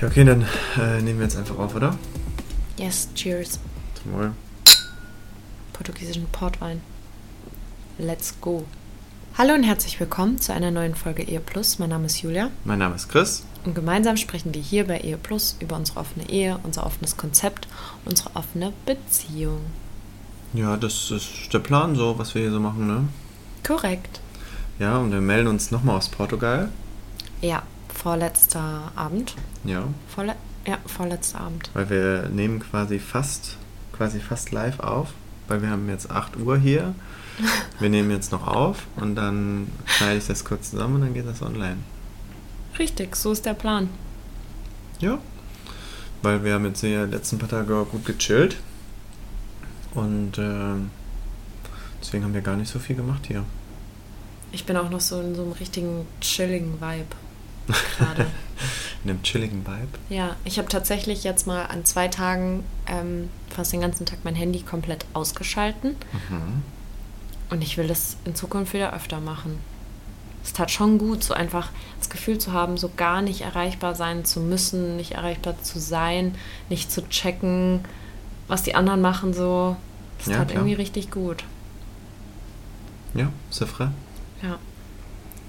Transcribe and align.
Ja, 0.00 0.06
okay, 0.06 0.24
dann 0.24 0.46
äh, 0.78 1.02
nehmen 1.02 1.18
wir 1.18 1.26
jetzt 1.26 1.36
einfach 1.36 1.58
auf, 1.58 1.74
oder? 1.74 1.94
Yes, 2.78 3.08
cheers. 3.14 3.60
Zum 4.02 4.12
Wohl. 4.14 4.32
Portugiesischen 5.74 6.26
Portwein. 6.32 6.80
Let's 7.98 8.34
go. 8.40 8.64
Hallo 9.36 9.52
und 9.52 9.62
herzlich 9.62 10.00
willkommen 10.00 10.38
zu 10.38 10.54
einer 10.54 10.70
neuen 10.70 10.94
Folge 10.94 11.22
Ehe 11.22 11.40
Plus. 11.40 11.78
Mein 11.78 11.90
Name 11.90 12.06
ist 12.06 12.22
Julia 12.22 12.50
Mein 12.64 12.78
Name 12.78 12.94
ist 12.94 13.08
Chris. 13.10 13.44
und 13.66 13.74
gemeinsam 13.74 14.16
sprechen 14.16 14.54
wir 14.54 14.62
hier 14.62 14.86
bei 14.86 15.00
Ehe 15.00 15.18
Plus 15.18 15.56
über 15.60 15.76
unsere 15.76 16.00
offene 16.00 16.28
Ehe, 16.30 16.58
unser 16.62 16.86
offenes 16.86 17.18
Konzept 17.18 17.68
unsere 18.06 18.34
offene 18.34 18.72
Beziehung. 18.86 19.60
Ja, 20.54 20.78
das 20.78 21.10
ist 21.10 21.52
der 21.52 21.58
Plan 21.58 21.94
so, 21.94 22.18
was 22.18 22.34
wir 22.34 22.40
hier 22.40 22.50
so 22.50 22.60
machen, 22.60 22.86
ne? 22.86 23.08
Korrekt. 23.66 24.20
Ja, 24.78 24.96
und 24.96 25.12
wir 25.12 25.20
melden 25.20 25.48
uns 25.48 25.70
nochmal 25.70 25.98
aus 25.98 26.08
Portugal. 26.08 26.70
Ja, 27.42 27.62
vorletzter 28.02 28.92
Abend. 28.96 29.34
Ja, 29.64 29.84
Vorle 30.14 30.34
ja, 30.66 30.78
vorletzter 30.86 31.40
Abend. 31.40 31.70
weil 31.74 31.88
wir 31.90 32.28
nehmen 32.28 32.60
quasi 32.60 32.98
fast, 32.98 33.56
quasi 33.92 34.20
fast 34.20 34.52
live 34.52 34.80
auf, 34.80 35.12
weil 35.48 35.62
wir 35.62 35.70
haben 35.70 35.88
jetzt 35.88 36.10
8 36.10 36.36
Uhr 36.38 36.58
hier. 36.58 36.94
Wir 37.78 37.88
nehmen 37.88 38.10
jetzt 38.10 38.32
noch 38.32 38.46
auf 38.46 38.86
und 38.96 39.14
dann 39.14 39.68
schneide 39.86 40.18
ich 40.18 40.26
das 40.26 40.44
kurz 40.44 40.72
zusammen 40.72 40.96
und 40.96 41.00
dann 41.00 41.14
geht 41.14 41.26
das 41.26 41.40
online. 41.40 41.78
Richtig, 42.78 43.16
so 43.16 43.32
ist 43.32 43.46
der 43.46 43.54
Plan. 43.54 43.88
Ja, 44.98 45.18
weil 46.20 46.44
wir 46.44 46.52
haben 46.52 46.66
jetzt 46.66 46.82
die 46.82 46.94
letzten 46.94 47.38
paar 47.38 47.48
Tage 47.48 47.74
auch 47.74 47.88
gut 47.88 48.04
gechillt 48.04 48.58
und 49.94 50.36
ähm, 50.36 50.90
deswegen 52.02 52.24
haben 52.24 52.34
wir 52.34 52.42
gar 52.42 52.56
nicht 52.56 52.70
so 52.70 52.78
viel 52.78 52.96
gemacht 52.96 53.26
hier. 53.26 53.44
Ich 54.52 54.66
bin 54.66 54.76
auch 54.76 54.90
noch 54.90 55.00
so 55.00 55.18
in 55.22 55.34
so 55.34 55.42
einem 55.42 55.52
richtigen 55.52 56.06
chilligen 56.20 56.74
Vibe 56.74 57.16
gerade. 57.98 58.26
In 59.04 59.10
einem 59.10 59.22
chilligen 59.22 59.66
Vibe. 59.66 59.88
Ja, 60.10 60.36
ich 60.44 60.58
habe 60.58 60.68
tatsächlich 60.68 61.24
jetzt 61.24 61.46
mal 61.46 61.64
an 61.64 61.86
zwei 61.86 62.08
Tagen 62.08 62.64
ähm, 62.86 63.30
fast 63.48 63.72
den 63.72 63.80
ganzen 63.80 64.04
Tag 64.04 64.18
mein 64.24 64.34
Handy 64.34 64.60
komplett 64.60 65.06
ausgeschalten. 65.14 65.96
Mhm. 66.28 66.62
Und 67.48 67.62
ich 67.62 67.78
will 67.78 67.88
das 67.88 68.18
in 68.26 68.34
Zukunft 68.34 68.74
wieder 68.74 68.92
öfter 68.92 69.20
machen. 69.20 69.58
Es 70.44 70.52
tat 70.52 70.70
schon 70.70 70.98
gut, 70.98 71.24
so 71.24 71.32
einfach 71.32 71.70
das 71.98 72.10
Gefühl 72.10 72.36
zu 72.38 72.52
haben, 72.52 72.76
so 72.76 72.90
gar 72.94 73.22
nicht 73.22 73.40
erreichbar 73.40 73.94
sein 73.94 74.24
zu 74.26 74.40
müssen, 74.40 74.96
nicht 74.96 75.12
erreichbar 75.12 75.54
zu 75.62 75.78
sein, 75.78 76.34
nicht 76.68 76.92
zu 76.92 77.06
checken, 77.08 77.80
was 78.48 78.62
die 78.62 78.74
anderen 78.74 79.00
machen, 79.00 79.32
so. 79.32 79.76
Das 80.18 80.26
Ja, 80.28 80.36
tat 80.36 80.48
klar. 80.48 80.60
irgendwie 80.60 80.74
richtig 80.74 81.10
gut. 81.10 81.44
Ja, 83.14 83.28
c'est 83.50 83.66
vrai. 83.66 83.90
Ja. 84.42 84.58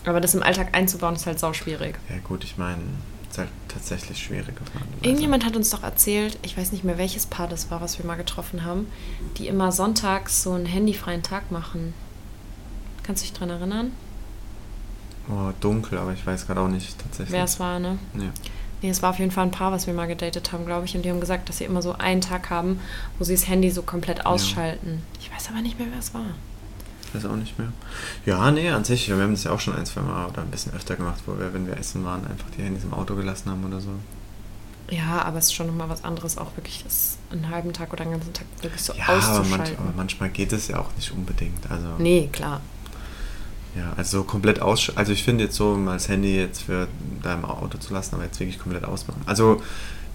Aber 0.06 0.20
das 0.20 0.34
im 0.34 0.44
Alltag 0.44 0.70
einzubauen, 0.76 1.16
ist 1.16 1.26
halt 1.26 1.40
sau 1.40 1.54
schwierig. 1.54 2.00
Ja 2.10 2.18
gut, 2.24 2.44
ich 2.44 2.58
meine, 2.58 2.82
es 3.26 3.32
ist 3.32 3.38
halt 3.38 3.50
tatsächlich 3.68 4.18
schwierig. 4.18 4.56
Weise. 4.60 4.86
Irgendjemand 5.02 5.46
hat 5.46 5.56
uns 5.56 5.70
doch 5.70 5.84
erzählt, 5.84 6.38
ich 6.42 6.58
weiß 6.58 6.72
nicht 6.72 6.84
mehr 6.84 6.98
welches 6.98 7.26
Paar 7.26 7.48
das 7.48 7.70
war, 7.70 7.82
was 7.82 7.98
wir 7.98 8.06
mal 8.06 8.16
getroffen 8.16 8.66
haben, 8.66 8.88
die 9.38 9.48
immer 9.48 9.72
sonntags 9.72 10.44
so 10.44 10.54
einen 10.54 10.66
handyfreien 10.66 11.24
Tag 11.24 11.52
machen. 11.52 11.94
Kannst 13.04 13.24
du 13.24 13.28
dich 13.28 13.38
dran 13.38 13.50
erinnern? 13.50 13.92
Oh, 15.30 15.52
dunkel, 15.60 15.98
aber 15.98 16.14
ich 16.14 16.26
weiß 16.26 16.48
gerade 16.48 16.62
auch 16.62 16.68
nicht 16.68 16.98
tatsächlich. 17.00 17.32
Wer 17.32 17.44
es 17.44 17.60
war, 17.60 17.80
ne? 17.80 18.00
Ja. 18.16 18.32
Nee, 18.82 18.90
es 18.90 19.04
war 19.04 19.12
auf 19.12 19.20
jeden 19.20 19.32
Fall 19.32 19.46
ein 19.46 19.52
Paar, 19.52 19.72
was 19.72 19.86
wir 19.86 19.94
mal 19.94 20.08
gedatet 20.08 20.52
haben, 20.52 20.66
glaube 20.66 20.86
ich. 20.86 20.96
Und 20.96 21.04
die 21.04 21.12
haben 21.12 21.20
gesagt, 21.20 21.48
dass 21.48 21.60
sie 21.60 21.66
immer 21.66 21.84
so 21.84 21.94
einen 21.94 22.22
Tag 22.22 22.50
haben, 22.50 22.80
wo 23.20 23.24
sie 23.24 23.36
das 23.36 23.48
Handy 23.48 23.70
so 23.70 23.84
komplett 23.84 24.26
ausschalten. 24.26 25.04
Ich 25.20 25.32
weiß 25.32 25.50
aber 25.50 25.62
nicht 25.62 25.78
mehr, 25.78 25.88
wer 25.92 26.00
es 26.00 26.14
war. 26.16 26.26
Ich 27.14 27.16
weiß 27.24 27.30
auch 27.30 27.36
nicht 27.36 27.60
mehr. 27.60 27.70
Ja, 28.26 28.50
nee, 28.52 28.70
an 28.70 28.84
sich, 28.86 29.10
wir 29.10 29.18
haben 29.18 29.32
das 29.34 29.44
ja 29.44 29.52
auch 29.52 29.60
schon 29.60 29.76
ein, 29.76 29.86
zwei 29.86 30.02
Mal 30.02 30.28
oder 30.28 30.42
ein 30.42 30.50
bisschen 30.52 30.74
öfter 30.74 30.96
gemacht, 30.96 31.22
wo 31.26 31.38
wir, 31.38 31.54
wenn 31.54 31.68
wir 31.68 31.78
essen 31.78 32.06
waren, 32.06 32.26
einfach 32.26 32.48
die 32.58 32.64
Handys 32.64 32.84
im 32.84 32.94
Auto 32.94 33.16
gelassen 33.16 33.50
haben 33.52 33.66
oder 33.66 33.82
so. 33.82 33.90
Ja, 34.90 35.22
aber 35.24 35.38
es 35.38 35.46
ist 35.46 35.54
schon 35.54 35.68
nochmal 35.68 35.90
was 35.90 36.04
anderes, 36.04 36.38
auch 36.38 36.56
wirklich 36.58 36.84
das 36.84 37.18
einen 37.32 37.50
halben 37.50 37.72
Tag 37.74 37.94
oder 37.94 38.04
einen 38.04 38.12
ganzen 38.12 38.34
Tag 38.34 38.46
wirklich 38.62 38.82
so 38.82 38.94
Ja, 38.94 39.06
aber, 39.08 39.18
auszuschalten. 39.18 39.50
manch, 39.58 39.70
aber 39.80 39.94
manchmal 39.96 40.30
geht 40.30 40.52
es 40.54 40.68
ja 40.68 40.80
auch 40.80 40.90
nicht 40.96 41.12
unbedingt. 41.12 41.70
Also, 41.70 41.88
nee, 41.98 42.30
klar. 42.32 42.60
ja, 43.76 43.94
also 43.96 44.20
so 44.20 44.24
komplett 44.26 44.62
aus. 44.62 44.92
Also 44.96 45.14
ich 45.14 45.24
finde 45.24 45.46
jetzt 45.46 45.56
so, 45.56 45.76
mal 45.78 45.94
das 45.94 46.10
Handy 46.10 46.36
jetzt 46.36 46.64
für 46.64 46.88
da 47.24 47.34
im 47.36 47.46
Auto 47.46 47.78
zu 47.78 47.94
lassen, 47.94 48.16
aber 48.16 48.26
jetzt 48.26 48.40
wirklich 48.40 48.60
komplett 48.60 48.84
ausmachen. 48.84 49.22
Also 49.26 49.62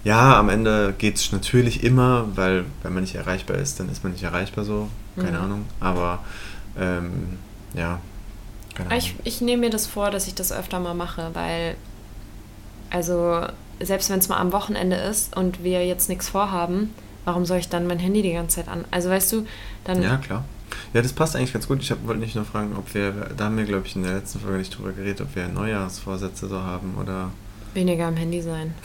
ja, 0.03 0.37
am 0.39 0.49
Ende 0.49 0.93
geht 0.97 1.15
es 1.17 1.31
natürlich 1.31 1.83
immer, 1.83 2.25
weil 2.35 2.65
wenn 2.83 2.93
man 2.93 3.01
nicht 3.03 3.15
erreichbar 3.15 3.57
ist, 3.57 3.79
dann 3.79 3.89
ist 3.89 4.03
man 4.03 4.13
nicht 4.13 4.23
erreichbar 4.23 4.63
so. 4.63 4.89
Keine 5.15 5.39
Mhm. 5.39 5.43
Ahnung. 5.43 5.65
Aber 5.79 6.19
ähm, 6.79 7.37
ja, 7.73 7.99
Ahnung. 8.85 8.97
Ich, 8.97 9.15
ich 9.23 9.41
nehme 9.41 9.61
mir 9.61 9.69
das 9.69 9.87
vor, 9.87 10.11
dass 10.11 10.27
ich 10.27 10.35
das 10.35 10.51
öfter 10.51 10.79
mal 10.79 10.93
mache, 10.93 11.31
weil, 11.33 11.75
also, 12.89 13.45
selbst 13.79 14.09
wenn 14.09 14.19
es 14.19 14.29
mal 14.29 14.37
am 14.37 14.51
Wochenende 14.51 14.95
ist 14.95 15.35
und 15.35 15.63
wir 15.63 15.85
jetzt 15.85 16.09
nichts 16.09 16.29
vorhaben, 16.29 16.93
warum 17.25 17.45
soll 17.45 17.57
ich 17.57 17.69
dann 17.69 17.87
mein 17.87 17.99
Handy 17.99 18.21
die 18.21 18.33
ganze 18.33 18.57
Zeit 18.57 18.67
an? 18.67 18.85
Also, 18.91 19.09
weißt 19.09 19.31
du, 19.33 19.45
dann. 19.83 20.01
Ja, 20.01 20.17
klar. 20.17 20.45
Ja, 20.93 21.01
das 21.01 21.13
passt 21.13 21.35
eigentlich 21.35 21.53
ganz 21.53 21.67
gut. 21.67 21.81
Ich 21.81 21.91
hab, 21.91 22.05
wollte 22.05 22.19
nicht 22.19 22.35
nur 22.35 22.45
fragen, 22.45 22.75
ob 22.77 22.93
wir, 22.93 23.11
da 23.35 23.45
haben 23.45 23.57
wir, 23.57 23.65
glaube 23.65 23.87
ich, 23.87 23.95
in 23.95 24.03
der 24.03 24.15
letzten 24.15 24.39
Folge 24.39 24.57
nicht 24.57 24.77
drüber 24.77 24.91
geredet, 24.91 25.21
ob 25.21 25.35
wir 25.35 25.47
Neujahrsvorsätze 25.47 26.47
so 26.47 26.61
haben 26.61 26.95
oder. 26.99 27.31
Weniger 27.73 28.07
am 28.07 28.15
Handy 28.15 28.41
sein. 28.41 28.73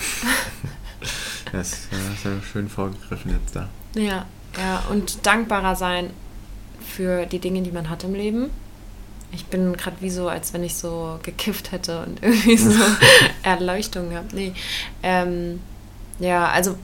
Ja, 1.52 1.60
ist, 1.60 1.88
ja, 1.92 1.98
ist 2.14 2.24
ja 2.24 2.30
schön 2.50 2.66
vorgegriffen 2.66 3.32
jetzt 3.32 3.54
da. 3.54 3.68
Ja, 3.94 4.24
ja, 4.56 4.82
und 4.90 5.26
dankbarer 5.26 5.76
sein 5.76 6.08
für 6.92 7.26
die 7.26 7.38
Dinge, 7.38 7.62
die 7.62 7.72
man 7.72 7.88
hat 7.88 8.04
im 8.04 8.14
Leben. 8.14 8.50
Ich 9.32 9.46
bin 9.46 9.74
gerade 9.76 9.96
wie 10.00 10.10
so, 10.10 10.28
als 10.28 10.52
wenn 10.52 10.62
ich 10.62 10.74
so 10.74 11.18
gekifft 11.22 11.72
hätte 11.72 12.04
und 12.04 12.22
irgendwie 12.22 12.56
so 12.56 12.70
Erleuchtung 13.42 14.10
gehabt. 14.10 14.34
Nee. 14.34 14.52
Ähm, 15.02 15.60
ja, 16.18 16.48
also 16.48 16.76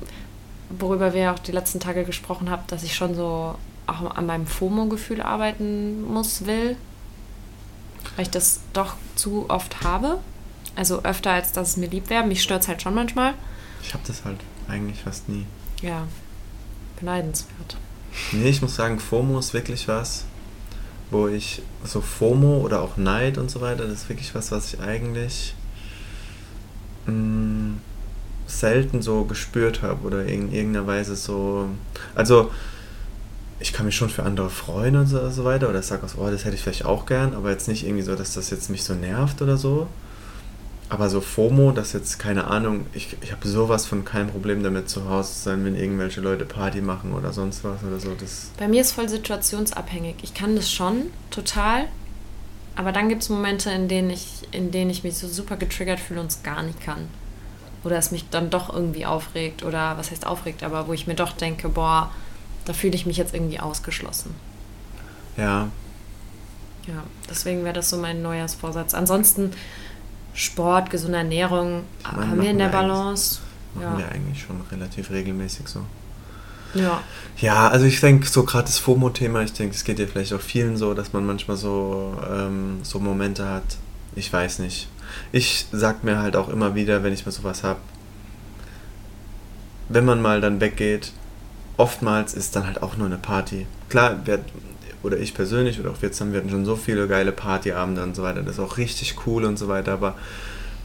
worüber 0.70 1.14
wir 1.14 1.32
auch 1.32 1.38
die 1.38 1.52
letzten 1.52 1.80
Tage 1.80 2.04
gesprochen 2.04 2.50
haben, 2.50 2.62
dass 2.68 2.82
ich 2.82 2.94
schon 2.94 3.14
so 3.14 3.54
auch 3.86 4.16
an 4.16 4.26
meinem 4.26 4.46
FOMO-Gefühl 4.46 5.22
arbeiten 5.22 6.02
muss, 6.02 6.46
will. 6.46 6.76
Weil 8.16 8.24
ich 8.24 8.30
das 8.30 8.60
doch 8.72 8.94
zu 9.14 9.46
oft 9.48 9.82
habe. 9.82 10.18
Also 10.76 11.02
öfter, 11.02 11.32
als 11.32 11.52
dass 11.52 11.70
es 11.70 11.76
mir 11.76 11.88
lieb 11.88 12.10
wäre. 12.10 12.26
Mich 12.26 12.42
stört 12.42 12.62
es 12.62 12.68
halt 12.68 12.82
schon 12.82 12.94
manchmal. 12.94 13.34
Ich 13.82 13.94
habe 13.94 14.04
das 14.06 14.24
halt 14.24 14.40
eigentlich 14.68 15.02
fast 15.02 15.28
nie. 15.28 15.46
Ja, 15.80 16.06
beneidenswert. 16.98 17.76
Nee, 18.32 18.50
ich 18.50 18.62
muss 18.62 18.76
sagen, 18.76 18.98
FOMO 19.00 19.38
ist 19.38 19.54
wirklich 19.54 19.88
was, 19.88 20.24
wo 21.10 21.28
ich 21.28 21.62
so 21.84 22.00
FOMO 22.00 22.58
oder 22.58 22.82
auch 22.82 22.96
Neid 22.96 23.38
und 23.38 23.50
so 23.50 23.60
weiter, 23.60 23.84
das 23.84 24.02
ist 24.02 24.08
wirklich 24.08 24.34
was, 24.34 24.52
was 24.52 24.74
ich 24.74 24.80
eigentlich 24.80 25.54
mh, 27.06 27.76
selten 28.46 29.02
so 29.02 29.24
gespürt 29.24 29.82
habe 29.82 30.06
oder 30.06 30.24
in 30.24 30.52
irgendeiner 30.52 30.86
Weise 30.86 31.16
so. 31.16 31.68
Also, 32.14 32.50
ich 33.60 33.72
kann 33.72 33.86
mich 33.86 33.96
schon 33.96 34.10
für 34.10 34.22
andere 34.22 34.50
freuen 34.50 34.96
und 34.96 35.06
so, 35.06 35.30
so 35.30 35.44
weiter 35.44 35.68
oder 35.68 35.82
sage 35.82 36.04
aus, 36.04 36.14
oh, 36.16 36.30
das 36.30 36.44
hätte 36.44 36.54
ich 36.54 36.62
vielleicht 36.62 36.84
auch 36.84 37.06
gern, 37.06 37.34
aber 37.34 37.50
jetzt 37.50 37.68
nicht 37.68 37.84
irgendwie 37.84 38.04
so, 38.04 38.14
dass 38.14 38.34
das 38.34 38.50
jetzt 38.50 38.70
mich 38.70 38.84
so 38.84 38.94
nervt 38.94 39.42
oder 39.42 39.56
so. 39.56 39.88
Aber 40.90 41.10
so 41.10 41.20
FOMO, 41.20 41.72
dass 41.72 41.92
jetzt, 41.92 42.18
keine 42.18 42.46
Ahnung, 42.46 42.86
ich, 42.94 43.16
ich 43.20 43.30
habe 43.30 43.46
sowas 43.46 43.84
von 43.84 44.06
kein 44.06 44.28
Problem 44.28 44.62
damit 44.62 44.88
zu 44.88 45.08
Hause 45.08 45.34
zu 45.34 45.38
sein, 45.40 45.64
wenn 45.64 45.76
irgendwelche 45.76 46.22
Leute 46.22 46.46
Party 46.46 46.80
machen 46.80 47.12
oder 47.12 47.32
sonst 47.32 47.62
was 47.62 47.82
oder 47.84 48.00
so. 48.00 48.14
Das, 48.18 48.50
Bei 48.58 48.68
mir 48.68 48.80
ist 48.80 48.92
voll 48.92 49.08
situationsabhängig. 49.08 50.16
Ich 50.22 50.32
kann 50.32 50.56
das 50.56 50.72
schon 50.72 51.10
total, 51.30 51.88
aber 52.74 52.92
dann 52.92 53.10
gibt 53.10 53.22
es 53.22 53.28
Momente, 53.28 53.70
in 53.70 53.88
denen, 53.88 54.08
ich, 54.08 54.48
in 54.50 54.70
denen 54.70 54.90
ich 54.90 55.04
mich 55.04 55.18
so 55.18 55.28
super 55.28 55.56
getriggert 55.56 56.00
fühle 56.00 56.20
und 56.20 56.30
es 56.30 56.42
gar 56.42 56.62
nicht 56.62 56.80
kann. 56.80 57.08
Oder 57.84 57.98
es 57.98 58.10
mich 58.10 58.28
dann 58.30 58.48
doch 58.48 58.72
irgendwie 58.72 59.04
aufregt 59.04 59.62
oder 59.64 59.98
was 59.98 60.10
heißt 60.10 60.26
aufregt, 60.26 60.62
aber 60.62 60.88
wo 60.88 60.94
ich 60.94 61.06
mir 61.06 61.14
doch 61.14 61.32
denke, 61.32 61.68
boah, 61.68 62.10
da 62.64 62.72
fühle 62.72 62.94
ich 62.94 63.04
mich 63.04 63.18
jetzt 63.18 63.34
irgendwie 63.34 63.60
ausgeschlossen. 63.60 64.34
ja, 65.36 65.68
Ja, 66.86 67.02
deswegen 67.28 67.62
wäre 67.64 67.74
das 67.74 67.90
so 67.90 67.98
mein 67.98 68.22
Neujahrsvorsatz. 68.22 68.94
Ansonsten 68.94 69.52
Sport, 70.34 70.90
gesunde 70.90 71.18
Ernährung 71.18 71.84
meine, 72.04 72.28
haben 72.28 72.42
wir 72.42 72.50
in 72.50 72.58
der 72.58 72.68
Balance. 72.68 73.40
machen 73.74 73.82
Ja. 73.82 73.98
wir 73.98 74.08
eigentlich 74.10 74.42
schon 74.42 74.60
relativ 74.70 75.10
regelmäßig 75.10 75.68
so. 75.68 75.80
Ja. 76.74 77.02
Ja, 77.38 77.68
also 77.68 77.86
ich 77.86 78.00
denke, 78.00 78.26
so 78.28 78.44
gerade 78.44 78.64
das 78.64 78.78
FOMO-Thema, 78.78 79.42
ich 79.42 79.52
denke, 79.52 79.74
es 79.74 79.84
geht 79.84 79.98
ja 79.98 80.06
vielleicht 80.06 80.32
auch 80.32 80.40
vielen 80.40 80.76
so, 80.76 80.94
dass 80.94 81.12
man 81.12 81.24
manchmal 81.24 81.56
so, 81.56 82.16
ähm, 82.30 82.80
so 82.82 82.98
Momente 82.98 83.48
hat. 83.48 83.76
Ich 84.14 84.32
weiß 84.32 84.58
nicht. 84.58 84.88
Ich 85.32 85.66
sag 85.72 86.04
mir 86.04 86.18
halt 86.18 86.36
auch 86.36 86.48
immer 86.48 86.74
wieder, 86.74 87.02
wenn 87.02 87.12
ich 87.12 87.24
mal 87.24 87.32
sowas 87.32 87.62
habe, 87.62 87.80
wenn 89.88 90.04
man 90.04 90.20
mal 90.20 90.40
dann 90.40 90.60
weggeht, 90.60 91.12
oftmals 91.76 92.34
ist 92.34 92.56
dann 92.56 92.66
halt 92.66 92.82
auch 92.82 92.96
nur 92.96 93.06
eine 93.06 93.16
Party. 93.16 93.66
Klar, 93.88 94.18
wir, 94.26 94.40
oder 95.02 95.18
ich 95.18 95.34
persönlich 95.34 95.78
oder 95.80 95.90
auch 95.90 96.00
wir 96.02 96.10
zusammen, 96.12 96.32
wir 96.32 96.40
hatten 96.40 96.50
schon 96.50 96.64
so 96.64 96.76
viele 96.76 97.06
geile 97.08 97.32
Partyabende 97.32 98.02
und 98.02 98.14
so 98.16 98.22
weiter, 98.22 98.42
das 98.42 98.54
ist 98.54 98.60
auch 98.60 98.76
richtig 98.78 99.16
cool 99.26 99.44
und 99.44 99.58
so 99.58 99.68
weiter, 99.68 99.92
aber 99.92 100.14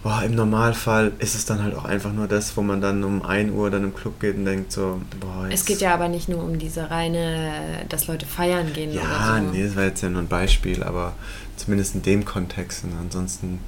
boah, 0.04 0.22
im 0.26 0.36
Normalfall 0.36 1.14
ist 1.20 1.34
es 1.34 1.46
dann 1.46 1.64
halt 1.64 1.74
auch 1.76 1.86
einfach 1.86 2.12
nur 2.12 2.28
das, 2.28 2.58
wo 2.58 2.62
man 2.62 2.82
dann 2.82 3.04
um 3.06 3.22
1 3.26 3.52
Uhr 3.52 3.72
dann 3.72 3.84
im 3.86 3.96
Club 3.96 4.20
geht 4.20 4.36
und 4.36 4.44
denkt 4.46 4.72
so, 4.72 5.00
boah, 5.20 5.46
Es 5.46 5.52
jetzt- 5.62 5.66
geht 5.68 5.80
ja 5.82 5.94
aber 5.94 6.10
nicht 6.10 6.28
nur 6.28 6.44
um 6.44 6.60
diese 6.60 6.92
reine, 6.92 7.86
dass 7.90 8.08
Leute 8.08 8.26
feiern 8.26 8.74
gehen 8.74 8.94
ja, 8.94 9.02
oder 9.02 9.42
so. 9.46 9.52
nee, 9.58 9.64
das 9.66 9.76
war 9.78 9.84
jetzt 9.86 10.02
ja 10.04 10.10
nur 10.10 10.22
ein 10.22 10.28
Beispiel, 10.28 10.84
aber 10.84 11.14
zumindest 11.56 11.96
in 11.96 12.02
dem 12.02 12.26
Kontext. 12.26 12.84
Und 12.84 12.92
ansonsten, 13.00 13.60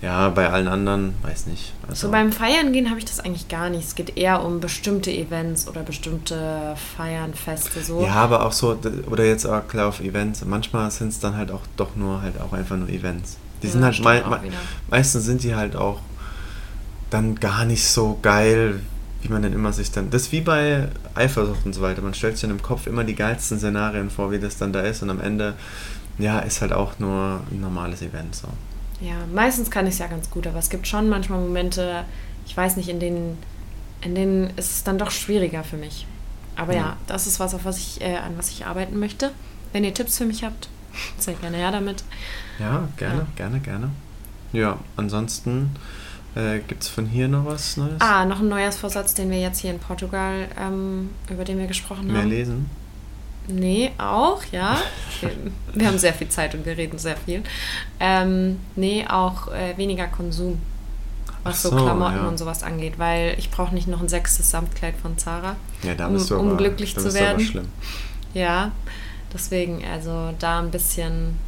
ja, 0.00 0.28
bei 0.28 0.48
allen 0.50 0.68
anderen, 0.68 1.14
weiß 1.22 1.46
nicht. 1.46 1.72
Also, 1.88 2.06
So 2.06 2.12
beim 2.12 2.30
Feiern 2.32 2.72
gehen 2.72 2.88
habe 2.88 2.98
ich 2.98 3.04
das 3.04 3.18
eigentlich 3.20 3.48
gar 3.48 3.68
nicht. 3.68 3.84
Es 3.84 3.94
geht 3.96 4.16
eher 4.16 4.44
um 4.44 4.60
bestimmte 4.60 5.10
Events 5.10 5.66
oder 5.66 5.82
bestimmte 5.82 6.74
Feiern, 6.96 7.34
Feste 7.34 7.82
so. 7.82 8.02
ja, 8.04 8.14
aber 8.14 8.46
auch 8.46 8.52
so, 8.52 8.78
oder 9.10 9.24
jetzt 9.24 9.44
auch 9.46 9.66
klar 9.66 9.88
auf 9.88 10.00
Events. 10.00 10.44
Manchmal 10.44 10.90
sind 10.90 11.08
es 11.08 11.18
dann 11.18 11.36
halt 11.36 11.50
auch 11.50 11.62
doch 11.76 11.96
nur 11.96 12.22
halt 12.22 12.40
auch 12.40 12.52
einfach 12.52 12.76
nur 12.76 12.88
Events. 12.88 13.38
Die 13.62 13.66
Ja, 13.66 13.72
sind 13.72 13.84
halt, 13.84 14.00
mei 14.04 14.18
wieder. 14.18 14.56
meistens 14.88 15.24
sind 15.24 15.42
die 15.42 15.54
halt 15.56 15.74
auch 15.74 16.00
dann 17.10 17.34
gar 17.36 17.64
nicht 17.64 17.86
so 17.88 18.18
geil, 18.22 18.80
wie 19.22 19.28
man 19.30 19.42
dann 19.42 19.52
immer 19.52 19.72
sich 19.72 19.90
dann. 19.90 20.10
Das 20.10 20.22
ist 20.22 20.32
wie 20.32 20.42
bei 20.42 20.88
Eifersucht 21.16 21.64
und 21.66 21.72
so 21.74 21.80
weiter. 21.82 22.02
Man 22.02 22.14
stellt 22.14 22.34
sich 22.34 22.42
dann 22.42 22.50
im 22.56 22.62
Kopf 22.62 22.86
immer 22.86 23.02
die 23.02 23.16
geilsten 23.16 23.58
Szenarien 23.58 24.10
vor, 24.10 24.30
wie 24.30 24.38
das 24.38 24.58
dann 24.58 24.72
da 24.72 24.80
ist 24.82 25.02
und 25.02 25.10
am 25.10 25.20
Ende, 25.20 25.54
ja, 26.18 26.38
ist 26.38 26.60
halt 26.60 26.72
auch 26.72 26.98
nur 27.00 27.40
ein 27.50 27.60
normales 27.60 28.00
Event 28.02 28.36
so. 28.36 28.46
Ja, 29.00 29.14
meistens 29.32 29.70
kann 29.70 29.86
ich 29.86 29.94
es 29.94 29.98
ja 29.98 30.06
ganz 30.08 30.28
gut, 30.30 30.46
aber 30.46 30.58
es 30.58 30.70
gibt 30.70 30.86
schon 30.86 31.08
manchmal 31.08 31.40
Momente, 31.40 32.04
ich 32.46 32.56
weiß 32.56 32.76
nicht, 32.76 32.88
in 32.88 32.98
denen, 33.00 33.38
in 34.00 34.14
denen 34.14 34.50
ist 34.56 34.70
es 34.72 34.84
dann 34.84 34.98
doch 34.98 35.10
schwieriger 35.10 35.62
für 35.64 35.76
mich. 35.76 36.06
Aber 36.56 36.72
ja, 36.74 36.78
Ja. 36.80 36.96
das 37.06 37.26
ist 37.26 37.38
was, 37.38 37.54
auf 37.54 37.64
was 37.64 37.78
ich, 37.78 38.00
äh, 38.00 38.16
an 38.16 38.36
was 38.36 38.50
ich 38.50 38.66
arbeiten 38.66 38.98
möchte. 38.98 39.30
Wenn 39.72 39.84
ihr 39.84 39.94
Tipps 39.94 40.18
für 40.18 40.24
mich 40.24 40.42
habt, 40.42 40.68
seid 41.18 41.40
gerne 41.40 41.56
her 41.58 41.70
damit. 41.70 42.02
Ja, 42.58 42.88
gerne, 42.96 43.18
Ja. 43.20 43.26
gerne, 43.36 43.60
gerne. 43.60 43.90
Ja, 44.52 44.78
ansonsten 44.96 45.70
äh, 46.34 46.58
gibt 46.60 46.82
es 46.82 46.88
von 46.88 47.06
hier 47.06 47.28
noch 47.28 47.44
was 47.44 47.76
Neues? 47.76 48.00
Ah, 48.00 48.24
noch 48.24 48.40
ein 48.40 48.48
Neujahrsvorsatz, 48.48 49.14
den 49.14 49.30
wir 49.30 49.40
jetzt 49.40 49.60
hier 49.60 49.70
in 49.70 49.78
Portugal, 49.78 50.48
ähm, 50.58 51.10
über 51.30 51.44
den 51.44 51.58
wir 51.58 51.66
gesprochen 51.66 52.08
Mehr 52.08 52.22
haben. 52.22 52.28
lesen? 52.30 52.70
Nee, 53.48 53.92
auch, 53.98 54.42
ja. 54.52 54.76
Wir, 55.20 55.30
wir 55.74 55.86
haben 55.86 55.98
sehr 55.98 56.12
viel 56.14 56.28
Zeit 56.28 56.54
und 56.54 56.64
wir 56.66 56.76
reden 56.76 56.98
sehr 56.98 57.16
viel. 57.16 57.42
Ähm, 57.98 58.60
nee, 58.76 59.06
auch 59.08 59.48
äh, 59.48 59.76
weniger 59.76 60.06
Konsum, 60.06 60.60
was 61.44 61.62
so, 61.62 61.70
so, 61.70 61.76
Klamotten 61.76 62.16
ja. 62.16 62.28
und 62.28 62.38
sowas 62.38 62.62
angeht, 62.62 62.98
weil 62.98 63.34
ich 63.38 63.50
brauche 63.50 63.74
nicht 63.74 63.88
noch 63.88 64.00
ein 64.02 64.08
sechstes 64.08 64.50
Samtkleid 64.50 64.94
von 65.00 65.16
Zara. 65.18 65.56
Ja, 65.82 65.94
da 65.94 66.06
Um- 66.06 66.12
bist 66.14 66.30
du 66.30 66.36
um 66.38 66.48
aber, 66.48 66.56
glücklich 66.58 66.94
da 66.94 67.00
zu 67.00 67.04
bist 67.06 67.16
du 67.16 67.20
aber 67.20 67.28
werden. 67.30 67.46
schlimm. 67.46 67.68
Ja, 68.34 68.70
deswegen, 69.32 69.82
also 69.84 70.34
da 70.38 70.58
ein 70.60 70.70
bisschen, 70.70 71.38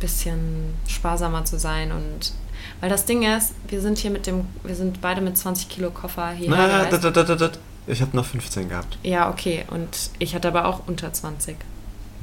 bisschen 0.00 0.74
sparsamer 0.86 1.44
zu 1.44 1.58
sein 1.58 1.92
und 1.92 2.32
weil 2.80 2.90
das 2.90 3.04
Ding 3.06 3.22
ist, 3.22 3.54
wir 3.68 3.80
sind 3.80 3.98
hier 3.98 4.10
mit 4.10 4.26
dem, 4.26 4.46
wir 4.64 4.74
sind 4.74 5.00
beide 5.00 5.20
mit 5.20 5.36
20 5.36 5.68
Kilo 5.68 5.90
Koffer 5.90 6.30
hierher 6.30 6.56
Na, 6.90 6.98
dat, 6.98 7.16
dat, 7.16 7.40
dat. 7.40 7.58
Ich 7.86 8.00
habe 8.02 8.16
noch 8.16 8.24
15 8.26 8.68
gehabt. 8.68 8.98
Ja, 9.02 9.30
okay. 9.30 9.64
Und 9.70 10.10
ich 10.18 10.34
hatte 10.34 10.48
aber 10.48 10.66
auch 10.66 10.82
unter 10.86 11.12
20 11.12 11.56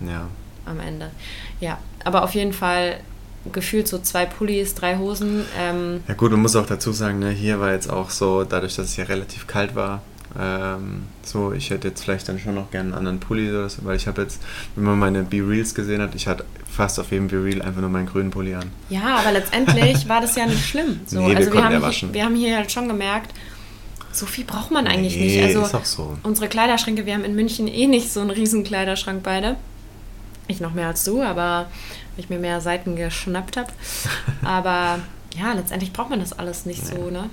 Ja. 0.07 0.27
am 0.65 0.79
Ende. 0.79 1.11
Ja, 1.59 1.77
aber 2.03 2.23
auf 2.23 2.33
jeden 2.35 2.53
Fall 2.53 2.99
gefühlt 3.51 3.87
so 3.87 3.99
zwei 3.99 4.25
Pullis, 4.25 4.75
drei 4.75 4.97
Hosen. 4.97 5.45
Ähm, 5.57 6.03
Ja 6.07 6.13
gut, 6.13 6.31
man 6.31 6.41
muss 6.41 6.55
auch 6.55 6.65
dazu 6.65 6.91
sagen, 6.91 7.19
ne, 7.19 7.29
hier 7.31 7.59
war 7.59 7.71
jetzt 7.71 7.89
auch 7.89 8.09
so, 8.09 8.43
dadurch, 8.43 8.75
dass 8.75 8.87
es 8.87 8.97
ja 8.97 9.05
relativ 9.05 9.47
kalt 9.47 9.75
war, 9.75 10.01
ähm, 10.37 11.03
so, 11.23 11.53
ich 11.53 11.69
hätte 11.69 11.87
jetzt 11.87 12.03
vielleicht 12.03 12.27
dann 12.27 12.39
schon 12.39 12.55
noch 12.55 12.69
gerne 12.71 12.89
einen 12.89 12.97
anderen 12.97 13.19
Pulli 13.19 13.49
oder 13.49 13.69
so, 13.69 13.83
weil 13.85 13.95
ich 13.95 14.07
habe 14.07 14.21
jetzt, 14.21 14.41
wenn 14.75 14.83
man 14.83 14.99
meine 14.99 15.23
B-Reels 15.23 15.73
gesehen 15.73 16.01
hat, 16.01 16.13
ich 16.15 16.27
hatte 16.27 16.43
fast 16.69 16.99
auf 16.99 17.11
jedem 17.11 17.29
B-Reel 17.29 17.61
einfach 17.61 17.79
nur 17.81 17.89
meinen 17.89 18.05
grünen 18.07 18.29
Pulli 18.29 18.53
an. 18.53 18.69
ja, 18.89 19.17
aber 19.17 19.31
letztendlich 19.31 20.07
war 20.09 20.19
das 20.21 20.35
ja 20.35 20.45
nicht 20.45 20.65
schlimm. 20.67 20.99
So, 21.07 21.21
Nee, 21.21 21.29
wir 21.29 21.37
also 21.37 21.53
wir 21.53 21.63
haben, 21.63 21.89
hier, 21.89 22.13
wir 22.13 22.25
haben 22.25 22.35
hier 22.35 22.57
halt 22.57 22.71
schon 22.71 22.87
gemerkt, 22.89 23.33
so 24.11 24.25
viel 24.25 24.45
braucht 24.45 24.71
man 24.71 24.87
eigentlich 24.87 25.15
Nee, 25.15 25.25
nicht. 25.25 25.43
Also 25.43 25.61
ist 25.61 25.75
auch 25.75 25.85
so. 25.85 26.17
unsere 26.23 26.47
Kleiderschränke, 26.47 27.05
wir 27.05 27.13
haben 27.13 27.23
in 27.25 27.35
München 27.35 27.67
eh 27.67 27.87
nicht 27.87 28.11
so 28.11 28.19
einen 28.21 28.29
riesen 28.31 28.63
Kleiderschrank 28.63 29.21
beide. 29.23 29.55
Ich 30.47 30.59
noch 30.61 30.73
mehr 30.73 30.87
als 30.87 31.03
du, 31.03 31.21
aber 31.21 31.65
weil 32.15 32.23
ich 32.23 32.29
mir 32.29 32.39
mehr 32.39 32.61
Seiten 32.61 32.95
geschnappt 32.95 33.57
habe. 33.57 33.69
Aber 34.45 34.99
ja, 35.37 35.51
letztendlich 35.53 35.91
braucht 35.93 36.09
man 36.09 36.19
das 36.21 36.31
alles 36.33 36.65
nicht 36.65 36.85
so, 36.85 37.09
ne? 37.11 37.29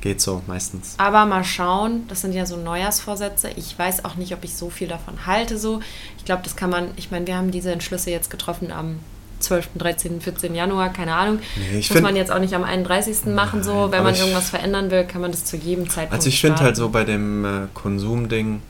Geht 0.00 0.20
so, 0.20 0.42
meistens. 0.46 0.94
Aber 0.98 1.24
mal 1.26 1.44
schauen, 1.44 2.06
das 2.08 2.22
sind 2.22 2.32
ja 2.32 2.46
so 2.46 2.56
Neujahrsvorsätze. 2.56 3.50
Ich 3.56 3.78
weiß 3.78 4.04
auch 4.04 4.16
nicht, 4.16 4.32
ob 4.34 4.42
ich 4.44 4.54
so 4.54 4.70
viel 4.70 4.88
davon 4.88 5.26
halte. 5.26 5.56
So, 5.56 5.80
ich 6.18 6.24
glaube, 6.24 6.42
das 6.42 6.56
kann 6.56 6.70
man. 6.70 6.88
Ich 6.96 7.10
meine, 7.10 7.26
wir 7.26 7.36
haben 7.36 7.50
diese 7.50 7.70
Entschlüsse 7.70 8.10
jetzt 8.10 8.30
getroffen 8.30 8.72
am 8.72 8.98
12., 9.40 9.68
13., 9.76 10.20
14. 10.20 10.54
Januar, 10.54 10.92
keine 10.92 11.14
Ahnung. 11.14 11.40
Nee, 11.56 11.78
ich 11.78 11.88
Muss 11.90 11.96
find- 11.96 12.02
man 12.02 12.16
jetzt 12.16 12.30
auch 12.30 12.38
nicht 12.38 12.54
am 12.54 12.62
31. 12.64 13.34
machen. 13.34 13.62
So, 13.62 13.88
wenn 13.90 14.02
man 14.04 14.14
ich- 14.14 14.20
irgendwas 14.20 14.50
verändern 14.50 14.90
will, 14.90 15.04
kann 15.04 15.20
man 15.20 15.30
das 15.32 15.44
zu 15.44 15.56
jedem 15.56 15.88
Zeitpunkt. 15.90 16.14
Also 16.14 16.28
ich 16.28 16.40
finde 16.40 16.60
halt 16.60 16.76
so 16.76 16.88
bei 16.90 17.04
dem 17.04 17.44
äh, 17.44 17.48
Konsumding, 17.74 18.60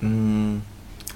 mh, 0.00 0.60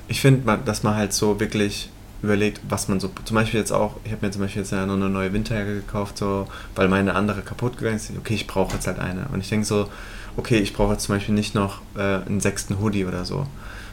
ich 0.09 0.21
finde, 0.21 0.59
dass 0.65 0.83
man 0.83 0.97
halt 0.97 1.13
so 1.13 1.39
wirklich 1.41 1.89
überlegt, 2.23 2.61
was 2.69 2.87
man 2.89 3.01
so, 3.01 3.11
zum 3.25 3.35
Beispiel 3.35 3.59
jetzt 3.59 3.73
auch, 3.73 3.97
ich 4.05 4.13
habe 4.13 4.25
mir 4.25 4.31
zum 4.31 4.43
Beispiel 4.43 4.63
jetzt 4.63 4.71
ja 4.71 4.87
noch 4.87 4.95
eine 4.95 5.09
neue 5.09 5.33
Winterjacke 5.33 5.75
gekauft, 5.77 6.19
so, 6.19 6.47
weil 6.77 6.89
meine 6.89 7.15
andere 7.15 7.43
kaputt 7.43 7.77
gegangen 7.79 7.97
ist, 7.97 8.11
okay, 8.17 8.35
ich 8.35 8.47
brauche 8.47 8.75
jetzt 8.75 8.87
halt 8.87 8.99
eine. 9.01 9.27
Und 9.33 9.41
ich 9.41 9.49
denke 9.49 9.67
so, 9.67 9.89
okay, 10.37 10.59
ich 10.59 10.73
brauche 10.73 10.93
jetzt 10.93 11.05
zum 11.05 11.17
Beispiel 11.17 11.35
nicht 11.35 11.55
noch 11.55 11.81
äh, 11.97 12.01
einen 12.27 12.41
sechsten 12.41 12.79
Hoodie 12.81 13.05
oder 13.07 13.25
so. 13.25 13.47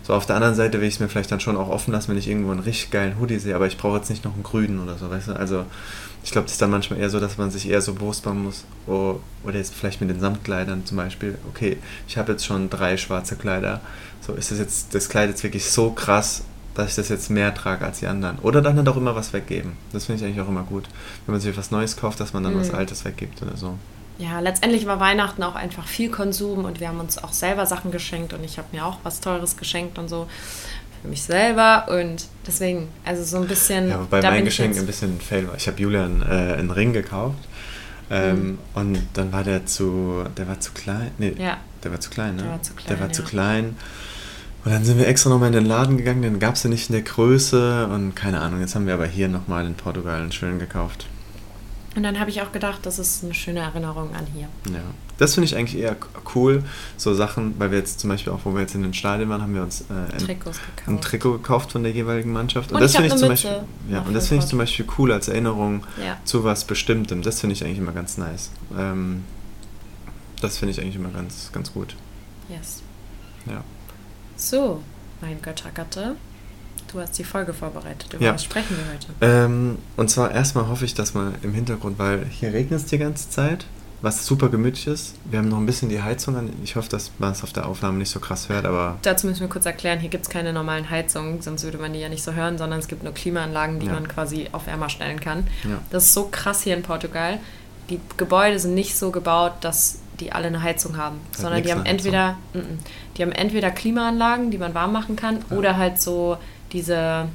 So, 0.10 0.16
auf 0.16 0.26
der 0.26 0.38
anderen 0.38 0.56
Seite 0.56 0.82
will 0.82 0.88
ich 0.88 0.96
es 0.96 1.00
mir 1.00 1.08
vielleicht 1.08 1.32
dann 1.32 1.40
schon 1.40 1.56
auch 1.56 1.70
offen 1.70 1.92
lassen, 1.92 2.10
wenn 2.10 2.18
ich 2.18 2.28
irgendwo 2.28 2.50
einen 2.50 2.62
richtig 2.62 2.90
geilen 2.90 3.20
Hoodie 3.20 3.38
sehe, 3.38 3.56
aber 3.56 3.68
ich 3.68 3.78
brauche 3.78 3.98
jetzt 3.98 4.10
nicht 4.10 4.26
noch 4.26 4.34
einen 4.34 4.42
grünen 4.42 4.80
oder 4.80 4.98
so, 4.98 5.08
weißt 5.08 5.28
du? 5.28 5.34
Also, 5.34 5.68
ich 6.24 6.32
glaube, 6.32 6.46
das 6.46 6.54
ist 6.54 6.62
dann 6.64 6.72
manchmal 6.72 7.00
eher 7.00 7.12
so, 7.12 7.20
dass 7.20 7.38
man 7.38 7.52
sich 7.52 7.70
eher 7.70 7.80
so 7.80 7.94
bewusst 7.94 8.26
machen 8.26 8.44
muss, 8.44 8.66
oh, 8.88 9.20
oder 9.44 9.58
jetzt 9.58 9.76
vielleicht 9.76 10.02
mit 10.02 10.10
den 10.10 10.20
Samtkleidern 10.20 10.84
zum 10.84 10.98
Beispiel, 10.98 11.38
okay, 11.48 11.78
ich 12.08 12.18
habe 12.18 12.32
jetzt 12.32 12.44
schon 12.44 12.72
drei 12.72 12.98
schwarze 12.98 13.36
Kleider, 13.36 13.82
so 14.20 14.34
ist 14.34 14.50
das 14.50 14.58
jetzt, 14.58 14.96
das 14.96 15.10
Kleid 15.10 15.30
jetzt 15.30 15.44
wirklich 15.44 15.70
so 15.70 15.92
krass, 15.92 16.42
dass 16.74 16.89
ich 16.89 16.96
das 16.96 17.10
jetzt 17.10 17.30
mehr 17.30 17.54
trage 17.54 17.86
als 17.86 18.00
die 18.00 18.08
anderen. 18.08 18.39
Oder 18.39 18.63
dann 18.63 18.78
halt 18.78 18.88
auch 18.89 18.98
immer 18.98 19.13
was 19.13 19.32
weggeben. 19.32 19.74
Das 19.94 20.06
finde 20.06 20.22
ich 20.22 20.25
eigentlich 20.28 20.44
auch 20.44 20.50
immer 20.50 20.63
gut. 20.63 20.86
Wenn 21.28 21.34
man 21.34 21.39
sich 21.42 21.56
was 21.56 21.70
Neues 21.70 21.98
kauft, 21.98 22.20
dass 22.20 22.34
man 22.34 22.42
dann 22.42 22.58
was 22.58 22.70
Mhm. 22.70 22.80
Altes 22.80 23.06
weggibt 23.06 23.44
oder 23.44 23.56
so. 23.56 23.78
Ja, 24.20 24.40
letztendlich 24.42 24.86
war 24.86 25.00
Weihnachten 25.00 25.42
auch 25.44 25.56
einfach 25.56 25.88
viel 25.88 26.12
Konsum 26.12 26.66
und 26.66 26.80
wir 26.82 26.90
haben 26.90 27.00
uns 27.00 27.18
auch 27.18 27.32
selber 27.32 27.66
Sachen 27.66 27.90
geschenkt 27.90 28.34
und 28.34 28.44
ich 28.44 28.58
habe 28.58 28.68
mir 28.74 28.86
auch 28.86 28.98
was 29.04 29.22
Teures 29.22 29.56
geschenkt 29.56 29.98
und 29.98 30.10
so 30.10 30.28
für 31.02 31.08
mich 31.08 31.24
selber 31.24 31.86
und 31.90 32.26
deswegen, 32.46 32.90
also 33.06 33.24
so 33.24 33.38
ein 33.38 33.48
bisschen. 33.48 33.90
Ja, 33.90 34.02
wobei 34.02 34.22
mein 34.22 34.44
Geschenk 34.44 34.78
ein 34.78 34.86
bisschen 34.86 35.16
ein 35.16 35.22
Fail 35.22 35.48
war. 35.48 35.56
Ich 35.56 35.68
habe 35.68 35.82
Julian 35.82 36.22
äh, 36.22 36.26
einen 36.58 36.70
Ring 36.72 36.92
gekauft 36.92 37.38
ähm, 38.12 38.58
und 38.74 39.00
dann 39.14 39.32
war 39.32 39.46
der 39.46 39.66
zu, 39.66 40.26
der 40.36 40.50
war 40.50 40.60
zu 40.60 40.74
klein. 40.74 41.12
Nee, 41.18 41.36
Ja. 41.38 41.58
der 41.84 41.92
war 41.92 42.02
zu 42.02 42.10
klein, 42.10 42.36
ne? 42.36 42.44
Der 42.44 42.52
war 42.52 42.62
zu 42.62 42.74
klein, 42.74 42.88
Der 42.90 43.00
war 43.00 43.12
zu 43.14 43.22
ja. 43.22 43.28
klein. 43.30 43.78
Und 44.66 44.72
dann 44.74 44.84
sind 44.84 44.98
wir 45.00 45.08
extra 45.08 45.30
nochmal 45.30 45.48
in 45.48 45.54
den 45.54 45.66
Laden 45.66 45.96
gegangen, 45.98 46.22
den 46.22 46.40
gab 46.40 46.56
es 46.56 46.64
ja 46.64 46.70
nicht 46.70 46.90
in 46.90 46.94
der 46.94 47.04
Größe 47.04 47.88
und 47.88 48.14
keine 48.16 48.42
Ahnung. 48.42 48.60
Jetzt 48.60 48.76
haben 48.76 48.86
wir 48.86 48.94
aber 48.94 49.06
hier 49.08 49.30
nochmal 49.30 49.66
in 49.66 49.76
Portugal 49.76 50.20
einen 50.20 50.34
schönen 50.34 50.60
gekauft. 50.60 51.06
Und 51.96 52.03
dann 52.03 52.19
habe 52.19 52.29
ich 52.29 52.41
auch 52.41 52.51
gedacht, 52.51 52.79
das 52.84 53.00
ist 53.00 53.24
eine 53.24 53.34
schöne 53.34 53.60
Erinnerung 53.62 54.13
an 54.15 54.27
hier. 54.34 54.48
Ja, 54.72 54.81
das 55.17 55.34
finde 55.34 55.46
ich 55.46 55.55
eigentlich 55.55 55.81
eher 55.81 55.96
cool. 56.36 56.63
So 56.98 57.13
Sachen, 57.15 57.60
weil 57.60 57.72
wir 57.72 57.79
jetzt 57.79 58.00
zum 58.00 58.10
Beispiel 58.12 58.31
auch, 58.31 58.41
wo 58.43 58.53
wir 58.53 58.62
jetzt 58.62 58.75
in 58.75 58.84
den 58.84 58.93
Stadien 58.93 59.27
waren, 59.29 59.41
haben 59.41 59.55
wir 59.55 59.63
uns 59.63 59.81
äh, 59.81 59.93
ein, 59.93 60.29
ein 60.86 61.01
Trikot 61.01 61.34
gekauft 61.34 61.72
von 61.72 61.81
der 61.84 61.91
jeweiligen 61.91 62.31
Mannschaft. 62.31 62.72
Und 62.72 62.79
das 62.79 62.91
ich 62.91 62.98
hab 62.98 63.03
finde 63.03 63.15
ich 63.15 63.19
zum 63.19 63.29
Beispiel, 63.29 63.63
ja, 63.89 64.01
und 64.01 64.13
das 64.13 64.27
finde 64.27 64.43
ich 64.43 64.50
zum. 64.50 64.60
Beispiel 64.60 64.86
cool 64.98 65.12
als 65.12 65.29
Erinnerung 65.29 65.84
Ja. 66.05 66.17
zu 66.25 66.43
was 66.43 66.63
Bestimmtem. 66.65 67.22
Das 67.24 67.39
finde 67.39 67.53
ich 67.53 67.63
eigentlich 67.63 67.79
immer 67.79 67.91
ganz 67.93 68.17
nice. 68.17 68.51
Ähm, 68.77 69.24
das 70.41 70.58
finde 70.58 70.72
ich 70.74 70.81
eigentlich 70.81 70.96
immer 70.96 71.10
ganz, 71.10 71.50
ganz 71.51 71.74
gut. 71.74 71.96
Yes. 72.50 72.84
Ja. 73.46 73.63
So, 74.38 74.81
mein 75.22 75.41
Göttergatte, 75.41 76.15
du 76.91 77.00
hast 77.00 77.17
die 77.17 77.24
Folge 77.24 77.53
vorbereitet. 77.53 78.13
Über 78.13 78.24
Ja. 78.25 78.34
was 78.34 78.43
sprechen 78.43 78.75
wir 78.77 78.93
heute? 78.93 79.08
Ähm, 79.46 79.77
und 79.98 80.10
zwar 80.10 80.31
erstmal 80.31 80.67
hoffe 80.67 80.86
ich, 80.86 80.93
dass 80.93 81.13
man 81.13 81.36
im 81.43 81.53
Hintergrund, 81.53 82.00
weil 82.00 82.25
hier 82.29 82.53
regnet 82.53 82.79
es 82.81 82.86
die 82.88 82.98
ganze 82.98 83.29
Zeit, 83.29 83.65
was 84.01 84.25
super 84.25 84.48
gemütlich 84.50 84.88
ist. 84.88 85.15
Wir 85.25 85.39
haben 85.39 85.50
noch 85.50 85.58
ein 85.58 85.65
bisschen 85.65 85.89
die 85.89 86.01
Heizung 86.01 86.38
an. 86.38 86.50
Ich 86.63 86.75
hoffe, 86.77 86.88
dass 86.89 87.12
man 87.19 87.34
es 87.34 87.43
auf 87.43 87.51
der 87.51 87.65
Aufnahme 87.67 87.98
nicht 87.98 88.10
so 88.10 88.19
krass 88.22 88.48
hört, 88.48 88.65
aber 88.65 88.98
Dazu 89.01 89.27
müssen 89.27 89.41
wir 89.41 89.50
kurz 89.50 89.65
erklären, 89.65 90.00
hier 90.00 90.10
gibt 90.10 90.24
es 90.25 90.29
keine 90.29 90.53
normalen 90.53 90.89
Heizungen, 90.89 91.41
sonst 91.41 91.63
würde 91.63 91.77
man 91.79 91.91
die 91.91 92.00
ja 92.00 92.08
nicht 92.10 92.24
so 92.24 92.31
hören, 92.34 92.58
sondern 92.58 92.79
es 92.79 92.88
gibt 92.88 93.03
nur 93.03 93.13
Klimaanlagen, 93.13 93.79
die 93.79 93.88
Ja. 93.88 93.93
man 93.93 94.08
quasi 94.08 94.48
auf 94.53 94.67
wärmer 94.67 94.89
stellen 94.89 95.19
kann. 95.19 95.48
Ja. 95.65 95.79
Das 95.89 96.05
ist 96.05 96.13
so 96.13 96.29
krass 96.31 96.62
hier 96.62 96.77
in 96.77 96.81
Portugal. 96.84 97.39
Die 97.89 98.00
Gebäude 98.17 98.58
sind 98.60 98.74
nicht 98.74 98.98
so 98.98 99.12
gebaut, 99.12 99.53
dass 99.62 100.00
die 100.22 100.31
alle 100.31 100.48
eine 100.48 100.62
Heizung 100.62 100.96
haben, 100.98 101.17
Hat 101.34 101.41
sondern 101.41 101.63
die 101.63 101.72
haben 101.72 101.86
entweder, 101.86 102.38
mm, 102.53 102.60
die 103.17 103.22
haben 103.22 103.31
entweder 103.31 103.72
Klimaanlagen, 103.72 104.51
die 104.51 104.58
man 104.58 104.74
warm 104.74 104.91
machen 104.93 105.15
kann, 105.15 105.39
oder 105.50 105.75
halt 105.77 106.01
so 106.01 106.38
diese, 106.72 106.94
Ja, 106.94 107.30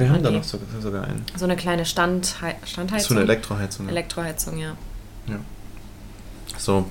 wir 0.00 0.10
haben 0.10 0.22
da 0.22 0.30
noch 0.30 0.44
sogar, 0.44 0.66
sogar 0.80 1.04
einen. 1.04 1.24
so 1.36 1.44
eine 1.44 1.56
kleine 1.56 1.84
Stand, 1.84 2.26
So 2.26 2.34
Standheizung. 2.66 3.16
eine 3.16 3.24
Elektroheizung. 3.24 3.86
ja. 3.86 3.92
Elektroheizung, 3.92 4.58
ja. 4.58 4.76
Ja. 5.26 5.36
So, 6.58 6.86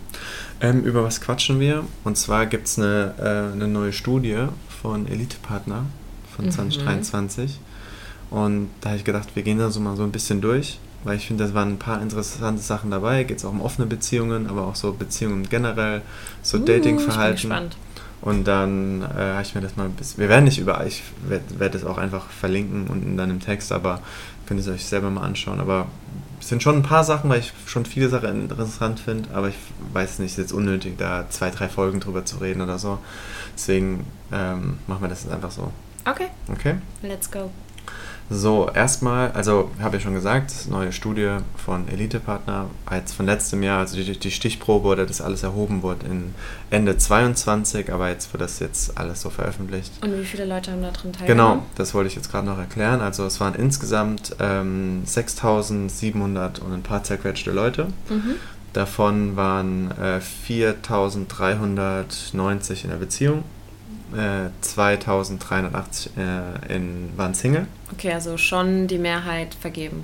ähm, 0.62 0.84
über 0.84 1.04
was 1.04 1.22
quatschen 1.22 1.60
wir? 1.60 1.84
Und 2.04 2.18
zwar 2.18 2.46
gibt 2.48 2.68
es 2.68 2.78
eine, 2.80 3.14
äh, 3.20 3.54
eine 3.54 3.68
neue 3.68 3.94
Studie 3.94 4.48
von 4.82 5.08
Elite-Partner 5.08 5.86
von 6.36 6.46
Mhm. 6.46 6.52
2023. 6.52 7.60
Und 8.32 8.70
da 8.82 8.90
habe 8.90 8.98
ich 8.98 9.04
gedacht, 9.06 9.30
wir 9.36 9.44
gehen 9.44 9.60
da 9.60 9.70
so 9.70 9.80
mal 9.80 9.96
so 9.96 10.04
ein 10.04 10.12
bisschen 10.12 10.40
durch, 10.42 10.80
weil 11.04 11.18
ich 11.18 11.28
finde, 11.28 11.48
da 11.48 11.54
waren 11.54 11.70
ein 11.70 11.80
paar 11.80 12.02
interessante 12.02 12.62
Sachen 12.62 12.92
dabei. 12.92 13.24
Geht 13.24 13.38
es 13.40 13.46
auch 13.46 13.52
um 13.52 13.62
offene 13.62 13.88
Beziehungen, 13.88 14.48
aber 14.48 14.66
auch 14.68 14.76
so 14.76 14.94
Beziehungen 14.94 15.48
generell, 15.50 16.02
so 16.42 16.58
Uh, 16.58 16.62
Datingverhalten. 16.66 17.36
Ich 17.36 17.42
bin 17.44 17.50
gespannt. 17.50 17.78
Und 18.22 18.46
dann 18.46 19.02
äh, 19.02 19.06
habe 19.34 19.42
ich 19.44 19.56
mir 19.56 19.62
das 19.62 19.76
mal 19.78 19.86
ein 19.86 19.94
bisschen. 19.94 20.20
Wir 20.20 20.30
werden 20.30 20.44
nicht 20.46 20.60
überall, 20.60 20.88
ich 20.88 21.04
werde 21.28 21.60
werd 21.60 21.74
das 21.76 21.86
auch 21.86 21.98
einfach 21.98 22.30
verlinken 22.30 22.88
unten 22.88 23.16
dann 23.16 23.30
im 23.30 23.40
Text, 23.40 23.72
aber 23.72 24.02
könnt 24.46 24.60
ihr 24.60 24.66
es 24.66 24.74
euch 24.74 24.86
selber 24.86 25.10
mal 25.10 25.22
anschauen. 25.22 25.60
Aber 25.62 25.88
es 26.42 26.50
sind 26.50 26.62
schon 26.62 26.76
ein 26.76 26.84
paar 26.84 27.04
Sachen, 27.04 27.30
weil 27.30 27.40
ich 27.40 27.54
schon 27.66 27.86
viele 27.86 28.10
Sachen 28.10 28.42
interessant 28.42 29.00
finde, 29.00 29.30
aber 29.34 29.50
ich 29.50 29.56
weiß 29.94 30.20
nicht, 30.20 30.32
es 30.32 30.38
ist 30.38 30.44
jetzt 30.44 30.52
unnötig, 30.52 30.98
da 30.98 31.30
zwei, 31.30 31.50
drei 31.50 31.70
Folgen 31.70 32.00
drüber 32.00 32.26
zu 32.26 32.38
reden 32.38 32.62
oder 32.62 32.78
so. 32.78 33.00
Deswegen 33.56 34.06
ähm, 34.34 34.80
machen 34.88 35.02
wir 35.02 35.08
das 35.10 35.24
jetzt 35.24 35.32
einfach 35.34 35.52
so. 35.52 35.72
Okay, 36.06 36.28
Okay? 36.52 36.76
let's 37.02 37.30
go. 37.30 37.52
So, 38.32 38.70
erstmal, 38.74 39.32
also 39.32 39.72
habe 39.82 39.98
ich 39.98 40.04
schon 40.04 40.14
gesagt, 40.14 40.54
neue 40.70 40.92
Studie 40.92 41.38
von 41.58 41.88
Elite-Partner, 41.88 42.68
als 42.86 43.14
von 43.14 43.26
letztem 43.26 43.64
Jahr, 43.64 43.80
also 43.80 43.98
die, 43.98 44.20
die 44.20 44.32
Stichprobe 44.32 44.88
oder 44.88 45.08
das 45.08 45.20
alles 45.20 45.42
erhoben 45.42 45.82
wurde 45.82 46.06
in 46.06 46.36
Ende 46.70 46.96
22, 46.96 47.92
aber 47.92 48.10
jetzt 48.10 48.32
wird 48.32 48.42
das 48.42 48.60
jetzt 48.60 49.00
alles 49.00 49.22
so 49.22 49.32
veröffentlicht. 49.32 49.92
Und 50.04 50.20
wie 50.20 50.26
viele 50.26 50.46
Leute 50.46 50.72
haben 50.72 50.84
da 50.84 50.92
drin 50.92 51.12
teilgenommen? 51.12 51.60
Genau, 51.60 51.66
das 51.76 51.96
wollte 51.96 52.10
ich 52.10 52.16
jetzt 52.16 52.30
gerade 52.30 52.46
noch 52.46 52.60
erklären. 52.60 53.02
Also 53.02 53.26
es 53.26 53.40
waren 53.40 53.56
insgesamt 53.56 54.36
ähm, 54.40 55.02
6.700 55.08 56.60
und 56.60 56.74
ein 56.74 56.84
paar 56.84 57.04
zerquetschte 57.04 57.52
Leute. 57.52 57.88
Mhm. 58.10 58.36
Davon 58.74 59.36
waren 59.36 59.90
äh, 60.00 60.20
4.390 60.48 62.84
in 62.84 62.92
der 62.92 62.98
Beziehung, 62.98 63.44
äh, 64.16 64.50
2.380 64.66 66.10
äh, 66.18 66.76
in, 66.76 67.12
waren 67.16 67.34
Single. 67.34 67.68
Okay, 67.92 68.14
also 68.14 68.38
schon 68.38 68.88
die 68.88 68.98
Mehrheit 68.98 69.56
vergeben. 69.56 70.04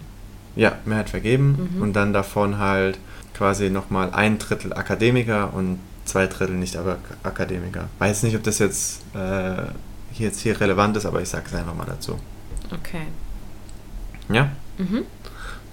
Ja, 0.56 0.74
Mehrheit 0.86 1.10
vergeben. 1.10 1.72
Mhm. 1.76 1.82
Und 1.82 1.94
dann 1.94 2.14
davon 2.14 2.58
halt 2.58 2.98
quasi 3.34 3.70
nochmal 3.70 4.12
ein 4.14 4.40
Drittel 4.40 4.74
Akademiker 4.74 5.54
und 5.54 5.80
zwei 6.06 6.28
Drittel 6.28 6.56
nicht 6.56 6.78
aber 6.78 6.98
Akademiker. 7.24 7.90
Weiß 8.00 8.24
nicht, 8.24 8.36
ob 8.36 8.44
das 8.44 8.60
jetzt 8.60 9.02
äh, 9.14 9.64
hier, 10.12 10.28
jetzt 10.28 10.40
hier 10.40 10.60
relevant 10.62 10.96
ist, 10.98 11.06
aber 11.06 11.22
ich 11.22 11.30
sage 11.30 11.46
es 11.48 11.54
einfach 11.54 11.76
mal 11.76 11.86
dazu. 11.86 12.20
Okay. 12.72 13.08
Ja? 14.30 14.50
Mhm. 14.78 15.04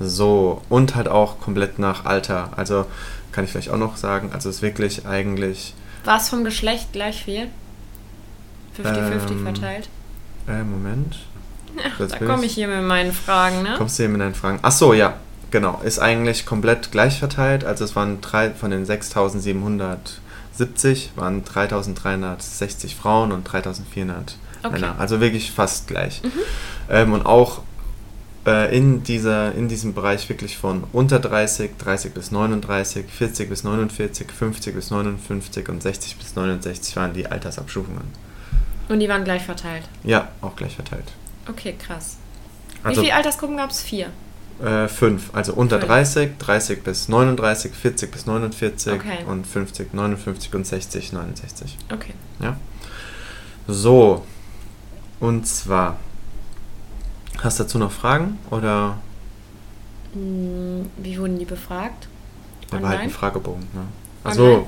So, 0.01 0.62
und 0.69 0.97
halt 0.97 1.07
auch 1.09 1.39
komplett 1.39 1.79
nach 1.79 2.05
Alter. 2.05 2.51
Also 2.57 2.87
kann 3.31 3.45
ich 3.45 3.51
vielleicht 3.53 3.71
auch 3.71 3.79
noch 3.79 3.97
sagen, 3.97 4.31
also 4.33 4.49
es 4.49 4.57
ist 4.57 4.62
wirklich 4.62 5.07
eigentlich, 5.07 5.75
War 6.05 6.19
es 6.19 6.29
vom 6.29 6.45
Geschlecht 6.45 6.93
gleich 6.93 7.25
viel? 7.25 7.49
50-50 8.79 9.31
Ähm, 9.31 9.43
verteilt? 9.45 9.88
äh, 10.49 10.62
Moment. 10.62 11.19
Jetzt 11.99 12.12
Da 12.14 12.19
komme 12.19 12.45
ich 12.45 12.52
hier 12.52 12.69
mit 12.69 12.83
meinen 12.83 13.12
Fragen, 13.12 13.62
ne? 13.62 13.75
Kommst 13.79 13.99
du 13.99 14.02
hier 14.02 14.11
mit 14.11 14.21
deinen 14.21 14.35
Fragen? 14.35 14.59
Ach 14.62 14.73
so, 14.73 14.93
ja, 14.93 15.14
genau. 15.50 15.81
Ist 15.85 16.00
eigentlich 16.00 16.45
komplett 16.45 16.93
gleich 16.93 17.19
verteilt. 17.19 17.64
Also 17.64 17.85
es 17.85 17.97
waren 17.97 18.21
drei 18.21 18.50
von 18.50 18.71
den 18.71 18.85
6.770 18.85 21.09
waren 21.17 21.45
3.360 21.45 22.95
Frauen 22.95 23.33
und 23.33 23.49
3.400 23.49 24.35
Okay. 24.64 24.75
Männer. 24.75 24.95
Also 24.99 25.21
wirklich 25.21 25.50
fast 25.50 25.88
gleich. 25.88 26.23
Ähm, 26.88 27.12
und 27.14 27.26
auch 27.26 27.62
äh, 28.47 28.76
in, 28.76 29.02
dieser, 29.02 29.52
in 29.57 29.67
diesem 29.67 29.93
Bereich 29.93 30.29
wirklich 30.29 30.57
von 30.57 30.85
unter 30.93 31.19
30, 31.19 31.73
30 31.79 32.14
bis 32.14 32.31
39, 32.31 33.07
40 33.11 33.49
bis 33.49 33.64
49, 33.64 34.31
50 34.31 34.73
bis 34.75 34.91
59 34.93 35.69
und 35.69 35.83
60 35.83 36.17
bis 36.17 36.37
69 36.37 36.95
waren 36.95 37.12
die 37.12 37.26
Altersabstufungen. 37.26 38.05
Und 38.93 39.01
die 39.01 39.09
waren 39.09 39.25
gleich 39.25 39.43
verteilt. 39.43 39.85
Ja, 40.05 40.29
auch 40.43 40.55
gleich 40.55 40.75
verteilt. 40.77 41.11
Okay, 41.49 41.75
krass. 41.79 42.19
Also 42.83 43.01
Wie 43.01 43.07
viele 43.07 43.17
Altersgruppen 43.17 43.57
gab 43.57 43.71
es? 43.71 43.81
Vier. 43.81 44.11
äh, 44.63 44.87
fünf, 44.87 45.31
also 45.35 45.55
unter 45.55 45.79
Fünf. 45.79 45.89
30, 45.91 46.39
30 46.39 46.85
bis 46.85 47.09
39, 47.09 47.73
40 47.73 48.13
bis 48.13 48.27
49 48.27 48.93
Okay. 48.93 49.25
und 49.27 49.47
50, 49.47 49.95
59 49.95 50.55
und 50.55 50.67
60, 50.67 51.13
69. 51.15 51.79
Okay. 51.91 52.13
Ja. 52.41 52.57
So, 53.67 54.27
und 55.21 55.47
zwar, 55.47 55.97
hast 57.43 57.59
du 57.61 57.63
dazu 57.65 57.79
noch 57.79 57.93
Fragen 57.93 58.39
oder 58.51 58.99
Hm, 60.13 60.91
Wie 60.99 61.19
wurden 61.19 61.39
die 61.39 61.47
befragt? 61.47 62.09
wir 62.71 62.79
behalten 62.81 62.95
Online? 63.01 63.11
Fragebogen? 63.11 63.63
Ne? 63.73 63.81
Online? 63.81 63.89
Also, 64.25 64.67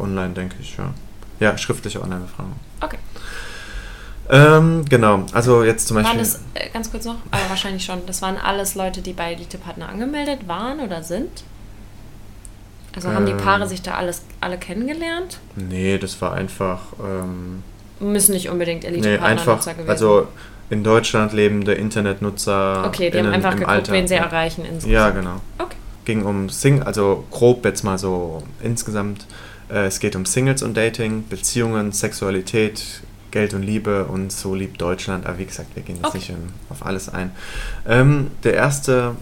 online 0.00 0.34
denke 0.34 0.56
ich, 0.60 0.76
ja. 0.76 0.92
Ja, 1.38 1.56
schriftliche 1.58 2.02
Online-Befragung. 2.02 2.54
Okay. 2.80 2.98
Ähm, 4.28 4.84
genau, 4.88 5.24
also 5.32 5.62
jetzt 5.62 5.86
zum 5.88 5.96
Waren 5.96 6.04
Beispiel. 6.04 6.20
das, 6.20 6.40
äh, 6.54 6.68
ganz 6.72 6.90
kurz 6.90 7.04
noch, 7.04 7.16
aber 7.30 7.42
wahrscheinlich 7.48 7.84
schon, 7.84 8.04
das 8.06 8.22
waren 8.22 8.36
alles 8.36 8.74
Leute, 8.74 9.00
die 9.02 9.12
bei 9.12 9.32
Elite-Partner 9.32 9.88
angemeldet 9.88 10.48
waren 10.48 10.80
oder 10.80 11.02
sind? 11.02 11.44
Also 12.94 13.10
haben 13.10 13.26
die 13.26 13.32
Ähm. 13.32 13.38
Paare 13.38 13.68
sich 13.68 13.82
da 13.82 13.92
alles, 13.94 14.22
alle 14.40 14.56
kennengelernt? 14.58 15.38
Nee, 15.54 15.98
das 15.98 16.20
war 16.22 16.32
einfach. 16.32 16.80
Ähm, 16.98 17.62
Müssen 18.00 18.32
nicht 18.32 18.48
unbedingt 18.48 18.82
nee, 18.84 18.88
Elite-Partner-Nutzer 18.88 19.52
einfach. 19.52 19.72
gewesen 19.74 19.90
Also 19.90 20.28
in 20.70 20.82
Deutschland 20.82 21.32
lebende 21.32 21.74
Internetnutzer. 21.74 22.84
Okay, 22.86 23.10
die 23.10 23.18
haben 23.18 23.26
innen 23.26 23.34
einfach 23.34 23.52
im 23.52 23.58
geguckt, 23.60 23.76
Alter. 23.76 23.92
wen 23.92 24.08
sie 24.08 24.14
Ja. 24.14 24.24
erreichen 24.24 24.62
insgesamt. 24.64 24.92
Ja, 24.92 25.10
genau. 25.10 25.40
Okay. 25.58 25.76
Ging 26.06 26.24
um 26.24 26.48
Sing, 26.48 26.82
also 26.82 27.24
grob 27.30 27.64
jetzt 27.64 27.84
mal 27.84 27.98
so 27.98 28.42
insgesamt. 28.62 29.26
Äh, 29.68 29.86
es 29.86 30.00
geht 30.00 30.16
um 30.16 30.24
Singles 30.24 30.62
und 30.62 30.76
Dating, 30.76 31.28
Beziehungen, 31.28 31.92
Sexualität, 31.92 33.02
Geld 33.36 33.52
und 33.52 33.62
Liebe 33.62 34.06
und 34.06 34.32
so 34.32 34.54
liebt 34.54 34.80
Deutschland. 34.80 35.26
Aber 35.26 35.36
wie 35.38 35.44
gesagt, 35.44 35.68
wir 35.76 35.82
gehen 35.82 35.96
jetzt 35.96 36.06
Okay. 36.06 36.16
nicht 36.18 36.32
auf 36.70 36.86
alles 36.86 37.10
ein. 37.10 37.32
Ähm, 37.86 38.30
der 38.44 38.54
erste 38.54 39.14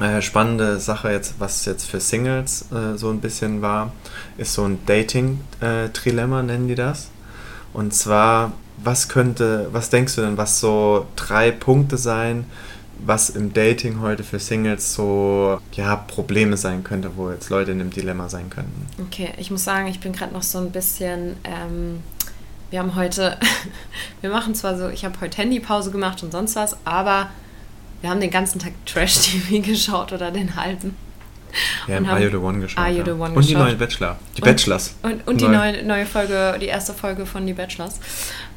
äh, 0.00 0.20
spannende 0.20 0.78
Sache 0.78 1.10
jetzt, 1.10 1.36
was 1.38 1.64
jetzt 1.64 1.86
für 1.86 1.98
Singles 1.98 2.66
äh, 2.72 2.98
so 2.98 3.08
ein 3.08 3.20
bisschen 3.22 3.62
war, 3.62 3.92
ist 4.36 4.52
so 4.52 4.64
ein 4.64 4.78
Dating-Trilemma, 4.84 6.42
nennen 6.42 6.68
die 6.68 6.74
das. 6.74 7.08
Und 7.72 7.94
zwar, 7.94 8.52
was 8.84 9.08
könnte, 9.08 9.68
was 9.72 9.88
denkst 9.88 10.14
du 10.16 10.20
denn, 10.20 10.36
was 10.36 10.60
so 10.60 11.06
drei 11.16 11.52
Punkte 11.52 11.96
sein, 11.96 12.44
was 13.04 13.30
im 13.30 13.54
Dating 13.54 14.00
heute 14.02 14.24
für 14.24 14.38
Singles 14.38 14.92
so 14.92 15.58
ja 15.72 15.96
Probleme 15.96 16.58
sein 16.58 16.84
könnte, 16.84 17.12
wo 17.16 17.30
jetzt 17.30 17.48
Leute 17.48 17.72
in 17.72 17.80
einem 17.80 17.90
Dilemma 17.90 18.28
sein 18.28 18.50
könnten? 18.50 18.86
Okay, 19.06 19.30
ich 19.38 19.50
muss 19.50 19.64
sagen, 19.64 19.86
ich 19.88 20.00
bin 20.00 20.12
gerade 20.12 20.34
noch 20.34 20.42
so 20.42 20.58
ein 20.58 20.70
bisschen. 20.70 21.36
Ähm, 21.44 22.00
wir 22.72 22.80
haben 22.80 22.96
heute, 22.96 23.36
wir 24.20 24.30
machen 24.30 24.54
zwar 24.56 24.76
so, 24.76 24.88
ich 24.88 25.04
habe 25.04 25.14
heute 25.20 25.36
Handypause 25.36 25.92
gemacht 25.92 26.22
und 26.24 26.32
sonst 26.32 26.56
was, 26.56 26.76
aber 26.84 27.30
wir 28.00 28.10
haben 28.10 28.20
den 28.20 28.30
ganzen 28.30 28.58
Tag 28.58 28.72
Trash-TV 28.86 29.60
geschaut 29.62 30.12
oder 30.12 30.32
den 30.32 30.56
halben. 30.56 30.96
Wir 31.86 31.98
Und 31.98 32.06
haben 32.08 32.14
Are 32.16 32.24
You 32.24 32.30
the 32.30 32.36
One 32.36 32.60
geschaut. 32.60 32.88
You 32.88 32.94
ja. 32.96 33.04
the 33.04 33.10
One 33.10 33.34
Und 33.34 33.42
die 33.46 33.52
geschaut. 33.52 33.66
neuen 33.66 33.78
Bachelor. 33.78 34.18
Die 34.36 34.40
Und- 34.42 34.48
Bachelors. 34.48 34.94
Und, 35.02 35.26
und 35.28 35.40
die 35.40 35.44
Neu. 35.44 35.56
neue, 35.56 35.82
neue 35.84 36.06
Folge, 36.06 36.56
die 36.60 36.66
erste 36.66 36.94
Folge 36.94 37.26
von 37.26 37.46
Die 37.46 37.52
Bachelors. 37.52 38.00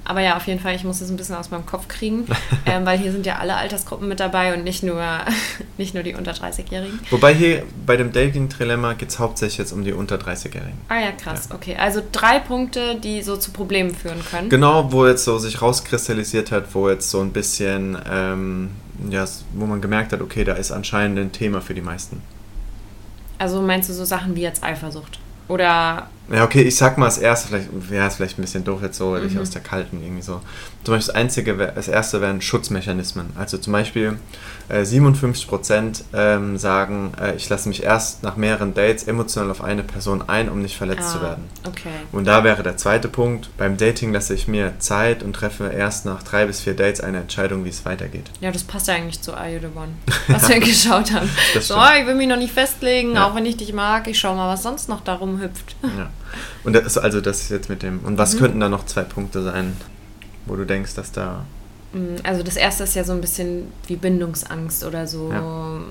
Aber 0.05 0.21
ja, 0.21 0.37
auf 0.37 0.45
jeden 0.45 0.59
Fall, 0.59 0.75
ich 0.75 0.83
muss 0.83 0.99
das 0.99 1.09
ein 1.09 1.17
bisschen 1.17 1.35
aus 1.35 1.49
meinem 1.49 1.65
Kopf 1.65 1.87
kriegen, 1.87 2.27
ähm, 2.65 2.85
weil 2.85 2.97
hier 2.99 3.11
sind 3.11 3.25
ja 3.25 3.37
alle 3.37 3.55
Altersgruppen 3.55 4.07
mit 4.07 4.19
dabei 4.19 4.53
und 4.53 4.63
nicht 4.63 4.83
nur, 4.83 5.03
nicht 5.77 5.93
nur 5.95 6.03
die 6.03 6.13
unter 6.13 6.31
30-Jährigen. 6.31 6.99
Wobei 7.09 7.33
hier 7.33 7.63
bei 7.85 7.97
dem 7.97 8.11
Dating-Trilemma 8.11 8.93
geht 8.93 9.09
es 9.09 9.19
hauptsächlich 9.19 9.57
jetzt 9.57 9.71
um 9.71 9.83
die 9.83 9.93
unter 9.93 10.17
30-Jährigen. 10.17 10.77
Ah 10.89 10.99
ja, 10.99 11.11
krass, 11.11 11.49
okay. 11.51 11.75
Also 11.77 12.01
drei 12.11 12.39
Punkte, 12.39 12.95
die 12.95 13.23
so 13.23 13.35
zu 13.35 13.51
Problemen 13.51 13.93
führen 13.93 14.23
können. 14.29 14.49
Genau, 14.49 14.91
wo 14.91 15.07
jetzt 15.07 15.25
so 15.25 15.39
sich 15.39 15.61
rauskristallisiert 15.61 16.51
hat, 16.51 16.73
wo 16.75 16.87
jetzt 16.87 17.09
so 17.09 17.21
ein 17.21 17.31
bisschen, 17.31 17.97
ähm, 18.09 18.69
ja, 19.09 19.25
wo 19.53 19.65
man 19.65 19.81
gemerkt 19.81 20.13
hat, 20.13 20.21
okay, 20.21 20.43
da 20.43 20.53
ist 20.53 20.71
anscheinend 20.71 21.17
ein 21.17 21.31
Thema 21.31 21.61
für 21.61 21.73
die 21.73 21.81
meisten. 21.81 22.21
Also 23.39 23.61
meinst 23.61 23.89
du 23.89 23.93
so 23.93 24.05
Sachen 24.05 24.35
wie 24.35 24.41
jetzt 24.41 24.63
Eifersucht? 24.63 25.19
Oder 25.47 26.09
Ja, 26.33 26.43
okay, 26.43 26.61
ich 26.63 26.75
sag 26.75 26.97
mal, 26.97 27.05
das 27.05 27.17
erste, 27.19 27.49
vielleicht 27.49 27.69
wäre 27.91 28.07
es 28.07 28.15
vielleicht 28.15 28.39
ein 28.39 28.41
bisschen 28.41 28.63
doof 28.63 28.79
jetzt 28.81 28.97
so, 28.97 29.11
weil 29.11 29.25
ich 29.25 29.33
Mhm. 29.35 29.41
aus 29.41 29.51
der 29.51 29.61
kalten 29.61 30.01
irgendwie 30.01 30.23
so. 30.23 30.41
Zum 30.83 30.93
Beispiel 30.95 31.07
das 31.07 31.09
einzige, 31.15 31.57
wär- 31.59 31.71
das 31.71 31.87
erste 31.87 32.19
wären 32.21 32.41
Schutzmechanismen. 32.41 33.27
Also 33.37 33.57
zum 33.59 33.73
Beispiel 33.73 34.17
äh, 34.69 34.83
57% 34.83 36.03
ähm, 36.13 36.57
sagen, 36.57 37.11
äh, 37.21 37.35
ich 37.35 37.47
lasse 37.49 37.69
mich 37.69 37.83
erst 37.83 38.23
nach 38.23 38.35
mehreren 38.37 38.73
Dates 38.73 39.03
emotional 39.03 39.51
auf 39.51 39.63
eine 39.63 39.83
Person 39.83 40.23
ein, 40.27 40.49
um 40.49 40.61
nicht 40.61 40.75
verletzt 40.77 41.11
zu 41.11 41.19
Ah, 41.19 41.23
werden. 41.23 41.43
Okay. 41.67 41.89
Und 42.11 42.25
da 42.25 42.43
wäre 42.43 42.63
der 42.63 42.75
zweite 42.77 43.07
Punkt, 43.07 43.49
beim 43.57 43.77
Dating 43.77 44.11
lasse 44.13 44.33
ich 44.33 44.47
mir 44.47 44.73
Zeit 44.79 45.21
und 45.21 45.33
treffe 45.33 45.69
erst 45.71 46.05
nach 46.05 46.23
drei 46.23 46.45
bis 46.45 46.61
vier 46.61 46.75
Dates 46.75 47.01
eine 47.01 47.19
Entscheidung, 47.19 47.63
wie 47.65 47.69
es 47.69 47.85
weitergeht. 47.85 48.31
Ja, 48.41 48.51
das 48.51 48.63
passt 48.63 48.87
ja 48.87 48.95
eigentlich 48.95 49.21
zu 49.21 49.35
Are 49.35 49.49
You 49.51 49.59
the 49.59 49.67
One, 49.77 49.89
was 50.27 50.49
wir 50.49 50.59
geschaut 50.59 51.11
haben. 51.11 51.29
So, 51.59 51.75
ich 51.99 52.07
will 52.07 52.15
mich 52.15 52.27
noch 52.27 52.37
nicht 52.37 52.53
festlegen, 52.53 53.13
Ja. 53.13 53.27
auch 53.27 53.35
wenn 53.35 53.45
ich 53.45 53.57
dich 53.57 53.73
mag. 53.73 54.07
Ich 54.07 54.17
schau 54.19 54.33
mal, 54.35 54.51
was 54.51 54.63
sonst 54.63 54.89
noch 54.89 55.01
darum 55.01 55.39
hüpft. 55.39 55.75
Ja. 55.83 56.09
Und 56.63 56.73
das, 56.73 56.97
also 56.97 57.21
das 57.21 57.41
ist 57.41 57.49
jetzt 57.49 57.69
mit 57.69 57.83
dem. 57.83 57.99
Und 57.99 58.17
was 58.17 58.33
Mhm. 58.35 58.39
könnten 58.39 58.59
da 58.59 58.69
noch 58.69 58.85
zwei 58.85 59.03
Punkte 59.03 59.43
sein, 59.43 59.75
wo 60.45 60.55
du 60.55 60.65
denkst, 60.65 60.93
dass 60.95 61.11
da. 61.11 61.45
Mm, 61.93 62.15
Also 62.23 62.43
das 62.43 62.55
erste 62.55 62.83
ist 62.83 62.95
ja 62.95 63.03
so 63.03 63.13
ein 63.13 63.21
bisschen 63.21 63.71
wie 63.87 63.95
Bindungsangst 63.95 64.83
oder 64.83 65.07
so 65.07 65.31
Ja. 65.31 65.81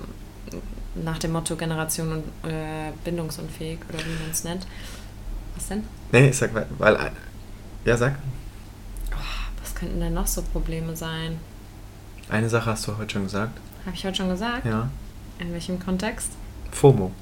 nach 1.02 1.18
dem 1.18 1.32
Motto 1.32 1.56
Generation 1.56 2.12
und 2.12 2.50
äh, 2.50 2.92
bindungsunfähig 3.04 3.78
oder 3.88 3.98
wie 3.98 4.22
man 4.22 4.30
es 4.30 4.44
nennt. 4.44 4.66
Was 5.56 5.68
denn? 5.68 5.84
Nee, 6.12 6.28
ich 6.28 6.36
sag, 6.36 6.54
weil- 6.54 6.66
weil. 6.78 7.10
Ja, 7.84 7.96
sag. 7.96 8.16
Was 9.62 9.74
könnten 9.74 10.00
denn 10.00 10.14
noch 10.14 10.26
so 10.26 10.42
Probleme 10.42 10.96
sein? 10.96 11.38
Eine 12.28 12.48
Sache 12.48 12.70
hast 12.70 12.86
du 12.86 12.96
heute 12.96 13.12
schon 13.14 13.24
gesagt. 13.24 13.58
Habe 13.84 13.94
ich 13.96 14.04
heute 14.04 14.16
schon 14.16 14.28
gesagt? 14.28 14.64
Ja. 14.66 14.88
In 15.38 15.52
welchem 15.52 15.78
Kontext? 15.78 16.30
FOMO. 16.70 17.12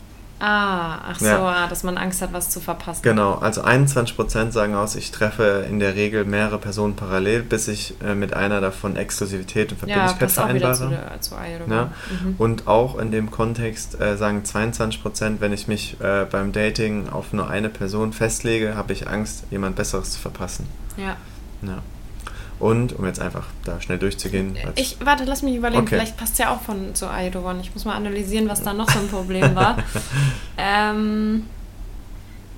Ah, 0.44 0.98
ach 1.10 1.20
so, 1.20 1.26
Ja. 1.26 1.38
ah, 1.38 1.66
dass 1.68 1.84
man 1.84 1.96
Angst 1.96 2.20
hat, 2.20 2.32
was 2.32 2.50
zu 2.50 2.58
verpassen. 2.58 3.02
Genau, 3.04 3.34
also 3.34 3.62
21% 3.62 4.50
sagen 4.50 4.74
aus, 4.74 4.96
ich 4.96 5.12
treffe 5.12 5.64
in 5.70 5.78
der 5.78 5.94
Regel 5.94 6.24
mehrere 6.24 6.58
Personen 6.58 6.96
parallel, 6.96 7.44
bis 7.44 7.68
ich 7.68 7.94
äh, 8.02 8.16
mit 8.16 8.34
einer 8.34 8.60
davon 8.60 8.96
Exklusivität 8.96 9.70
und 9.70 9.78
Ja, 9.82 10.08
Verbindlichkeit 10.08 10.30
zu, 10.30 10.34
vereinbare. 10.40 10.88
der, 10.88 11.20
zu 11.20 11.36
Are 11.36 11.46
You 11.46 11.58
the 11.64 11.70
Ja. 11.70 11.80
One. 11.82 11.90
Mhm. 12.24 12.34
Und 12.38 12.66
auch 12.66 12.98
in 12.98 13.12
dem 13.12 13.30
Kontext 13.30 14.00
äh, 14.00 14.16
sagen 14.16 14.42
22%, 14.44 15.36
wenn 15.38 15.52
ich 15.52 15.68
mich 15.68 16.00
äh, 16.00 16.26
beim 16.28 16.50
Dating 16.50 17.08
auf 17.08 17.32
nur 17.32 17.48
eine 17.48 17.68
Person 17.68 18.12
festlege, 18.12 18.74
habe 18.74 18.92
ich 18.94 19.06
Angst, 19.08 19.44
jemand 19.52 19.76
Besseres 19.76 20.10
zu 20.10 20.18
verpassen. 20.18 20.66
Ja. 20.96 21.16
Ja. 21.62 21.78
Und, 22.62 22.96
um 22.96 23.04
jetzt 23.06 23.20
einfach 23.20 23.46
da 23.64 23.80
schnell 23.80 23.98
durchzugehen. 23.98 24.56
Ich, 24.76 24.96
warte, 25.04 25.24
lass 25.24 25.42
mich 25.42 25.56
überlegen, 25.56 25.82
Okay. 25.82 25.96
vielleicht 25.96 26.16
passt 26.16 26.38
ja 26.38 26.54
auch 26.54 26.60
von 26.62 26.94
zu 26.94 27.06
One. 27.06 27.58
Ich 27.60 27.74
muss 27.74 27.84
mal 27.84 27.96
analysieren, 27.96 28.48
was 28.48 28.62
da 28.62 28.72
noch 28.72 28.88
so 28.88 29.00
ein 29.00 29.08
Problem 29.08 29.56
war. 29.56 29.78
ähm, 30.56 31.46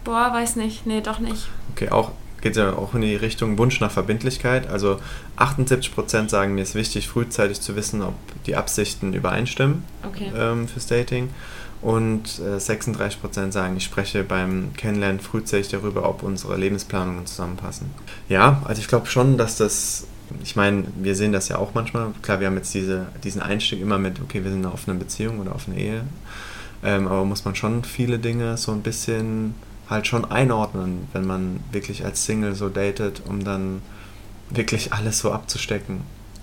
boah, 0.05 0.31
weiß 0.31 0.57
nicht. 0.57 0.87
Nee, 0.87 1.01
doch 1.01 1.21
nicht. 1.21 1.49
Okay, 1.75 1.89
auch 1.89 2.11
geht 2.43 2.57
ja 2.57 2.75
auch 2.75 2.95
in 2.95 3.01
die 3.01 3.17
Richtung 3.17 3.57
Wunsch 3.57 3.81
nach 3.81 3.91
Verbindlichkeit. 3.91 4.69
Also 4.69 5.01
78% 5.39 6.29
sagen, 6.29 6.55
mir 6.55 6.61
ist 6.61 6.75
wichtig, 6.75 7.09
frühzeitig 7.09 7.63
zu 7.63 7.75
wissen, 7.75 8.03
ob 8.03 8.15
die 8.45 8.57
Absichten 8.57 9.15
übereinstimmen 9.15 9.83
Okay. 10.07 10.31
ähm, 10.37 10.69
fürs 10.69 10.87
Dating. 10.87 11.31
Und 11.85 12.41
äh, 12.41 12.57
36% 12.57 13.53
sagen, 13.53 13.77
ich 13.77 13.85
spreche 13.85 14.25
beim 14.25 14.71
Kennenlernen 14.75 15.21
frühzeitig 15.21 15.69
darüber, 15.69 16.09
ob 16.09 16.23
unsere 16.23 16.57
Lebensplanungen 16.57 17.27
zusammenpassen. 17.27 17.91
Ja, 18.27 18.63
also 18.65 18.81
ich 18.81 18.89
glaube 18.89 19.07
schon, 19.07 19.37
dass 19.37 19.59
das, 19.59 20.07
ich 20.43 20.57
meine, 20.57 20.85
wir 20.97 21.15
sehen 21.15 21.33
das 21.33 21.51
ja 21.51 21.59
auch 21.59 21.75
manchmal. 21.75 22.13
Klar, 22.23 22.41
wir 22.41 22.47
haben 22.47 22.57
jetzt 22.57 22.73
diese, 22.73 23.09
diesen 23.23 23.43
Einstieg 23.43 23.83
immer 23.83 23.99
mit, 23.99 24.19
okay, 24.23 24.43
wir 24.43 24.51
sind 24.51 24.61
in 24.61 24.65
einer 24.65 24.73
offenen 24.73 24.99
Beziehung 24.99 25.41
oder 25.41 25.55
offene 25.55 25.79
Ehe. 25.79 26.05
Ähm, 26.83 27.07
aber 27.07 27.27
muss 27.27 27.45
man 27.45 27.55
schon 27.55 27.85
viele 27.85 28.19
Dinge 28.19 28.57
so 28.57 28.73
ein 28.73 28.81
bisschen 28.81 29.55
halt 29.91 30.07
schon 30.07 30.25
einordnen, 30.25 31.07
wenn 31.13 31.27
man 31.27 31.61
wirklich 31.71 32.03
als 32.03 32.25
Single 32.25 32.55
so 32.55 32.71
datet, 32.71 33.21
um 33.29 33.45
dann 33.45 33.83
wirklich 34.49 34.95
alles 34.95 35.19
so 35.19 35.33
abzustecken. 35.33 36.01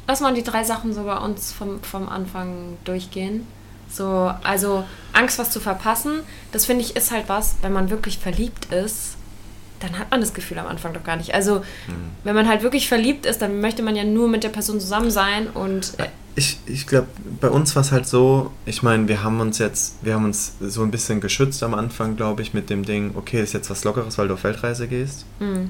Lass 0.07 0.21
mal 0.21 0.35
die 0.35 0.43
drei 0.43 0.63
Sachen 0.63 0.93
so 0.93 1.03
bei 1.05 1.17
uns 1.17 1.51
vom, 1.51 1.81
vom 1.81 2.07
Anfang 2.09 2.77
durchgehen. 2.83 3.47
So, 3.91 4.31
also 4.43 4.85
Angst, 5.13 5.37
was 5.37 5.51
zu 5.51 5.59
verpassen, 5.59 6.21
das 6.51 6.65
finde 6.65 6.83
ich 6.83 6.95
ist 6.95 7.11
halt 7.11 7.27
was, 7.27 7.55
wenn 7.61 7.73
man 7.73 7.89
wirklich 7.89 8.17
verliebt 8.17 8.65
ist, 8.73 9.17
dann 9.81 9.97
hat 9.97 10.11
man 10.11 10.21
das 10.21 10.33
Gefühl 10.33 10.59
am 10.59 10.67
Anfang 10.67 10.93
doch 10.93 11.03
gar 11.03 11.15
nicht. 11.17 11.33
Also, 11.33 11.63
wenn 12.23 12.35
man 12.35 12.47
halt 12.47 12.61
wirklich 12.61 12.87
verliebt 12.87 13.25
ist, 13.25 13.41
dann 13.41 13.61
möchte 13.61 13.81
man 13.83 13.95
ja 13.95 14.03
nur 14.03 14.27
mit 14.27 14.43
der 14.43 14.49
Person 14.49 14.79
zusammen 14.79 15.11
sein 15.11 15.47
und 15.47 15.93
äh, 15.97 16.07
Ich, 16.35 16.59
ich 16.67 16.87
glaube, 16.87 17.07
bei 17.41 17.49
uns 17.49 17.75
war 17.75 17.81
es 17.81 17.91
halt 17.91 18.07
so, 18.07 18.51
ich 18.65 18.83
meine, 18.83 19.07
wir 19.07 19.23
haben 19.23 19.39
uns 19.41 19.57
jetzt, 19.57 19.95
wir 20.03 20.13
haben 20.13 20.25
uns 20.25 20.53
so 20.61 20.83
ein 20.83 20.91
bisschen 20.91 21.19
geschützt 21.19 21.61
am 21.63 21.73
Anfang, 21.73 22.15
glaube 22.15 22.41
ich, 22.43 22.53
mit 22.53 22.69
dem 22.69 22.85
Ding, 22.85 23.13
okay, 23.15 23.41
ist 23.41 23.53
jetzt 23.53 23.69
was 23.69 23.83
Lockeres, 23.83 24.17
weil 24.17 24.27
du 24.27 24.35
auf 24.35 24.43
Weltreise 24.43 24.87
gehst. 24.87 25.25
hm. 25.39 25.69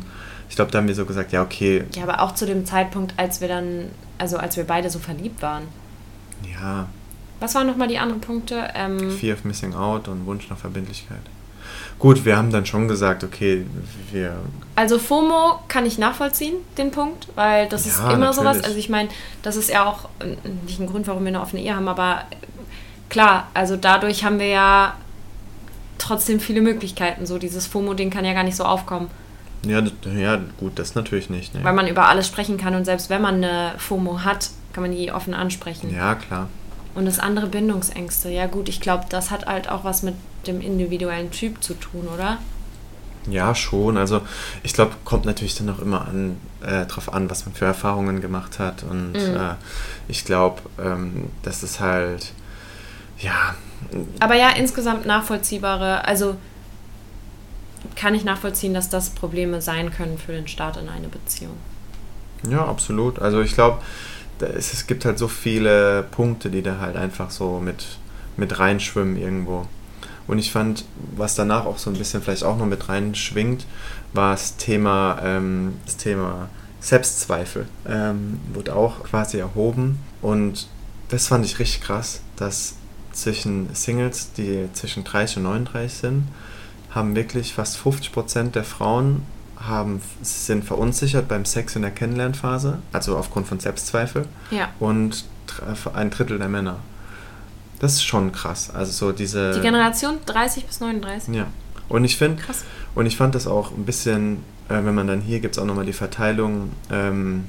Ich 0.50 0.58
glaube, 0.58 0.70
da 0.70 0.80
haben 0.80 0.88
wir 0.90 0.96
so 0.96 1.06
gesagt, 1.06 1.32
ja, 1.32 1.42
okay, 1.44 1.86
ja, 1.96 2.04
aber 2.04 2.20
auch 2.20 2.36
zu 2.36 2.46
dem 2.46 2.66
Zeitpunkt, 2.66 3.14
als 3.16 3.40
wir 3.40 3.48
dann, 3.48 3.86
also 4.18 4.36
als 4.36 4.58
wir 4.58 4.66
beide 4.66 4.90
so 4.90 5.00
verliebt 5.00 5.42
waren. 5.42 5.64
ja, 6.44 6.90
Was 7.42 7.56
waren 7.56 7.68
nochmal 7.68 7.88
die 7.88 7.98
anderen 7.98 8.22
Punkte? 8.22 8.70
Ähm, 8.76 9.12
Fear 9.12 9.36
of 9.36 9.44
Missing 9.44 9.74
Out 9.74 10.08
und 10.08 10.26
Wunsch 10.26 10.50
nach 10.50 10.58
Verbindlichkeit. 10.58 11.22
Gut, 11.98 12.24
wir 12.24 12.38
haben 12.38 12.52
dann 12.52 12.66
schon 12.66 12.88
gesagt, 12.88 13.24
okay, 13.24 13.66
wir, 14.12 14.36
Also 14.76 14.98
FOMO 15.00 15.60
kann 15.68 15.86
ich 15.86 15.98
nachvollziehen, 15.98 16.56
den 16.78 16.92
Punkt, 16.92 17.28
weil 17.36 17.68
das 17.68 17.86
ist 17.86 18.00
Ja, 18.00 18.12
immer 18.12 18.32
sowas. 18.32 18.58
natürlich. 18.58 18.66
Also 18.66 18.78
ich 18.78 18.90
meine, 18.90 19.10
das 19.42 19.56
ist 19.56 19.70
ja 19.70 19.86
auch 19.86 20.08
nicht 20.66 20.80
ein 20.80 20.88
Grund, 20.88 21.08
warum 21.08 21.24
wir 21.24 21.30
eine 21.30 21.42
offene 21.42 21.62
Ehe 21.62 21.76
haben, 21.76 21.88
aber 21.88 22.24
klar, 23.10 23.48
also 23.54 23.76
dadurch 23.76 24.24
haben 24.24 24.40
wir 24.40 24.48
ja 24.48 24.96
trotzdem 25.98 26.40
viele 26.40 26.62
Möglichkeiten. 26.62 27.26
So 27.26 27.38
dieses 27.38 27.68
FOMO-Ding 27.68 28.10
kann 28.12 28.24
ja 28.24 28.34
gar 28.34 28.44
nicht 28.44 28.56
so 28.56 28.64
aufkommen, 28.66 29.10
ja, 29.64 29.84
ja 30.18 30.40
gut, 30.60 30.80
das 30.80 30.96
natürlich 30.96 31.30
nicht. 31.30 31.54
Ne? 31.54 31.64
weil 31.64 31.74
man 31.74 31.88
über 31.88 32.08
alles 32.08 32.28
sprechen 32.28 32.58
kann 32.58 32.74
und 32.76 32.86
selbst 32.86 33.10
wenn 33.10 33.22
man 33.22 33.36
eine 33.36 33.74
FOMO 33.78 34.24
hat, 34.24 34.50
kann 34.74 34.82
man 34.82 34.92
die 34.92 35.12
offen 35.12 35.34
ansprechen. 35.34 35.94
Ja, 35.94 36.16
klar. 36.16 36.50
Und 36.94 37.06
das 37.06 37.20
andere 37.20 37.48
Bindungsängste, 37.48 38.30
ja 38.30 38.48
gut, 38.48 38.68
ich 38.70 38.82
glaube, 38.82 39.06
das 39.10 39.32
hat 39.32 39.46
halt 39.46 39.70
auch 39.70 39.84
was 39.84 40.04
mit 40.04 40.16
dem 40.48 40.60
individuellen 40.62 41.32
Typ 41.32 41.64
zu 41.64 41.74
tun, 41.76 42.08
oder? 42.14 42.38
Ja, 43.30 43.54
schon. 43.54 43.98
Also 43.98 44.22
ich 44.64 44.74
glaube, 44.74 44.94
kommt 45.06 45.26
natürlich 45.26 45.56
dann 45.56 45.70
auch 45.70 45.80
immer 45.80 46.08
an, 46.08 46.38
äh, 46.66 46.86
drauf 46.88 47.14
an, 47.14 47.30
was 47.30 47.46
man 47.46 47.54
für 47.54 47.66
Erfahrungen 47.66 48.20
gemacht 48.20 48.58
hat. 48.60 48.84
Und 48.84 49.14
Mhm. 49.14 49.36
äh, 49.38 49.54
ich 50.08 50.26
glaube, 50.26 50.62
ähm, 50.84 51.30
das 51.44 51.64
ist 51.64 51.80
halt, 51.80 52.34
ja, 53.20 53.56
Aber 54.20 54.36
ja, 54.36 54.50
insgesamt 54.50 55.06
nachvollziehbare, 55.06 56.06
also 56.06 56.36
kann 57.96 58.14
ich 58.16 58.24
nachvollziehen, 58.24 58.74
dass 58.74 58.90
das 58.90 59.10
Probleme 59.12 59.62
sein 59.62 59.92
können 59.92 60.18
für 60.18 60.32
den 60.34 60.48
Start 60.48 60.78
in 60.78 60.88
eine 60.90 61.08
Beziehung. 61.08 61.58
ja, 62.50 62.66
absolut. 62.66 63.20
Also 63.20 63.42
ich 63.42 63.54
glaube, 63.54 63.80
es, 64.48 64.74
es 64.74 64.88
gibt 64.88 65.06
halt 65.06 65.18
so 65.18 65.28
viele 65.28 66.04
Punkte, 66.12 66.50
die 66.50 66.62
da 66.62 66.80
halt 66.80 66.96
einfach 66.96 67.32
so 67.32 67.60
mit, 67.60 67.86
mit 68.38 68.60
reinschwimmen 68.60 69.18
irgendwo. 69.18 69.68
Und 70.28 70.38
ich 70.38 70.52
fand, 70.52 70.86
was 71.16 71.36
danach 71.36 71.66
auch 71.66 71.78
so 71.78 71.90
ein 71.90 71.98
bisschen 71.98 72.22
vielleicht 72.22 72.44
auch 72.44 72.58
noch 72.58 72.66
mit 72.66 72.88
reinschwingt, 72.90 73.66
war 74.14 74.32
das 74.32 74.58
Thema, 74.58 75.20
ähm, 75.24 75.74
das 75.86 75.98
Thema 75.98 76.50
Selbstzweifel. 76.80 77.68
Ähm, 77.88 78.40
wurde 78.54 78.76
auch 78.76 79.04
quasi 79.04 79.40
erhoben. 79.40 80.00
Und 80.22 80.68
das 81.10 81.28
fand 81.28 81.46
ich 81.46 81.60
richtig 81.60 81.82
krass, 81.82 82.22
dass 82.36 82.76
zwischen 83.12 83.74
Singles, 83.74 84.32
die 84.34 84.70
zwischen 84.74 85.04
30 85.04 85.38
und 85.38 85.44
39 85.44 85.94
sind, 85.94 86.28
haben 86.92 87.16
wirklich 87.16 87.54
fast 87.54 87.78
50% 87.78 88.52
der 88.52 88.64
Frauen 88.64 89.24
haben, 89.66 90.02
sind 90.22 90.64
verunsichert 90.66 91.28
beim 91.28 91.46
Sex 91.46 91.76
in 91.76 91.82
der 91.84 91.92
Kennenlernphase, 91.92 92.80
also 92.92 93.18
aufgrund 93.18 93.48
von 93.48 93.60
Selbstzweifel, 93.60 94.26
Ja. 94.50 94.70
und 94.80 95.26
ein 95.94 96.10
Drittel 96.10 96.38
der 96.40 96.48
Männer. 96.50 96.78
Das 97.80 97.94
ist 97.94 98.04
schon 98.04 98.32
krass. 98.32 98.70
Also 98.74 98.92
so 98.92 99.12
diese. 99.12 99.54
Die 99.54 99.62
Generation 99.62 100.18
30 100.26 100.66
bis 100.66 100.80
39. 100.80 101.34
Ja. 101.36 101.48
Und 101.90 102.06
ich 102.06 102.16
finde, 102.18 102.42
und 102.96 103.06
ich 103.06 103.18
fand 103.18 103.36
das 103.36 103.48
auch 103.48 103.72
ein 103.72 103.86
bisschen, 103.86 104.38
äh, 104.70 104.76
wenn 104.84 104.96
man 104.96 105.08
dann 105.08 105.20
hier 105.22 105.40
gibt 105.40 105.56
es 105.56 105.62
auch 105.62 105.66
nochmal 105.66 105.86
die 105.86 105.94
Verteilung, 105.94 106.72
ähm, 106.92 107.46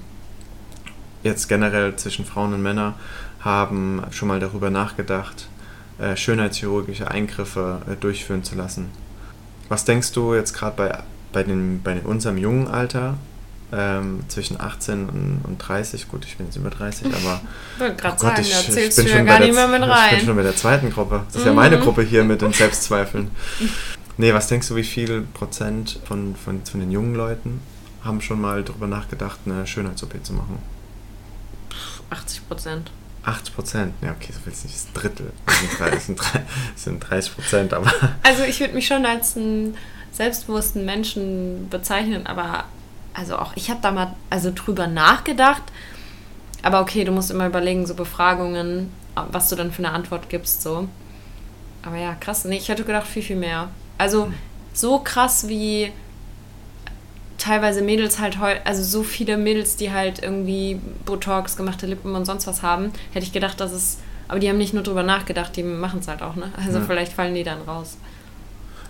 jetzt 1.22 1.48
generell 1.48 1.94
zwischen 1.96 2.24
Frauen 2.24 2.52
und 2.54 2.62
Männern, 2.62 2.94
haben 3.40 4.02
schon 4.10 4.28
mal 4.28 4.40
darüber 4.40 4.70
nachgedacht, 4.70 5.48
äh, 5.98 6.16
schönheitschirurgische 6.16 7.08
Eingriffe 7.10 7.82
äh, 7.90 7.96
durchführen 7.96 8.42
zu 8.42 8.54
lassen. 8.56 8.88
Was 9.68 9.84
denkst 9.84 10.12
du 10.12 10.34
jetzt 10.34 10.54
gerade 10.54 10.76
bei, 10.76 10.98
bei, 11.32 11.42
den, 11.42 11.82
bei 11.82 12.00
unserem 12.00 12.38
jungen 12.38 12.68
Alter, 12.68 13.16
ähm, 13.74 14.20
zwischen 14.28 14.60
18 14.60 15.08
und, 15.08 15.40
und 15.44 15.58
30, 15.58 16.08
gut, 16.08 16.26
ich 16.26 16.36
bin 16.36 16.46
jetzt 16.46 16.56
über 16.56 16.68
30, 16.68 17.06
aber 17.06 17.40
Ich 17.78 17.82
Oh 17.82 17.92
Gott, 18.02 18.20
sagen, 18.20 18.42
ich, 18.42 18.66
bin 18.66 19.06
ja 19.06 19.16
schon 19.16 19.26
gar 19.26 19.38
bei 19.38 19.46
nicht 19.46 19.56
der, 19.56 19.66
mehr 19.68 19.78
mit 19.80 19.88
Ich 19.88 19.94
bin 20.10 20.18
rein. 20.18 20.24
schon 20.26 20.36
bei 20.36 20.42
der 20.42 20.56
zweiten 20.56 20.90
Gruppe. 20.90 21.22
Das 21.28 21.36
ist 21.36 21.44
ja 21.46 21.50
Mhm. 21.52 21.56
meine 21.56 21.78
Gruppe 21.78 22.02
hier 22.02 22.22
mit 22.22 22.42
den 22.42 22.52
Selbstzweifeln. 22.52 23.30
Nee, 24.18 24.34
was 24.34 24.46
denkst 24.48 24.68
du, 24.68 24.76
wie 24.76 24.84
viel 24.84 25.22
Prozent 25.32 25.98
von, 26.04 26.36
von, 26.36 26.62
von 26.66 26.80
den 26.80 26.90
jungen 26.90 27.14
Leuten 27.14 27.60
haben 28.04 28.20
schon 28.20 28.40
mal 28.42 28.62
darüber 28.62 28.86
nachgedacht, 28.86 29.38
eine 29.46 29.66
Schönheits-OP 29.66 30.22
zu 30.22 30.34
machen? 30.34 30.58
80 32.10 32.46
Prozent. 32.48 32.90
80 33.24 33.54
Prozent? 33.54 33.94
Ja, 34.02 34.10
okay, 34.10 34.32
so 34.32 34.40
viel 34.40 34.52
ist 34.52 34.64
nicht. 34.64 34.76
Das 34.76 34.92
Drittel. 34.92 35.32
Sind, 36.00 36.18
das 36.20 36.84
sind 36.84 37.00
30 37.00 37.34
Prozent, 37.34 37.72
aber 37.72 37.90
Also 38.22 38.42
ich 38.42 38.60
würde 38.60 38.74
mich 38.74 38.86
schon 38.86 39.06
als 39.06 39.36
ein 39.36 39.74
selbstbewussten 40.12 40.84
Menschen 40.84 41.68
bezeichnen, 41.70 42.26
aber 42.26 42.64
also 43.14 43.36
auch 43.36 43.52
ich 43.56 43.70
habe 43.70 43.80
da 43.82 43.90
mal 43.90 44.14
also 44.30 44.52
drüber 44.54 44.86
nachgedacht. 44.86 45.62
Aber 46.62 46.80
okay, 46.80 47.04
du 47.04 47.12
musst 47.12 47.30
immer 47.30 47.46
überlegen, 47.46 47.86
so 47.86 47.94
Befragungen, 47.94 48.90
was 49.32 49.48
du 49.48 49.56
dann 49.56 49.72
für 49.72 49.84
eine 49.84 49.92
Antwort 49.92 50.28
gibst, 50.28 50.62
so. 50.62 50.86
Aber 51.82 51.96
ja, 51.96 52.14
krass. 52.14 52.44
Nee, 52.44 52.58
ich 52.58 52.68
hätte 52.68 52.84
gedacht, 52.84 53.06
viel, 53.06 53.22
viel 53.22 53.36
mehr. 53.36 53.68
Also 53.98 54.32
so 54.72 55.00
krass 55.00 55.48
wie 55.48 55.90
teilweise 57.38 57.82
Mädels 57.82 58.20
halt 58.20 58.38
heute, 58.38 58.64
also 58.64 58.82
so 58.84 59.02
viele 59.02 59.36
Mädels, 59.36 59.74
die 59.76 59.90
halt 59.90 60.22
irgendwie 60.22 60.80
Botox, 61.04 61.56
gemachte 61.56 61.86
Lippen 61.86 62.14
und 62.14 62.24
sonst 62.24 62.46
was 62.46 62.62
haben, 62.62 62.92
hätte 63.12 63.26
ich 63.26 63.32
gedacht, 63.32 63.58
dass 63.60 63.72
es. 63.72 63.98
Aber 64.28 64.38
die 64.38 64.48
haben 64.48 64.58
nicht 64.58 64.72
nur 64.72 64.84
drüber 64.84 65.02
nachgedacht, 65.02 65.56
die 65.56 65.64
machen 65.64 65.98
es 66.00 66.08
halt 66.08 66.22
auch, 66.22 66.36
ne? 66.36 66.52
Also 66.56 66.78
Ja. 66.78 66.84
vielleicht 66.84 67.12
fallen 67.12 67.34
die 67.34 67.42
dann 67.42 67.60
raus. 67.62 67.96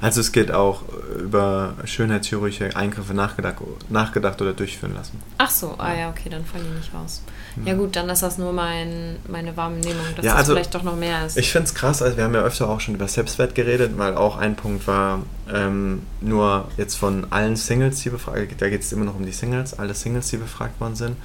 Also 0.02 0.20
es 0.20 0.32
geht 0.32 0.50
auch 0.50 0.82
über 1.16 1.74
schönheitschirurgische 1.84 2.74
Eingriffe 2.74 3.14
nachgedacht, 3.14 3.58
nachgedacht 3.88 4.42
oder 4.42 4.52
durchführen 4.52 4.94
lassen. 4.94 5.22
Ach 5.38 5.48
so, 5.48 5.76
ah 5.78 5.94
ja, 5.94 6.10
okay, 6.10 6.28
dann 6.28 6.44
fallen 6.44 6.64
die 6.68 6.76
nicht 6.76 6.92
raus. 6.92 7.22
Ja 7.64 7.74
gut, 7.74 7.94
dann 7.94 8.08
ist 8.08 8.20
das 8.20 8.36
nur 8.36 8.52
mein, 8.52 9.20
meine 9.28 9.56
Wahrnehmung, 9.56 10.04
dass 10.16 10.24
Ja, 10.24 10.32
das 10.32 10.40
also 10.40 10.54
vielleicht 10.54 10.74
doch 10.74 10.82
noch 10.82 10.96
mehr 10.96 11.24
ist. 11.24 11.38
Ich 11.38 11.52
finde 11.52 11.68
es 11.68 11.74
krass, 11.76 12.02
also 12.02 12.16
wir 12.16 12.24
haben 12.24 12.34
ja 12.34 12.42
öfter 12.42 12.68
auch 12.68 12.80
schon 12.80 12.96
über 12.96 13.06
Selbstwert 13.06 13.54
geredet, 13.54 13.92
weil 13.96 14.16
auch 14.16 14.36
ein 14.38 14.56
Punkt 14.56 14.88
war, 14.88 15.22
ähm, 15.48 16.02
nur 16.20 16.66
jetzt 16.76 16.96
von 16.96 17.28
allen 17.30 17.54
Singles, 17.54 18.00
die 18.00 18.10
befragt, 18.10 18.60
da 18.60 18.68
geht 18.68 18.82
es 18.82 18.92
immer 18.92 19.04
noch 19.04 19.14
um 19.14 19.24
die 19.24 19.30
Singles, 19.30 19.78
alle 19.78 19.94
Singles, 19.94 20.30
die 20.30 20.38
befragt 20.38 20.80
worden 20.80 20.96
sind, 20.96 21.16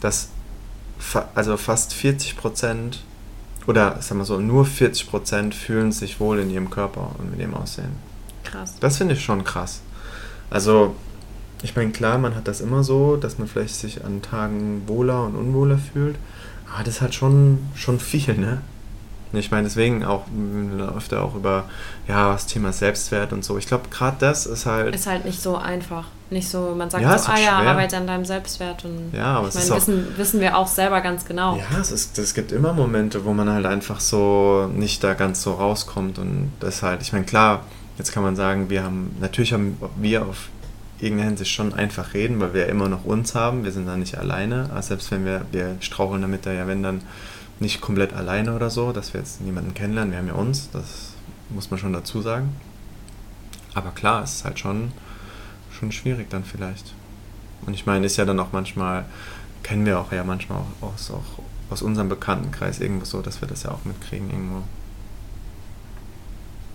dass 0.00 0.28
fa 0.96 1.28
also 1.34 1.56
fast 1.56 1.92
40 1.92 2.36
Prozent 2.36 3.02
oder 3.66 4.00
sagen 4.00 4.20
wir 4.20 4.24
so, 4.24 4.38
nur 4.38 4.64
40 4.64 5.10
Prozent 5.10 5.54
fühlen 5.56 5.90
sich 5.90 6.20
wohl 6.20 6.38
in 6.38 6.50
ihrem 6.50 6.70
Körper 6.70 7.16
und 7.18 7.32
mit 7.32 7.40
ihrem 7.40 7.54
Aussehen. 7.54 8.11
Krass. 8.52 8.74
Das 8.80 8.98
finde 8.98 9.14
ich 9.14 9.24
schon 9.24 9.42
krass. 9.42 9.80
Also, 10.50 10.94
ich 11.62 11.74
meine, 11.74 11.90
klar, 11.90 12.18
man 12.18 12.34
hat 12.36 12.46
das 12.46 12.60
immer 12.60 12.84
so, 12.84 13.16
dass 13.16 13.38
man 13.38 13.48
vielleicht 13.48 13.74
sich 13.74 14.04
an 14.04 14.22
Tagen 14.22 14.82
wohler 14.86 15.24
und 15.24 15.34
unwohler 15.34 15.78
fühlt. 15.78 16.16
Aber 16.72 16.84
das 16.84 16.96
ist 16.96 17.00
halt 17.00 17.14
schon, 17.14 17.58
schon 17.74 17.98
viel, 17.98 18.34
ne? 18.34 18.62
Ich 19.34 19.50
meine, 19.50 19.64
deswegen 19.64 20.04
auch 20.04 20.24
öfter 20.94 21.22
auch 21.22 21.34
über 21.34 21.64
ja, 22.06 22.32
das 22.32 22.46
Thema 22.46 22.72
Selbstwert 22.72 23.32
und 23.32 23.44
so. 23.44 23.56
Ich 23.56 23.66
glaube, 23.66 23.88
gerade 23.90 24.16
das 24.20 24.44
ist 24.44 24.66
halt. 24.66 24.94
Ist 24.94 25.06
halt 25.06 25.24
nicht 25.24 25.40
so 25.40 25.56
einfach. 25.56 26.04
Nicht 26.28 26.48
so, 26.48 26.74
man 26.76 26.90
sagt 26.90 27.02
Ja, 27.02 27.16
so, 27.18 27.32
ah 27.32 27.38
ja, 27.38 27.58
arbeite 27.58 27.96
an 27.96 28.06
deinem 28.06 28.24
Selbstwert. 28.24 28.84
Und 28.84 29.12
Ja, 29.12 29.38
aber 29.38 29.48
ich 29.48 29.54
meine, 29.54 29.70
wissen, 29.70 30.06
wissen 30.16 30.40
wir 30.40 30.56
auch 30.56 30.66
selber 30.66 31.00
ganz 31.00 31.24
genau. 31.24 31.56
Ja, 31.56 31.78
es, 31.80 31.90
ist, 31.90 32.18
es 32.18 32.34
gibt 32.34 32.52
immer 32.52 32.72
Momente, 32.72 33.24
wo 33.24 33.32
man 33.32 33.50
halt 33.50 33.66
einfach 33.66 34.00
so 34.00 34.70
nicht 34.74 35.02
da 35.02 35.14
ganz 35.14 35.42
so 35.42 35.54
rauskommt. 35.54 36.18
Und 36.18 36.52
das 36.60 36.82
halt, 36.82 37.00
ich 37.00 37.12
meine, 37.12 37.24
klar, 37.24 37.64
jetzt 37.98 38.12
kann 38.12 38.22
man 38.22 38.36
sagen, 38.36 38.70
wir 38.70 38.82
haben, 38.82 39.16
natürlich 39.20 39.52
haben 39.52 39.78
wir 39.96 40.26
auf 40.26 40.48
irgendeine 41.02 41.30
Hinsicht 41.30 41.50
schon 41.50 41.74
einfach 41.74 42.14
reden, 42.14 42.40
weil 42.40 42.54
wir 42.54 42.62
ja 42.62 42.66
immer 42.68 42.88
noch 42.88 43.04
uns 43.04 43.34
haben. 43.34 43.64
Wir 43.64 43.72
sind 43.72 43.86
da 43.86 43.96
nicht 43.96 44.18
alleine. 44.18 44.68
Aber 44.70 44.82
selbst 44.82 45.10
wenn 45.10 45.24
wir, 45.24 45.44
wir 45.50 45.76
straucheln 45.80 46.22
damit 46.22 46.46
da 46.46 46.52
ja, 46.52 46.66
wenn 46.66 46.82
dann 46.82 47.02
nicht 47.58 47.80
komplett 47.80 48.12
alleine 48.12 48.54
oder 48.54 48.70
so, 48.70 48.92
dass 48.92 49.12
wir 49.12 49.20
jetzt 49.20 49.40
niemanden 49.40 49.74
kennenlernen. 49.74 50.12
Wir 50.12 50.18
haben 50.18 50.28
ja 50.28 50.34
uns, 50.34 50.70
das 50.70 51.14
muss 51.50 51.70
man 51.70 51.78
schon 51.78 51.92
dazu 51.92 52.22
sagen. 52.22 52.54
Aber 53.74 53.90
klar, 53.90 54.22
es 54.22 54.36
ist 54.36 54.44
halt 54.44 54.58
schon, 54.58 54.92
schon 55.70 55.92
schwierig 55.92 56.30
dann 56.30 56.44
vielleicht. 56.44 56.94
Und 57.66 57.74
ich 57.74 57.86
meine, 57.86 58.06
ist 58.06 58.16
ja 58.16 58.24
dann 58.24 58.40
auch 58.40 58.52
manchmal, 58.52 59.04
kennen 59.62 59.86
wir 59.86 59.98
auch 59.98 60.12
ja 60.12 60.24
manchmal 60.24 60.58
auch 60.58 60.88
aus, 60.88 61.10
auch 61.10 61.42
aus 61.70 61.82
unserem 61.82 62.08
Bekanntenkreis 62.08 62.80
irgendwo 62.80 63.04
so, 63.04 63.22
dass 63.22 63.40
wir 63.40 63.48
das 63.48 63.62
ja 63.62 63.70
auch 63.70 63.84
mitkriegen 63.84 64.30
irgendwo. 64.30 64.62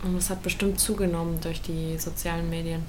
Und 0.04 0.16
es 0.18 0.30
hat 0.30 0.44
bestimmt 0.44 0.80
zugenommen 0.80 1.40
durch 1.42 1.62
die 1.62 1.98
sozialen 1.98 2.50
Medien. 2.50 2.84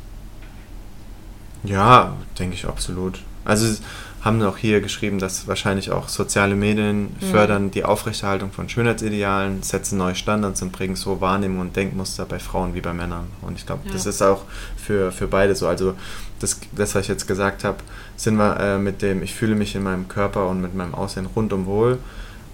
Ja, 1.65 2.17
denke 2.39 2.55
ich 2.55 2.67
absolut. 2.67 3.21
Also 3.45 3.67
sie 3.67 3.81
haben 4.23 4.43
auch 4.43 4.57
hier 4.59 4.81
geschrieben, 4.81 5.19
dass 5.19 5.47
wahrscheinlich 5.49 5.91
auch 5.91 6.09
soziale 6.09 6.55
Medien 6.55 7.15
Mhm. 7.21 7.27
fördern 7.31 7.71
die 7.71 7.85
Aufrechterhaltung 7.85 8.53
von 8.53 8.69
Schönheitsidealen, 8.69 9.63
setzen 9.63 9.97
neue 9.97 10.15
Standards 10.15 10.61
und 10.61 10.73
bringen 10.73 10.97
so 10.97 11.21
Wahrnehmung 11.21 11.61
und 11.61 11.77
Denkmuster 11.77 12.27
bei 12.27 12.39
Frauen 12.39 12.75
wie 12.75 12.81
bei 12.81 12.93
Männern. 12.93 13.27
Und 13.43 13.57
ich 13.59 13.65
glaube, 13.67 13.83
Ja. 13.87 13.93
das 13.93 14.07
ist 14.07 14.23
auch 14.23 14.43
für, 14.77 15.13
für 15.13 15.29
beide 15.29 15.55
so. 15.55 15.67
Also 15.67 15.95
das, 16.41 16.61
das, 16.77 16.95
was 16.95 17.03
ich 17.03 17.09
jetzt 17.09 17.27
gesagt 17.27 17.65
habe, 17.65 17.79
sind 18.17 18.37
wir 18.37 18.59
äh, 18.61 18.79
mit 18.79 19.03
dem, 19.03 19.23
ich 19.23 19.35
fühle 19.35 19.55
mich 19.55 19.75
in 19.75 19.83
meinem 19.83 20.09
Körper 20.09 20.49
und 20.49 20.61
mit 20.61 20.75
meinem 20.75 20.95
Aussehen 20.95 21.27
rundum 21.27 21.67
wohl, 21.67 21.99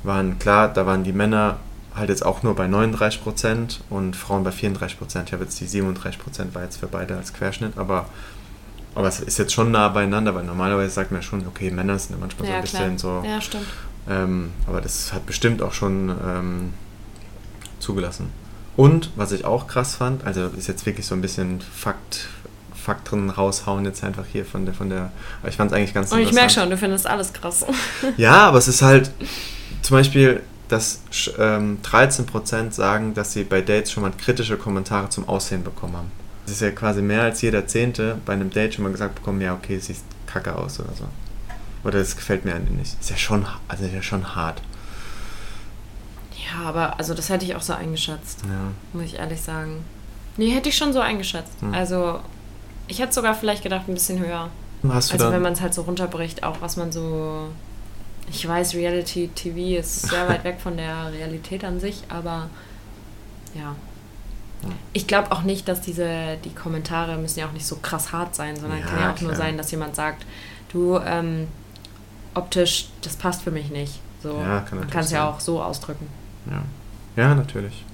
waren 0.03 0.39
klar, 0.39 0.69
da 0.73 0.87
waren 0.87 1.03
die 1.03 1.13
Männer 1.13 1.57
halt 1.97 2.09
jetzt 2.09 2.25
auch 2.25 2.43
nur 2.43 2.55
bei 2.55 2.67
39 2.67 3.23
Prozent 3.23 3.81
und 3.91 4.17
Frauen 4.17 4.45
bei 4.45 4.53
34 4.53 4.99
Prozent. 4.99 5.29
Ich 5.29 5.33
habe 5.33 5.45
jetzt 5.45 5.61
die 5.61 5.67
37 5.67 6.21
Prozent 6.21 6.55
war 6.55 6.63
jetzt 6.63 6.79
für 6.79 6.87
beide 6.87 7.17
als 7.17 7.33
Querschnitt, 7.33 7.79
aber 7.79 8.07
aber 8.95 9.09
es 9.09 9.21
ist 9.21 9.39
jetzt 9.39 9.53
schon 9.53 9.73
nah 9.73 9.89
beieinander, 9.89 10.35
weil 10.35 10.45
normalerweise 10.45 10.91
sagt 10.91 11.11
man 11.11 11.21
ja 11.21 11.27
schon, 11.27 11.47
okay, 11.47 11.71
Männer 11.71 11.99
sind 11.99 12.13
ja 12.13 12.17
manchmal 12.21 12.47
so 12.47 12.53
ja, 12.53 12.59
ein 12.59 12.63
bisschen 12.63 12.97
klar. 12.97 13.23
so. 13.23 13.29
Ja, 13.29 13.41
stimmt. 13.41 13.67
Ähm, 14.09 14.53
aber 14.67 14.81
das 14.81 15.13
hat 15.13 15.27
bestimmt 15.27 15.63
auch 15.63 15.73
schon 15.73 16.15
ähm, 16.25 16.75
zugelassen. 17.81 18.31
Und 18.77 19.11
was 19.17 19.33
ich 19.33 19.45
auch 19.45 19.67
krass 19.67 19.97
fand, 19.97 20.25
also 20.25 20.47
ist 20.47 20.69
jetzt 20.69 20.87
wirklich 20.87 21.07
so 21.07 21.15
ein 21.15 21.21
bisschen 21.21 21.61
Fakt, 21.61 22.29
Fakten 22.75 23.31
raushauen 23.31 23.85
jetzt 23.85 24.05
einfach 24.05 24.25
hier 24.31 24.45
von 24.45 24.65
der, 24.65 24.75
von 24.75 24.91
der. 24.91 25.11
Aber 25.41 25.49
ich 25.49 25.57
fand 25.57 25.71
es 25.73 25.77
eigentlich 25.77 25.95
ganz 25.95 26.13
Und 26.13 26.21
ich 26.21 26.33
merke 26.33 26.53
schon, 26.53 26.71
du 26.71 26.77
findest 26.77 27.07
alles 27.07 27.33
krass. 27.33 27.65
Ja, 28.17 28.49
aber 28.49 28.59
es 28.59 28.69
ist 28.69 28.83
halt 28.83 29.11
zum 29.83 29.97
Beispiel, 29.97 30.43
dass 30.75 30.99
ähm, 31.39 31.79
13% 31.85 32.73
sagen, 32.73 33.15
dass 33.15 33.33
sie 33.33 33.45
bei 33.45 33.61
Dates 33.63 33.93
schon 33.93 34.03
mal 34.03 34.11
kritische 34.13 34.57
Kommentare 34.57 35.09
zum 35.09 35.29
Aussehen 35.29 35.63
bekommen 35.63 35.97
haben. 35.97 36.11
Das 36.47 36.55
ist 36.57 36.61
ja 36.63 36.71
quasi 36.73 37.01
mehr 37.01 37.23
als 37.23 37.41
jeder 37.43 37.67
Zehnte 37.67 38.19
bei 38.27 38.33
einem 38.33 38.51
Date 38.51 38.75
schon 38.75 38.83
mal 38.85 38.91
gesagt 38.93 39.15
bekommen, 39.15 39.41
ja, 39.41 39.55
okay, 39.55 39.79
siehst 39.79 40.05
kacke 40.27 40.55
aus 40.57 40.81
oder 40.81 40.93
so. 40.99 41.05
Oder 41.85 42.01
das 42.01 42.17
gefällt 42.17 42.45
mir 42.45 42.55
eigentlich 42.55 42.77
nicht. 42.79 43.01
Ist 43.01 43.11
ja 43.11 43.17
schon, 43.17 43.47
also 43.69 43.85
ist 43.85 43.95
ja 43.95 44.03
schon 44.03 44.35
hart. 44.35 44.61
ja, 46.45 46.69
aber 46.69 46.99
also 46.99 47.15
das 47.15 47.29
hätte 47.29 47.45
ich 47.45 47.55
auch 47.55 47.63
so 47.63 47.73
eingeschätzt, 47.73 48.41
Ja. 48.45 48.73
muss 48.93 49.05
ich 49.05 49.19
ehrlich 49.19 49.41
sagen. 49.41 49.85
Nee, 50.37 50.51
hätte 50.51 50.69
ich 50.71 50.77
schon 50.77 50.93
so 50.93 51.01
eingeschätzt. 51.01 51.61
Hm. 51.61 51.73
Also 51.73 52.19
ich 52.89 52.99
hätte 52.99 53.13
sogar 53.13 53.35
vielleicht 53.35 53.63
gedacht, 53.63 53.89
ein 53.89 53.95
bisschen 53.95 54.19
höher. 54.19 54.51
Hast 54.89 55.11
du 55.11 55.15
Also 55.15 55.31
wenn 55.33 55.41
man 55.41 55.53
es 55.55 55.61
halt 55.61 55.73
so 55.73 55.83
runterbricht, 55.83 56.43
auch 56.43 56.57
was 56.61 56.77
man 56.77 56.91
so. 56.93 57.49
Ich 58.31 58.47
weiß, 58.49 58.75
Reality 58.75 59.29
TV 59.35 59.79
ist 59.81 60.09
sehr 60.09 60.29
weit 60.29 60.45
weg 60.45 60.59
von 60.61 60.77
der 60.77 61.13
Realität 61.13 61.65
an 61.65 61.79
sich, 61.81 62.03
aber 62.09 62.49
ja. 63.55 63.75
Ich 64.95 65.07
glaube 65.07 65.31
auch 65.31 65.43
nicht, 65.43 65.69
dass 65.69 65.83
diese, 65.83 66.39
die 66.43 66.55
Kommentare 66.55 67.19
müssen 67.19 67.39
ja 67.41 67.47
auch 67.47 67.53
nicht 67.53 67.67
so 67.67 67.77
krass 67.77 68.13
hart 68.13 68.35
sein, 68.35 68.57
sondern 68.57 68.81
Ja, 68.81 68.87
kann 68.87 68.99
ja 69.01 69.13
auch 69.13 69.21
nur 69.21 69.33
klar. 69.33 69.43
sein, 69.47 69.59
dass 69.59 69.71
jemand 69.71 69.95
sagt, 69.95 70.25
du, 70.73 70.99
ähm, 71.05 71.49
optisch, 72.33 72.89
das 73.03 73.17
passt 73.17 73.43
für 73.43 73.51
mich 73.51 73.71
nicht. 73.71 74.01
So, 74.23 74.39
Ja, 74.41 74.61
kann 74.61 74.79
man 74.79 74.89
kann 74.91 75.05
es 75.05 75.11
ja 75.11 75.29
auch 75.29 75.39
so 75.39 75.63
ausdrücken. 75.63 76.07
ja. 76.51 76.63
ja, 77.17 77.35
natürlich. 77.35 77.85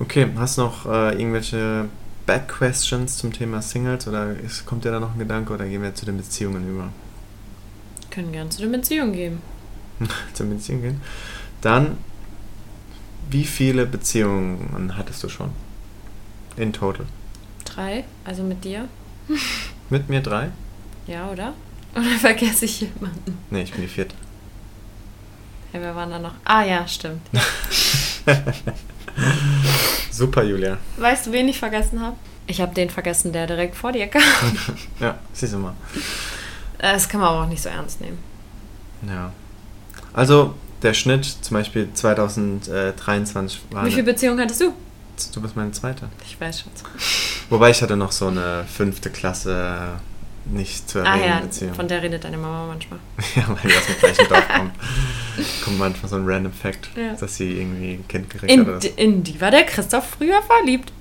Okay, 0.00 0.28
hast 0.38 0.56
du 0.58 0.62
noch 0.62 0.86
äh, 0.86 1.12
irgendwelche 1.20 1.86
Back-Questions 2.24 3.18
zum 3.18 3.32
Thema 3.32 3.60
Singles 3.60 4.06
oder 4.08 4.30
ist, 4.32 4.64
kommt 4.64 4.84
dir 4.84 4.92
da 4.92 5.00
noch 5.00 5.12
ein 5.12 5.18
Gedanke 5.18 5.52
oder 5.52 5.66
gehen 5.66 5.82
wir 5.82 5.94
zu 5.94 6.06
den 6.06 6.16
Beziehungen 6.16 6.66
über? 6.68 6.88
Können 8.18 8.32
gern 8.32 8.50
zu 8.50 8.62
den 8.62 8.72
Beziehungen 8.72 9.12
gehen. 9.12 9.42
zum 10.34 10.50
Beziehungen 10.50 10.82
gehen. 10.82 11.00
Dann, 11.60 11.98
wie 13.30 13.44
viele 13.44 13.86
Beziehungen 13.86 14.96
hattest 14.96 15.22
du 15.22 15.28
schon? 15.28 15.52
In 16.56 16.72
total. 16.72 17.06
Drei, 17.64 18.02
also 18.24 18.42
mit 18.42 18.64
dir. 18.64 18.88
Mit 19.88 20.08
mir 20.08 20.20
drei? 20.20 20.50
Ja, 21.06 21.30
oder? 21.30 21.54
Oder 21.94 22.10
vergesse 22.20 22.64
ich 22.64 22.80
jemanden? 22.80 23.38
Nee, 23.50 23.62
ich 23.62 23.70
bin 23.70 23.82
die 23.82 23.86
vierte. 23.88 24.16
Ja, 25.72 25.80
wer 25.80 25.94
waren 25.94 26.10
da 26.10 26.18
noch? 26.18 26.34
Ah 26.44 26.64
ja, 26.64 26.88
stimmt. 26.88 27.22
Super, 30.10 30.42
Julia. 30.42 30.78
Weißt 30.96 31.28
du, 31.28 31.30
wen 31.30 31.46
ich 31.46 31.60
vergessen 31.60 32.00
habe? 32.00 32.16
Ich 32.48 32.60
habe 32.60 32.74
den 32.74 32.90
vergessen, 32.90 33.32
der 33.32 33.46
direkt 33.46 33.76
vor 33.76 33.92
dir 33.92 34.08
kam. 34.08 34.22
Ja, 34.98 35.20
siehst 35.32 35.52
du 35.52 35.58
mal. 35.58 35.74
Das 36.78 37.08
kann 37.08 37.20
man 37.20 37.30
aber 37.30 37.42
auch 37.44 37.48
nicht 37.48 37.62
so 37.62 37.68
ernst 37.68 38.00
nehmen. 38.00 38.18
Ja. 39.06 39.32
Also, 40.12 40.54
der 40.82 40.94
Schnitt 40.94 41.24
zum 41.24 41.56
Beispiel 41.56 41.88
2023 41.92 43.60
war. 43.70 43.84
Wie 43.86 43.90
viele 43.90 44.04
Beziehungen 44.04 44.40
hattest 44.40 44.60
du? 44.60 44.72
du 45.34 45.40
bist 45.42 45.56
meine 45.56 45.72
zweite. 45.72 46.08
Ich 46.24 46.40
weiß 46.40 46.60
schon. 46.60 46.70
Wobei 47.50 47.70
ich 47.70 47.82
hatte 47.82 47.96
noch 47.96 48.12
so 48.12 48.28
eine 48.28 48.64
fünfte 48.72 49.10
Klasse 49.10 49.98
nicht 50.44 50.88
zu 50.88 51.00
Ah 51.00 51.06
erwähnende 51.16 51.28
ja, 51.28 51.40
Beziehung. 51.40 51.74
von 51.74 51.88
der 51.88 52.02
redet 52.02 52.24
deine 52.24 52.38
Mama 52.38 52.66
manchmal. 52.68 53.00
ja, 53.34 53.48
weil 53.48 53.70
die 53.70 53.76
aus 53.76 53.86
dem 53.86 53.98
gleichen 53.98 54.28
Dorf 54.28 54.48
kommt. 54.48 54.72
Kommt 55.64 55.78
manchmal 55.78 56.08
so 56.08 56.16
ein 56.16 56.24
random 56.26 56.52
Fact, 56.52 56.88
Ja. 56.96 57.14
dass 57.14 57.36
sie 57.36 57.58
irgendwie 57.60 57.94
ein 57.94 58.08
Kind 58.08 58.30
gekriegt 58.30 58.66
hat 58.66 58.84
in 58.96 59.22
die 59.24 59.40
war 59.40 59.50
der 59.50 59.64
Christoph 59.64 60.10
früher 60.18 60.40
verliebt. 60.42 60.92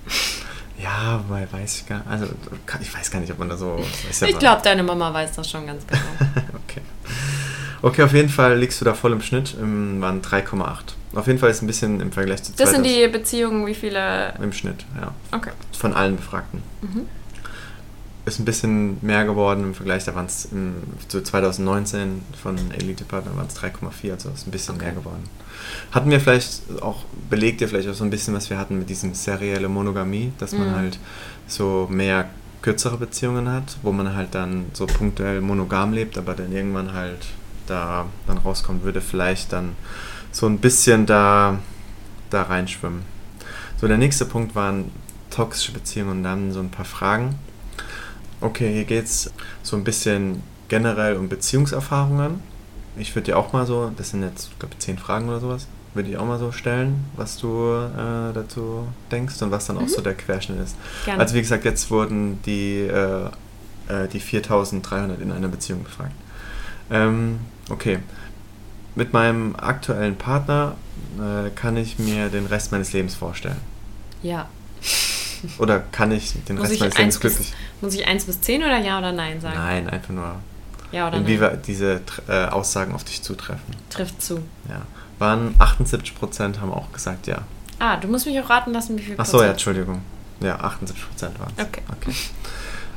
Ja, 0.81 1.23
weil 1.27 1.47
weiß 1.51 1.77
ich 1.77 1.87
gar 1.87 2.01
Also, 2.07 2.27
ich 2.81 2.93
weiß 2.93 3.09
gar 3.09 3.19
nicht, 3.19 3.31
ob 3.31 3.39
man 3.39 3.49
da 3.49 3.57
so. 3.57 3.83
ist 4.09 4.21
ja 4.21 4.27
Ich 4.27 4.37
glaube, 4.37 4.61
deine 4.63 4.83
Mama 4.83 5.13
weiß 5.13 5.35
das 5.35 5.49
schon 5.49 5.65
ganz 5.65 5.85
genau. 5.87 6.01
okay. 6.67 6.81
Okay, 7.81 8.03
auf 8.03 8.13
jeden 8.13 8.29
Fall 8.29 8.57
liegst 8.57 8.79
du 8.81 8.85
da 8.85 8.93
voll 8.93 9.11
im 9.13 9.21
Schnitt. 9.21 9.55
Ähm, 9.59 10.01
waren 10.01 10.21
3,8. 10.21 10.79
Auf 11.15 11.27
jeden 11.27 11.39
Fall 11.39 11.49
ist 11.49 11.61
ein 11.61 11.67
bisschen 11.67 11.99
im 12.01 12.11
Vergleich 12.11 12.43
zu 12.43 12.51
Das 12.51 12.69
sind 12.71 12.83
2000 12.83 12.85
die 12.85 13.07
Beziehungen, 13.07 13.65
wie 13.65 13.73
viele. 13.73 14.33
im 14.41 14.51
Schnitt, 14.53 14.85
ja. 14.99 15.13
Okay. 15.35 15.51
Von 15.77 15.93
allen 15.93 16.15
Befragten. 16.17 16.61
Mhm. 16.81 17.07
Ist 18.27 18.39
ein 18.39 18.45
bisschen 18.45 18.97
mehr 19.01 19.23
geworden 19.23 19.63
im 19.63 19.73
Vergleich, 19.73 20.03
da 20.03 20.13
waren 20.13 20.25
es 20.25 20.49
zu 21.07 21.23
2019 21.23 22.21
von 22.43 22.57
Elite 22.71 23.05
Partner 23.05 23.33
waren 23.37 23.47
es 23.47 23.55
3,4, 23.55 24.11
also 24.11 24.29
ist 24.31 24.45
ein 24.45 24.51
bisschen 24.51 24.75
Okay. 24.75 24.83
mehr 24.85 24.93
geworden. 24.95 25.23
Hatten 25.93 26.11
wir 26.11 26.19
vielleicht 26.19 26.61
auch, 26.81 27.05
belegt 27.29 27.61
ihr 27.61 27.69
vielleicht 27.69 27.87
auch 27.87 27.93
so 27.93 28.03
ein 28.03 28.09
bisschen, 28.09 28.33
was 28.33 28.49
wir 28.49 28.57
hatten 28.57 28.77
mit 28.79 28.89
diesem 28.89 29.13
serielle 29.13 29.69
Monogamie, 29.69 30.33
dass 30.39 30.51
man 30.51 30.71
Mhm. 30.71 30.75
halt 30.75 30.99
so 31.47 31.87
mehr 31.89 32.29
kürzere 32.61 32.97
Beziehungen 32.97 33.49
hat, 33.49 33.77
wo 33.81 33.93
man 33.93 34.13
halt 34.13 34.35
dann 34.35 34.65
so 34.73 34.87
punktuell 34.87 35.39
monogam 35.39 35.93
lebt, 35.93 36.17
aber 36.17 36.33
dann 36.33 36.51
irgendwann 36.51 36.91
halt 36.93 37.27
da 37.65 38.07
dann 38.27 38.39
rauskommen 38.39 38.83
würde, 38.83 38.99
vielleicht 38.99 39.53
dann 39.53 39.71
so 40.33 40.47
ein 40.47 40.57
bisschen 40.57 41.05
da, 41.05 41.59
da 42.29 42.41
reinschwimmen. 42.43 43.03
So, 43.79 43.87
der 43.87 43.97
nächste 43.97 44.25
Punkt 44.25 44.53
waren 44.53 44.91
toxische 45.29 45.71
Beziehungen 45.71 46.11
und 46.17 46.23
dann 46.23 46.51
so 46.51 46.59
ein 46.59 46.71
paar 46.71 46.83
Fragen. 46.85 47.35
Okay, 48.41 48.71
hier 48.71 48.83
geht 48.85 49.05
es 49.05 49.31
so 49.63 49.75
ein 49.75 49.83
bisschen 49.83 50.43
generell 50.67 51.15
um 51.17 51.29
Beziehungserfahrungen. 51.29 52.41
Ich 52.97 53.15
würde 53.15 53.27
dir 53.27 53.37
auch 53.37 53.53
mal 53.53 53.65
so, 53.65 53.91
das 53.95 54.11
sind 54.11 54.23
jetzt, 54.23 54.49
ich 54.51 54.59
glaube, 54.59 54.77
zehn 54.79 54.97
Fragen 54.97 55.29
oder 55.29 55.39
sowas, 55.39 55.67
würde 55.93 56.09
ich 56.09 56.17
auch 56.17 56.25
mal 56.25 56.39
so 56.39 56.51
stellen, 56.51 57.05
was 57.15 57.37
du 57.37 57.71
äh, 57.71 58.33
dazu 58.33 58.87
denkst 59.11 59.41
und 59.41 59.51
was 59.51 59.65
dann 59.65 59.77
auch 59.77 59.87
so 59.87 60.01
der 60.01 60.13
Querschnitt 60.13 60.59
ist. 60.59 60.75
Gerne. 61.05 61.21
Also 61.21 61.35
wie 61.35 61.41
gesagt, 61.41 61.65
jetzt 61.65 61.89
wurden 61.89 62.39
die, 62.45 62.79
äh, 62.81 63.25
äh, 63.87 64.07
die 64.07 64.19
4300 64.19 65.19
in 65.19 65.31
einer 65.31 65.47
Beziehung 65.47 65.83
befragt. 65.83 66.13
Ähm, 66.91 67.39
okay. 67.69 67.99
Mit 68.95 69.13
meinem 69.13 69.55
aktuellen 69.55 70.15
Partner 70.15 70.75
äh, 71.19 71.49
kann 71.51 71.77
ich 71.77 71.99
mir 71.99 72.29
den 72.29 72.47
Rest 72.47 72.71
meines 72.71 72.93
Lebens 72.93 73.15
vorstellen. 73.15 73.61
ja. 74.23 74.47
Oder 75.57 75.79
kann 75.79 76.11
ich 76.11 76.33
den 76.45 76.57
Rest 76.57 76.79
meines 76.79 76.97
Lebens 76.97 77.19
glücklich? 77.19 77.53
muss 77.81 77.93
ich 77.93 78.07
1 78.07 78.25
bis 78.25 78.41
10 78.41 78.63
oder 78.63 78.77
Ja 78.79 78.99
oder 78.99 79.11
Nein 79.11 79.41
sagen? 79.41 79.57
Nein, 79.57 79.89
einfach 79.89 80.09
nur, 80.09 80.35
Ja 80.91 81.07
oder 81.07 81.17
Nein? 81.17 81.27
inwieweit 81.27 81.67
diese 81.67 82.01
äh, 82.27 82.45
Aussagen 82.45 82.93
auf 82.93 83.03
dich 83.03 83.21
zutreffen. 83.21 83.75
Trifft 83.89 84.21
zu. 84.21 84.37
Ja. 84.69 84.81
Waren 85.19 85.55
78% 85.59 86.59
haben 86.59 86.71
auch 86.71 86.91
gesagt 86.91 87.27
ja. 87.27 87.39
Ah, 87.79 87.97
du 87.97 88.07
musst 88.07 88.25
mich 88.25 88.39
auch 88.39 88.49
raten 88.49 88.71
lassen, 88.71 88.97
wie 88.97 89.03
viel 89.03 89.15
Ach 89.17 89.25
so, 89.25 89.41
ja. 89.41 89.49
Entschuldigung. 89.49 90.01
Ja, 90.39 90.57
78% 90.57 90.93
waren 91.39 91.53
es. 91.57 91.63
Okay. 91.63 91.81
okay. 91.91 92.13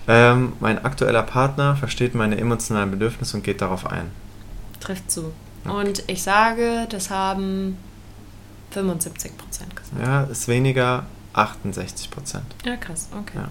Ähm, 0.08 0.54
mein 0.60 0.84
aktueller 0.84 1.22
Partner 1.22 1.76
versteht 1.76 2.14
meine 2.14 2.36
emotionalen 2.38 2.90
Bedürfnisse 2.90 3.36
und 3.36 3.44
geht 3.44 3.60
darauf 3.60 3.86
ein. 3.86 4.10
Trifft 4.80 5.10
zu. 5.10 5.32
Okay. 5.64 5.74
Und 5.74 6.02
ich 6.06 6.22
sage, 6.22 6.86
das 6.90 7.10
haben 7.10 7.76
75 8.70 9.36
Prozent 9.36 9.76
gesagt. 9.76 10.00
Ja, 10.02 10.22
ist 10.24 10.48
weniger, 10.48 11.04
68 11.34 12.10
Prozent. 12.10 12.54
Ja, 12.64 12.76
krass. 12.76 13.08
Okay. 13.12 13.42
Ja. 13.42 13.50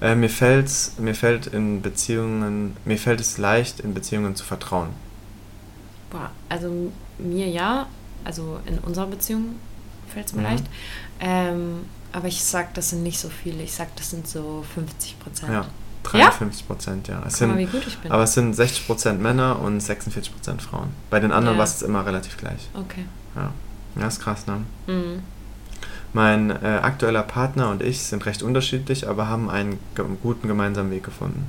Äh, 0.00 0.14
mir, 0.14 0.30
fällt's, 0.30 0.92
mir 0.98 1.14
fällt 1.14 1.48
in 1.48 1.82
Beziehungen, 1.82 2.76
mir 2.84 2.98
fällt 2.98 3.20
es 3.20 3.36
leicht, 3.38 3.80
in 3.80 3.94
Beziehungen 3.94 4.36
zu 4.36 4.44
vertrauen. 4.44 4.90
Boah, 6.10 6.30
also 6.48 6.92
mir 7.18 7.48
ja, 7.48 7.86
also 8.24 8.60
in 8.66 8.78
unserer 8.78 9.06
Beziehung 9.06 9.56
fällt 10.12 10.26
es 10.26 10.32
mir 10.34 10.42
Mhm. 10.42 10.46
leicht. 10.46 10.64
Ähm, 11.20 11.84
aber 12.12 12.28
ich 12.28 12.42
sag, 12.42 12.72
das 12.74 12.90
sind 12.90 13.02
nicht 13.02 13.18
so 13.18 13.28
viele. 13.28 13.62
Ich 13.62 13.72
sag, 13.74 13.94
das 13.96 14.10
sind 14.10 14.26
so 14.26 14.64
50 14.74 15.18
Prozent. 15.18 15.52
Ja, 15.52 15.66
53 16.04 16.66
Prozent, 16.66 17.08
ja. 17.08 17.22
Es 17.26 17.38
Guck 17.38 17.48
mal, 17.48 17.56
sind, 17.58 17.58
wie 17.58 17.76
gut 17.78 17.86
ich 17.86 17.98
bin. 17.98 18.10
aber 18.12 18.22
es 18.22 18.32
sind 18.34 18.54
60 18.54 18.86
Prozent 18.86 19.20
Männer 19.20 19.58
und 19.60 19.80
46 19.80 20.32
Prozent 20.32 20.62
Frauen. 20.62 20.88
Bei 21.10 21.20
den 21.20 21.32
anderen 21.32 21.56
Ja. 21.56 21.58
war 21.58 21.64
es 21.66 21.82
immer 21.82 22.06
relativ 22.06 22.36
gleich. 22.38 22.68
okay. 22.72 23.04
Ja, 23.34 23.52
ja 24.00 24.06
ist 24.06 24.20
krass, 24.20 24.46
ne? 24.46 24.62
Mhm. 24.86 25.22
Mein 26.18 26.50
äh, 26.50 26.80
aktueller 26.82 27.22
Partner 27.22 27.70
und 27.70 27.80
ich 27.80 28.02
sind 28.02 28.26
recht 28.26 28.42
unterschiedlich, 28.42 29.06
aber 29.08 29.28
haben 29.28 29.48
einen 29.48 29.78
ge 29.94 30.04
guten 30.20 30.48
gemeinsamen 30.48 30.90
Weg 30.90 31.04
gefunden. 31.04 31.46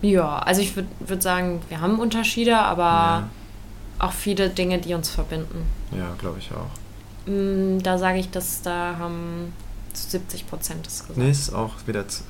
Ja, 0.00 0.38
also 0.38 0.62
ich 0.62 0.74
würde 0.74 0.88
würd 1.00 1.22
sagen, 1.22 1.60
wir 1.68 1.82
haben 1.82 1.98
Unterschiede, 1.98 2.56
aber 2.58 2.82
Ja. 2.82 3.28
auch 3.98 4.12
viele 4.12 4.48
Dinge, 4.48 4.78
die 4.78 4.94
uns 4.94 5.10
verbinden. 5.10 5.66
Ja, 5.90 6.14
glaube 6.18 6.38
ich 6.38 6.50
auch. 6.52 7.30
Mm, 7.30 7.80
Da 7.82 7.98
sage 7.98 8.20
ich, 8.20 8.30
dass 8.30 8.62
da 8.62 8.96
haben 8.98 9.52
zu 9.92 10.08
70 10.08 10.46
Prozent 10.48 10.86
das 10.86 11.00
gesagt. 11.00 11.18
Nee, 11.18 11.30
ist 11.30 11.52
auch 11.52 11.74
wieder 11.86 12.08
z- 12.08 12.22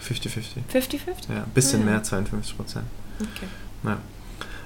50-50. 0.00 0.62
50-50? 0.72 1.28
Ja, 1.28 1.42
ein 1.42 1.50
bisschen 1.52 1.82
Ah, 1.82 1.84
ja. 1.84 1.90
mehr, 1.90 2.02
52 2.02 2.56
Prozent. 2.56 2.86
Okay. 3.20 3.46
Ja. 3.84 3.98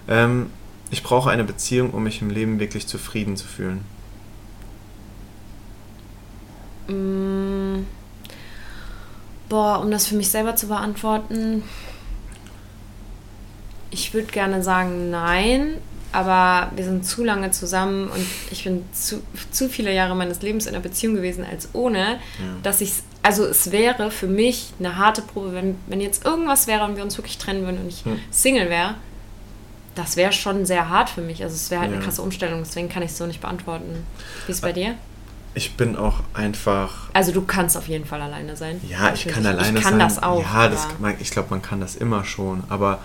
Ähm, 0.07 0.51
ich 0.93 1.03
brauche 1.03 1.31
eine 1.31 1.43
Beziehung, 1.43 1.91
um 1.91 2.05
mich 2.05 2.23
im 2.23 2.31
Leben 2.31 2.61
wirklich 2.61 2.87
zufrieden 2.87 3.37
zu 3.37 3.49
fühlen. 3.49 3.81
Mm, 6.89 7.87
Boah, 9.49 9.81
um 9.81 9.91
das 9.91 10.07
für 10.07 10.15
mich 10.17 10.31
selber 10.31 10.57
zu 10.57 10.69
beantworten, 10.69 11.63
ich 13.91 14.13
würde 14.15 14.29
gerne 14.33 14.63
sagen 14.63 15.11
nein, 15.11 15.75
aber 16.13 16.71
wir 16.75 16.85
sind 16.85 17.07
zu 17.07 17.23
lange 17.25 17.51
zusammen 17.51 18.09
und 18.09 18.27
ich 18.51 18.65
bin 18.65 18.85
zu, 18.93 19.23
zu 19.51 19.69
viele 19.69 19.93
Jahre 19.95 20.17
meines 20.17 20.41
Lebens 20.43 20.67
in 20.67 20.75
einer 20.75 20.83
Beziehung 20.83 21.15
gewesen, 21.15 21.45
als 21.45 21.69
ohne, 21.75 22.19
dass 22.63 22.81
ich, 22.81 22.93
also 23.23 23.45
es 23.45 23.71
wäre 23.71 24.11
für 24.11 24.27
mich 24.27 24.73
eine 24.79 24.97
harte 24.97 25.23
Probe, 25.23 25.53
wenn, 25.53 25.77
wenn 25.87 26.01
jetzt 26.01 26.25
irgendwas 26.25 26.67
wäre 26.67 26.85
und 26.85 26.97
wir 26.97 27.05
uns 27.05 27.17
wirklich 27.19 27.39
trennen 27.39 27.65
würden 27.65 27.81
und 27.83 27.89
ich 27.89 28.05
Hm. 28.05 28.19
Single 28.31 28.71
wäre, 28.71 28.95
das 29.95 30.17
wäre 30.17 30.33
schon 30.33 30.67
sehr 30.67 30.89
hart 30.89 31.11
für 31.11 31.21
mich. 31.21 31.43
Also 31.45 31.55
es 31.55 31.71
wäre 31.71 31.83
halt 31.83 31.91
eine 31.91 32.01
Ja. 32.01 32.05
krasse 32.05 32.23
Umstellung, 32.23 32.61
deswegen 32.65 32.89
kann 32.89 33.03
ich 33.03 33.11
es 33.13 33.19
so 33.19 33.27
nicht 33.27 33.41
beantworten. 33.41 34.05
Wie 34.47 34.51
ist 34.53 34.57
es 34.59 34.63
bei 34.63 34.73
dir? 34.73 34.95
Ich 35.57 35.77
bin 35.77 35.95
auch 35.97 36.23
einfach. 36.33 37.11
Also 37.13 37.31
du 37.33 37.43
kannst 37.43 37.77
auf 37.77 37.87
jeden 37.87 38.05
Fall 38.05 38.21
alleine 38.21 38.57
sein. 38.57 38.81
Ja, 38.89 39.13
ich 39.15 39.27
kann 39.27 39.47
alleine 39.47 39.79
Ich 39.79 39.85
kann 39.85 39.93
sein. 39.93 40.01
das 40.01 40.23
auch. 40.23 40.43
Ja, 40.43 40.69
das, 40.69 40.89
man, 40.99 41.15
ich 41.21 41.31
glaube, 41.31 41.51
man 41.51 41.63
kann 41.63 41.81
das 41.81 41.95
immer 41.95 42.25
schon. 42.25 42.65
Aber 42.69 42.99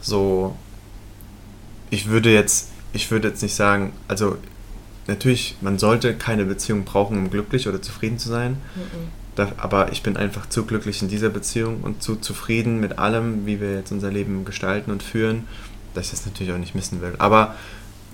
so, 0.00 0.56
ich 1.90 2.08
würde 2.08 2.32
jetzt, 2.32 2.68
ich 2.94 3.10
würde 3.10 3.28
jetzt 3.28 3.42
nicht 3.42 3.54
sagen, 3.54 3.92
also 4.08 4.38
natürlich, 5.06 5.56
man 5.60 5.78
sollte 5.78 6.14
keine 6.14 6.46
Beziehung 6.46 6.84
brauchen, 6.84 7.18
um 7.18 7.30
glücklich 7.30 7.68
oder 7.68 7.82
zufrieden 7.82 8.18
zu 8.18 8.30
sein. 8.30 8.56
Da, 9.34 9.52
aber 9.58 9.92
ich 9.92 10.02
bin 10.02 10.16
einfach 10.16 10.48
zu 10.48 10.64
glücklich 10.64 11.02
in 11.02 11.08
dieser 11.08 11.28
Beziehung 11.28 11.82
und 11.82 12.02
zu 12.02 12.16
zufrieden 12.16 12.80
mit 12.80 12.98
allem, 12.98 13.44
wie 13.46 13.60
wir 13.60 13.74
jetzt 13.74 13.92
unser 13.92 14.10
Leben 14.10 14.44
gestalten 14.44 14.90
und 14.90 15.02
führen, 15.02 15.46
dass 15.94 16.06
ich 16.06 16.10
das 16.12 16.26
natürlich 16.26 16.52
auch 16.52 16.58
nicht 16.58 16.74
missen 16.74 17.02
will. 17.02 17.14
Aber 17.18 17.54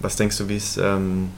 was 0.01 0.17
denkst 0.17 0.37
du, 0.39 0.49
wie 0.49 0.57
es 0.57 0.77
ähm, 0.77 1.31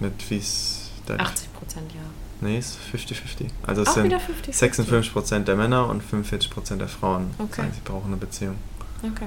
mit, 0.00 0.12
wie 0.30 0.38
es 0.38 0.75
dein 1.06 1.20
80 1.20 1.52
Prozent, 1.54 1.92
ja. 1.92 2.00
Nee, 2.40 2.58
es 2.58 2.70
ist 2.92 3.10
50-50. 3.10 3.46
Also 3.66 3.82
es 3.82 3.88
Auch 3.88 3.94
sind 3.94 4.04
wieder 4.04 4.18
50-50. 4.18 5.12
56% 5.12 5.44
der 5.44 5.56
Männer 5.56 5.88
und 5.88 6.02
45% 6.02 6.76
der 6.76 6.88
Frauen 6.88 7.30
Okay. 7.38 7.62
sagen, 7.62 7.72
sie 7.74 7.80
brauchen 7.82 8.06
eine 8.08 8.16
Beziehung. 8.16 8.56
Okay. 9.02 9.26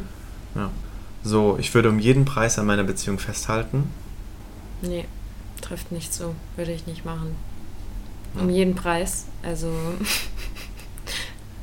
Ja. 0.56 0.70
So, 1.24 1.58
ich 1.60 1.74
würde 1.74 1.90
um 1.90 2.00
jeden 2.00 2.26
Preis 2.26 2.60
an 2.60 2.66
meiner 2.66 2.84
Beziehung 2.84 3.18
festhalten. 3.20 3.90
Nee, 4.82 5.06
trifft 5.62 5.92
nicht 5.92 6.14
so. 6.14 6.36
Würde 6.56 6.72
ich 6.72 6.86
nicht 6.88 7.04
machen. 7.04 7.36
Um 8.36 8.50
jeden 8.50 8.76
Preis. 8.76 9.26
Also. 9.44 9.74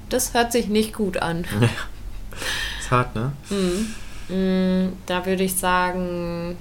das 0.09 0.35
hört 0.35 0.53
sich 0.53 0.67
nicht 0.69 0.93
gut 0.95 1.17
an. 1.19 1.45
Ist 2.81 2.91
hart, 2.91 3.15
ne? 3.15 3.33
Mhm. 3.51 3.95
Mm, 4.37 4.93
Da 5.07 5.25
würde 5.25 5.45
ich 5.45 5.55
sagen 5.55 6.57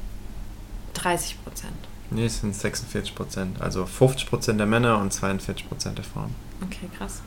30 0.94 1.44
Prozent. 1.44 1.74
Nee, 2.12 2.26
es 2.26 2.40
sind 2.42 2.56
46%. 2.56 3.60
Also 3.60 3.84
50% 3.86 4.54
der 4.54 4.66
Männer 4.66 5.00
und 5.00 5.14
42% 5.14 5.94
der 5.94 6.04
Frauen. 6.04 6.34
Okay, 6.62 6.90
krass. 6.98 7.22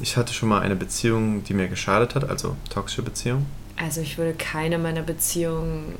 Ich 0.00 0.16
hatte 0.16 0.32
schon 0.32 0.48
mal 0.48 0.60
eine 0.60 0.76
Beziehung, 0.76 1.44
die 1.44 1.52
mir 1.54 1.68
geschadet 1.68 2.14
hat, 2.14 2.28
also 2.28 2.56
toxische 2.70 3.02
Beziehung. 3.02 3.46
Also 3.76 4.00
ich 4.00 4.18
würde 4.18 4.34
keine 4.34 4.78
meiner 4.78 5.02
Beziehungen 5.02 5.94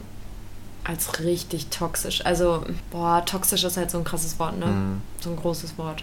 als 0.85 1.21
richtig 1.21 1.69
toxisch. 1.69 2.25
Also, 2.25 2.65
boah, 2.91 3.23
toxisch 3.25 3.65
ist 3.65 3.77
halt 3.77 3.91
so 3.91 3.99
ein 3.99 4.05
krasses 4.05 4.39
Wort, 4.39 4.59
ne? 4.59 4.67
Mhm. 4.67 5.03
So 5.21 5.31
ein 5.31 5.37
großes 5.37 5.77
Wort. 5.77 6.03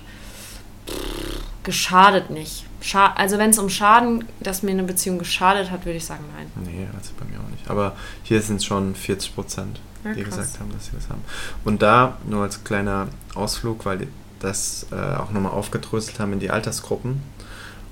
geschadet 1.63 2.29
nicht. 2.29 2.65
Scha 2.81 3.13
also 3.13 3.37
wenn 3.37 3.49
es 3.49 3.57
um 3.59 3.69
Schaden, 3.69 4.25
dass 4.39 4.61
mir 4.63 4.71
eine 4.71 4.83
Beziehung 4.83 5.17
geschadet 5.17 5.71
hat, 5.71 5.85
würde 5.85 5.97
ich 5.97 6.05
sagen 6.05 6.23
nein. 6.35 6.51
Nee, 6.65 6.87
also 6.95 7.11
bei 7.19 7.25
mir 7.25 7.39
auch 7.39 7.49
nicht. 7.49 7.69
Aber 7.69 7.95
hier 8.23 8.41
sind 8.41 8.57
es 8.57 8.65
schon 8.65 8.93
40 8.95 9.33
Prozent, 9.35 9.79
Ja, 10.03 10.13
die 10.13 10.23
krass. 10.23 10.37
gesagt 10.37 10.59
haben, 10.59 10.71
dass 10.71 10.85
sie 10.85 10.91
das 10.93 11.09
haben. 11.09 11.21
Und 11.65 11.81
da, 11.81 12.17
nur 12.27 12.43
als 12.43 12.63
kleiner 12.63 13.07
Ausflug, 13.33 13.85
weil 13.85 13.97
die 13.99 14.07
das 14.39 14.85
äh, 14.91 14.95
auch 14.95 15.31
nochmal 15.31 15.51
aufgedröselt 15.53 16.19
haben 16.19 16.33
in 16.33 16.39
die 16.39 16.51
Altersgruppen. 16.51 17.21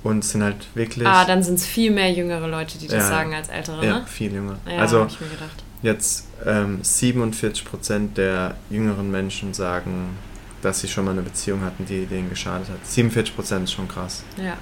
Und 0.03 0.23
es 0.23 0.29
sind 0.29 0.43
halt 0.43 0.67
wirklich 0.75 1.07
Ah, 1.07 1.25
dann 1.25 1.41
sind 1.41 1.55
es 1.55 1.65
viel 1.65 1.89
mehr 1.89 2.11
jüngere 2.11 2.47
Leute, 2.47 2.77
die 2.77 2.85
das 2.87 3.01
Ja. 3.03 3.07
sagen 3.09 3.33
als 3.33 3.49
ältere, 3.49 3.83
ja, 3.83 3.99
ne? 4.01 4.05
viel 4.05 4.31
jünger. 4.31 4.57
Ja, 4.69 4.77
also 4.81 4.99
hab 5.01 5.09
ich 5.09 5.19
mir 5.19 5.29
gedacht. 5.29 5.63
jetzt 5.81 6.27
ähm, 6.45 6.77
47 6.83 7.65
Prozent 7.65 8.15
der 8.19 8.53
jüngeren 8.69 9.09
Menschen 9.09 9.55
sagen, 9.55 10.15
dass 10.61 10.81
sie 10.81 10.87
schon 10.87 11.05
mal 11.05 11.11
eine 11.11 11.23
Beziehung 11.23 11.61
hatten, 11.63 11.87
die 11.87 12.05
denen 12.05 12.29
geschadet 12.29 12.69
hat. 12.69 12.85
47 12.85 13.35
Prozent 13.35 13.63
ist 13.63 13.71
schon 13.73 13.87
krass. 13.87 14.21
Ja. 14.37 14.57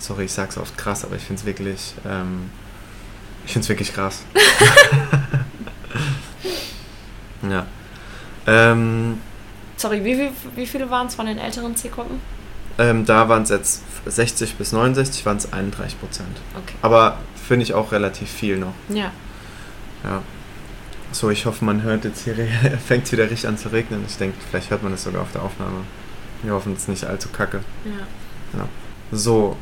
Sorry, 0.00 0.24
ich 0.24 0.32
sag's 0.32 0.58
oft 0.58 0.76
krass, 0.76 1.04
aber 1.04 1.16
ich 1.16 1.22
find's 1.22 1.44
wirklich, 1.44 1.94
ähm, 2.04 2.50
ich 3.46 3.52
find's 3.52 3.68
wirklich 3.68 3.92
krass. 3.92 4.22
ja. 7.48 7.66
Ähm, 8.46 9.20
Sorry, 9.76 10.04
wie, 10.04 10.16
viel, 10.16 10.30
wie 10.56 10.66
viele 10.66 10.90
waren 10.90 11.06
es 11.06 11.14
von 11.14 11.26
den 11.26 11.38
älteren 11.38 11.76
Zielgruppen? 11.76 12.20
ähm, 12.80 13.04
da 13.04 13.28
waren 13.28 13.42
es 13.42 13.50
jetzt 13.50 13.82
60 14.06 14.54
bis 14.54 14.72
69, 14.72 15.26
waren 15.26 15.36
es 15.36 15.52
31 15.52 16.00
Prozent. 16.00 16.40
Okay. 16.56 16.74
Aber 16.80 17.18
finde 17.46 17.64
ich 17.64 17.74
auch 17.74 17.92
relativ 17.92 18.30
viel 18.30 18.56
noch. 18.56 18.72
Ja. 18.88 19.12
Ja. 20.02 20.22
So, 21.12 21.28
ich 21.28 21.44
hoffe, 21.44 21.64
man 21.64 21.82
hört 21.82 22.04
jetzt 22.04 22.24
hier, 22.24 22.36
fängt 22.86 23.10
wieder 23.12 23.24
richtig 23.24 23.48
an 23.48 23.58
zu 23.58 23.70
regnen. 23.70 24.04
Ich 24.08 24.16
denke, 24.16 24.38
vielleicht 24.48 24.70
hört 24.70 24.82
man 24.82 24.94
es 24.94 25.02
sogar 25.02 25.22
auf 25.22 25.32
der 25.32 25.42
Aufnahme. 25.42 25.82
Wir 26.42 26.54
hoffen, 26.54 26.72
es 26.72 26.82
ist 26.82 26.88
nicht 26.88 27.04
allzu 27.04 27.28
kacke. 27.28 27.60
Ja. 27.84 28.66
So, 29.12 29.56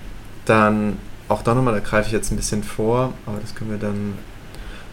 dann 0.49 0.99
auch 1.29 1.43
da 1.43 1.55
nochmal, 1.55 1.75
da 1.75 1.81
greife 1.81 2.07
ich 2.07 2.13
jetzt 2.13 2.33
ein 2.33 2.37
bisschen 2.37 2.63
vor, 2.63 3.13
aber 3.27 3.39
das 3.41 3.55
können 3.55 3.71
wir 3.71 3.79
dann. 3.79 4.15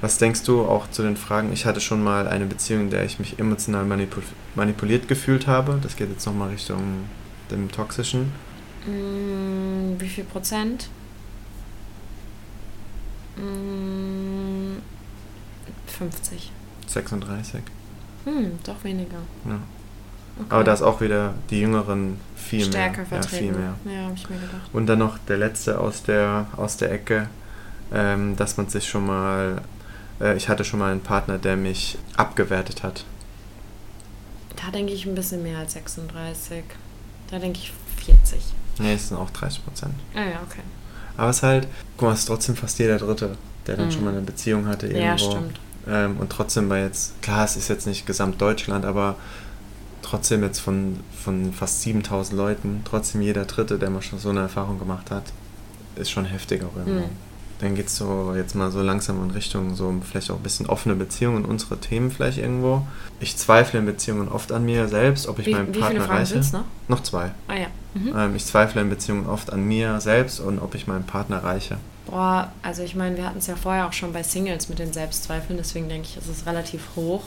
Was 0.01 0.17
denkst 0.17 0.43
du 0.43 0.65
auch 0.65 0.89
zu 0.91 1.01
den 1.01 1.15
Fragen? 1.15 1.53
Ich 1.53 1.65
hatte 1.65 1.79
schon 1.79 2.03
mal 2.03 2.27
eine 2.27 2.45
Beziehung, 2.45 2.81
in 2.81 2.89
der 2.89 3.05
ich 3.05 3.17
mich 3.17 3.39
emotional 3.39 3.85
manipu 3.85 4.21
manipuliert 4.53 5.07
gefühlt 5.07 5.47
habe. 5.47 5.79
Das 5.81 5.95
geht 5.95 6.09
jetzt 6.09 6.25
nochmal 6.25 6.49
Richtung 6.49 7.05
dem 7.49 7.71
Toxischen. 7.71 8.31
Mm, 8.85 9.99
wie 9.99 10.07
viel 10.07 10.25
Prozent? 10.25 10.89
Mm, 13.37 14.77
50. 15.87 16.51
36. 16.87 17.61
Hm, 18.25 18.59
doch 18.63 18.83
weniger. 18.83 19.19
Ja. 19.45 19.59
Okay. 20.37 20.45
Aber 20.49 20.63
da 20.63 20.73
ist 20.73 20.81
auch 20.81 20.99
wieder 21.01 21.33
die 21.49 21.61
Jüngeren 21.61 22.19
viel 22.35 22.65
Stärker 22.65 23.01
mehr. 23.03 23.07
Ja, 23.11 23.21
vertreten. 23.21 23.37
viel 23.37 23.51
mehr. 23.53 23.73
Ja, 23.85 24.03
habe 24.05 24.13
ich 24.15 24.29
mir 24.29 24.35
gedacht. 24.37 24.69
Und 24.73 24.87
dann 24.87 24.99
noch 24.99 25.17
der 25.17 25.37
letzte 25.37 25.79
aus 25.79 26.03
der, 26.03 26.47
aus 26.57 26.77
der 26.77 26.91
Ecke, 26.91 27.29
ähm, 27.93 28.35
dass 28.35 28.57
man 28.57 28.67
sich 28.67 28.87
schon 28.89 29.05
mal, 29.05 29.61
äh, 30.19 30.35
ich 30.35 30.49
hatte 30.49 30.63
schon 30.65 30.79
mal 30.79 30.91
einen 30.91 31.01
Partner, 31.01 31.37
der 31.37 31.55
mich 31.55 31.97
abgewertet 32.17 32.83
hat. 32.83 33.05
Da 34.55 34.71
denke 34.71 34.93
ich 34.93 35.05
ein 35.05 35.15
bisschen 35.15 35.43
mehr 35.43 35.59
als 35.59 35.73
36. 35.73 36.63
Da 37.29 37.39
denke 37.39 37.59
ich 37.59 37.71
40. 38.03 38.39
Nee, 38.79 38.93
es 38.95 39.07
sind 39.09 39.17
auch 39.17 39.29
30 39.29 39.63
Prozent. 39.65 39.93
Ah 40.15 40.19
ja, 40.19 40.41
okay. 40.47 40.61
Aber 41.17 41.29
es 41.29 41.37
ist 41.37 41.43
halt, 41.43 41.67
guck 41.97 42.07
mal, 42.09 42.13
es 42.13 42.19
ist 42.19 42.25
trotzdem 42.25 42.55
fast 42.55 42.77
jeder 42.79 42.97
Dritte, 42.97 43.37
der 43.67 43.77
dann 43.77 43.87
Mhm. 43.87 43.91
schon 43.91 44.03
mal 44.03 44.11
eine 44.11 44.21
Beziehung 44.21 44.67
hatte 44.67 44.87
irgendwo. 44.87 45.05
Ja, 45.05 45.17
stimmt. 45.17 45.59
Ähm, 45.87 46.17
und 46.17 46.29
trotzdem 46.31 46.69
war 46.69 46.79
jetzt, 46.79 47.21
klar, 47.21 47.45
es 47.45 47.55
ist 47.55 47.67
jetzt 47.69 47.87
nicht 47.87 48.05
Gesamtdeutschland, 48.05 48.85
aber 48.85 49.15
trotzdem 50.05 50.43
jetzt 50.43 50.59
von, 50.59 50.99
von 51.23 51.51
fast 51.51 51.81
7000 51.81 52.37
Leuten, 52.37 52.81
trotzdem 52.85 53.21
jeder 53.21 53.45
Dritte, 53.45 53.79
der 53.79 53.89
mal 53.89 54.01
schon 54.01 54.19
so 54.19 54.29
eine 54.29 54.41
Erfahrung 54.41 54.79
gemacht 54.79 55.11
hat, 55.11 55.23
ist 55.95 56.11
schon 56.11 56.25
heftig 56.25 56.63
auch 56.63 56.75
irgendwo. 56.77 57.05
Mhm. 57.05 57.25
Dann 57.59 57.73
geht 57.73 57.87
es 57.87 57.95
so 57.95 58.33
jetzt 58.35 58.53
mal 58.53 58.69
so 58.69 58.81
langsam 58.81 59.23
in 59.23 59.31
Richtung 59.31 59.75
so 59.75 59.93
vielleicht 60.07 60.29
auch 60.29 60.35
ein 60.35 60.43
bisschen 60.43 60.67
offene 60.67 60.93
Beziehungen, 60.95 61.45
unsere 61.45 61.77
Themen 61.77 62.11
vielleicht 62.11 62.37
irgendwo. 62.37 62.85
Ich 63.21 63.37
zweifle 63.37 63.79
in 63.79 63.85
Beziehungen 63.85 64.27
oft 64.27 64.51
an 64.51 64.65
mir 64.65 64.89
selbst, 64.89 65.27
ob 65.27 65.39
ich 65.39 65.47
Wie, 65.47 65.53
meinen 65.53 65.73
wie 65.73 65.79
Partner 65.79 66.09
reiche. 66.09 66.37
noch? 66.37 66.65
Noch 66.89 67.03
zwei. 67.03 67.31
Ah 67.47 67.55
ja. 67.55 67.67
Mhm. 67.93 68.13
Ähm, 68.15 68.35
ich 68.35 68.45
zweifle 68.45 68.81
in 68.81 68.89
Beziehungen 68.89 69.25
oft 69.25 69.53
an 69.53 69.65
mir 69.65 70.01
selbst 70.01 70.41
und 70.41 70.59
ob 70.59 70.75
ich 70.75 70.85
meinen 70.85 71.05
Partner 71.05 71.43
reiche. 71.43 71.77
Boah, 72.07 72.51
also 72.61 72.83
ich 72.83 72.93
meine, 72.93 73.15
wir 73.17 73.25
hatten 73.25 73.39
es 73.39 73.47
ja 73.47 73.55
vorher 73.55 73.87
auch 73.87 73.93
schon 73.93 74.11
bei 74.11 74.21
Singles 74.21 74.69
mit 74.69 74.77
den 74.77 74.91
Selbstzweifeln, 74.93 75.57
deswegen 75.57 75.87
denke 75.89 76.09
ich, 76.09 76.17
ist 76.17 76.27
es 76.27 76.45
relativ 76.45 76.89
hoch. 76.95 77.23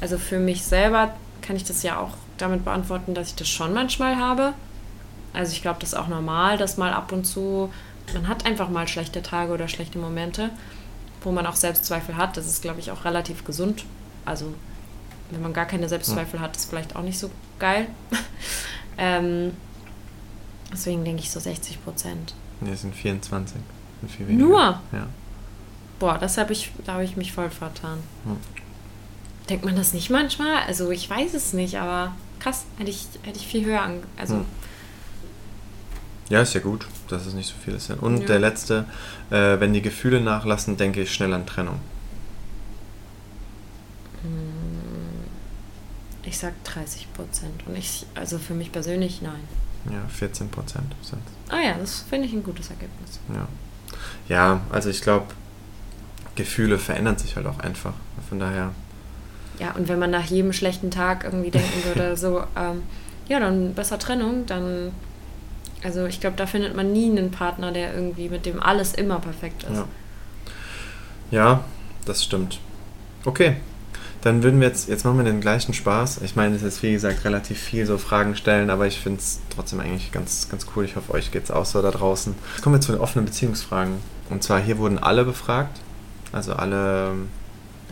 Also 0.00 0.18
für 0.18 0.38
mich 0.38 0.62
selber 0.64 1.14
kann 1.44 1.56
ich 1.56 1.64
das 1.64 1.82
ja 1.82 1.98
auch 1.98 2.12
damit 2.38 2.64
beantworten, 2.64 3.14
dass 3.14 3.28
ich 3.28 3.34
das 3.34 3.48
schon 3.48 3.74
manchmal 3.74 4.16
habe. 4.16 4.54
Also 5.32 5.52
ich 5.52 5.62
glaube, 5.62 5.78
das 5.80 5.90
ist 5.90 5.98
auch 5.98 6.08
normal, 6.08 6.56
dass 6.58 6.76
mal 6.76 6.92
ab 6.92 7.12
und 7.12 7.24
zu, 7.24 7.70
man 8.14 8.28
hat 8.28 8.46
einfach 8.46 8.68
mal 8.68 8.88
schlechte 8.88 9.22
Tage 9.22 9.52
oder 9.52 9.68
schlechte 9.68 9.98
Momente, 9.98 10.50
wo 11.22 11.32
man 11.32 11.46
auch 11.46 11.56
Selbstzweifel 11.56 12.16
hat. 12.16 12.36
Das 12.36 12.46
ist, 12.46 12.62
glaube 12.62 12.80
ich, 12.80 12.90
auch 12.90 13.04
relativ 13.04 13.44
gesund. 13.44 13.84
Also 14.24 14.54
wenn 15.30 15.42
man 15.42 15.52
gar 15.52 15.66
keine 15.66 15.88
Selbstzweifel 15.88 16.40
hat, 16.40 16.56
ist 16.56 16.70
vielleicht 16.70 16.96
auch 16.96 17.02
nicht 17.02 17.18
so 17.18 17.30
geil. 17.58 17.88
ähm, 18.98 19.52
deswegen 20.72 21.04
denke 21.04 21.22
ich 21.22 21.30
so 21.30 21.40
60 21.40 21.84
Prozent. 21.84 22.34
Es 22.64 22.82
sind 22.82 22.94
24. 22.94 23.56
Sind. 24.18 24.38
Nur? 24.38 24.80
Ja. 24.92 25.06
Boah, 25.98 26.18
das 26.18 26.38
habe 26.38 26.52
ich, 26.52 26.72
da 26.84 26.94
habe 26.94 27.04
ich 27.04 27.16
mich 27.16 27.32
voll 27.32 27.50
vertan. 27.50 27.98
Hm. 28.24 28.36
Denkt 29.48 29.64
man 29.64 29.76
das 29.76 29.92
nicht 29.92 30.10
manchmal? 30.10 30.62
Also 30.66 30.90
ich 30.90 31.08
weiß 31.08 31.34
es 31.34 31.52
nicht, 31.52 31.76
aber 31.78 32.14
krass, 32.40 32.64
hätte 32.78 32.90
ich, 32.90 33.06
hätte 33.22 33.38
ich 33.38 33.46
viel 33.46 33.64
höher 33.64 33.82
an. 33.82 34.02
Also 34.16 34.36
Hm. 34.36 34.44
Ja, 36.30 36.40
ist 36.40 36.54
ja 36.54 36.60
gut, 36.60 36.86
dass 37.08 37.26
es 37.26 37.34
nicht 37.34 37.48
so 37.48 37.54
viel 37.62 37.74
ist. 37.74 37.90
Und 37.90 38.20
Ja. 38.22 38.26
der 38.26 38.38
letzte, 38.38 38.86
äh, 39.30 39.60
wenn 39.60 39.74
die 39.74 39.82
Gefühle 39.82 40.22
nachlassen, 40.22 40.76
denke 40.78 41.02
ich 41.02 41.12
schnell 41.12 41.32
an 41.34 41.46
Trennung. 41.46 41.80
ich 46.26 46.38
sag 46.38 46.52
30 46.64 47.12
Prozent. 47.12 47.64
Und 47.66 47.76
ich, 47.76 48.06
also 48.14 48.38
für 48.38 48.54
mich 48.54 48.72
persönlich 48.72 49.22
nein. 49.22 49.40
Ja, 49.90 50.00
14 50.08 50.48
Prozent 50.48 50.94
sind 51.02 51.20
Ah 51.48 51.60
ja, 51.60 51.74
das 51.74 52.00
finde 52.08 52.26
ich 52.26 52.32
ein 52.32 52.42
gutes 52.42 52.70
Ergebnis. 52.70 53.20
Ja. 53.28 53.46
ja, 54.28 54.60
also 54.70 54.88
ich 54.88 55.02
glaube, 55.02 55.26
Gefühle 56.34 56.78
verändern 56.78 57.18
sich 57.18 57.36
halt 57.36 57.46
auch 57.46 57.58
einfach. 57.60 57.92
Von 58.28 58.38
daher, 58.38 58.72
Ja, 59.58 59.72
und 59.72 59.88
wenn 59.88 59.98
man 59.98 60.10
nach 60.10 60.24
jedem 60.24 60.52
schlechten 60.52 60.90
Tag 60.90 61.24
irgendwie 61.24 61.50
denken 61.50 61.84
würde, 61.84 62.16
so, 62.16 62.42
ähm, 62.56 62.82
ja, 63.28 63.40
dann 63.40 63.74
besser 63.74 63.98
Trennung, 63.98 64.46
dann. 64.46 64.92
Also 65.82 66.06
ich 66.06 66.18
glaube, 66.18 66.36
da 66.36 66.46
findet 66.46 66.74
man 66.74 66.92
nie 66.92 67.10
einen 67.10 67.30
Partner, 67.30 67.70
der 67.70 67.94
irgendwie 67.94 68.30
mit 68.30 68.46
dem 68.46 68.62
alles 68.62 68.94
immer 68.94 69.20
perfekt 69.20 69.64
ist. 69.64 69.76
ja. 69.76 69.88
Ja, 71.30 71.64
das 72.04 72.22
stimmt. 72.22 72.60
Okay, 73.24 73.56
dann 74.24 74.42
würden 74.42 74.58
wir 74.58 74.68
jetzt, 74.68 74.88
jetzt 74.88 75.04
machen 75.04 75.18
wir 75.18 75.24
den 75.24 75.42
gleichen 75.42 75.74
Spaß. 75.74 76.22
Ich 76.22 76.34
meine, 76.34 76.56
es 76.56 76.62
ist 76.62 76.82
wie 76.82 76.92
gesagt 76.92 77.26
relativ 77.26 77.58
viel 77.58 77.84
so 77.84 77.98
Fragen 77.98 78.36
stellen, 78.36 78.70
aber 78.70 78.86
ich 78.86 78.98
finde 78.98 79.20
es 79.20 79.40
trotzdem 79.54 79.80
eigentlich 79.80 80.12
ganz, 80.12 80.48
ganz 80.48 80.66
cool. 80.74 80.86
Ich 80.86 80.96
hoffe, 80.96 81.12
euch 81.12 81.30
geht 81.30 81.44
es 81.44 81.50
auch 81.50 81.66
so 81.66 81.82
da 81.82 81.90
draußen. 81.90 82.34
Jetzt 82.54 82.62
kommen 82.62 82.76
wir 82.76 82.80
zu 82.80 82.92
den 82.92 83.00
offenen 83.02 83.26
Beziehungsfragen. 83.26 83.96
Und 84.30 84.42
zwar 84.42 84.60
hier 84.60 84.78
wurden 84.78 84.98
alle 84.98 85.24
befragt. 85.26 85.80
Also 86.32 86.54
alle, 86.54 87.12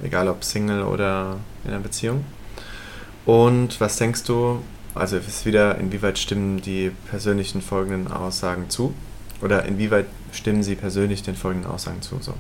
egal 0.03 0.29
ob 0.29 0.45
Single 0.45 0.83
oder 0.83 1.39
in 1.65 1.71
einer 1.71 1.81
Beziehung. 1.81 2.25
Und 3.25 3.81
was 3.81 3.97
denkst 3.97 4.25
du, 4.25 4.61
also 4.95 5.17
es 5.17 5.29
ist 5.29 5.47
wieder, 5.47 5.79
inwieweit 5.79 6.19
stimmen 6.19 6.61
die 6.61 6.91
persönlichen 7.11 7.63
folgenden 7.63 8.13
Aussagen 8.13 8.69
zu? 8.69 8.95
Oder 9.41 9.65
inwieweit 9.65 10.07
stimmen 10.33 10.63
sie 10.63 10.75
persönlich 10.75 11.23
den 11.23 11.35
folgenden 11.37 11.71
Aussagen 11.71 12.03
zu? 12.03 12.19
So. 12.21 12.35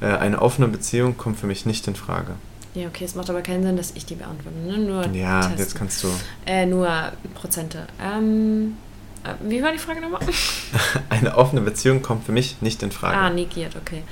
Äh, 0.00 0.06
Eine 0.06 0.42
offene 0.42 0.68
Beziehung 0.68 1.16
kommt 1.16 1.38
für 1.38 1.46
mich 1.46 1.66
nicht 1.66 1.86
in 1.86 1.94
Frage. 1.94 2.32
Ja, 2.74 2.88
okay, 2.88 3.04
es 3.04 3.14
macht 3.14 3.30
aber 3.30 3.40
keinen 3.42 3.62
Sinn, 3.62 3.76
dass 3.76 3.92
ich 3.94 4.04
die 4.04 4.16
beantworte. 4.16 4.58
Ne? 4.58 4.78
Nur 4.78 5.06
Ja, 5.14 5.40
testen. 5.42 5.58
jetzt 5.58 5.74
kannst 5.76 6.02
du. 6.02 6.08
Äh, 6.44 6.66
nur 6.66 6.88
Prozente. 7.34 7.86
Ähm, 8.02 8.76
äh, 9.22 9.34
wie 9.48 9.62
war 9.62 9.70
die 9.70 9.78
Frage 9.78 10.00
nochmal? 10.00 10.20
Eine 11.08 11.36
offene 11.36 11.60
Beziehung 11.60 12.02
kommt 12.02 12.24
für 12.26 12.32
mich 12.32 12.60
nicht 12.62 12.82
in 12.82 12.90
Frage. 12.90 13.16
Ah, 13.16 13.30
negiert, 13.30 13.76
okay. 13.76 14.02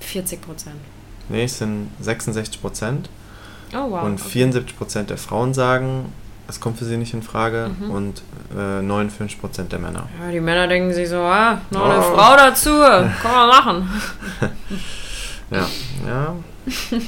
40 0.00 0.40
Prozent. 0.40 0.76
Nee, 1.30 1.44
es 1.44 1.58
sind 1.58 1.90
66 2.00 2.60
Prozent. 2.60 3.08
Oh, 3.72 3.90
wow. 3.90 4.02
und 4.02 4.20
okay. 4.20 4.30
74 4.30 4.76
Prozent 4.76 5.10
der 5.10 5.16
Frauen 5.18 5.54
sagen, 5.54 6.12
es 6.48 6.58
kommt 6.58 6.78
für 6.78 6.84
sie 6.84 6.96
nicht 6.96 7.14
in 7.14 7.22
Frage. 7.22 7.70
Mhm. 7.78 7.90
Und 7.90 8.22
äh, 8.56 8.82
59 8.82 9.40
Prozent 9.40 9.72
der 9.72 9.78
Männer. 9.78 10.08
Ja, 10.20 10.30
die 10.32 10.40
Männer 10.40 10.66
denken 10.66 10.92
sich 10.92 11.08
so, 11.08 11.18
ah, 11.18 11.60
noch 11.70 11.84
eine 11.84 11.98
Oh. 12.00 12.14
Frau 12.14 12.36
dazu, 12.36 12.70
kann 13.22 13.32
man 13.32 13.48
machen. 13.48 13.90
Ja, 15.52 15.66
ja, 16.06 16.36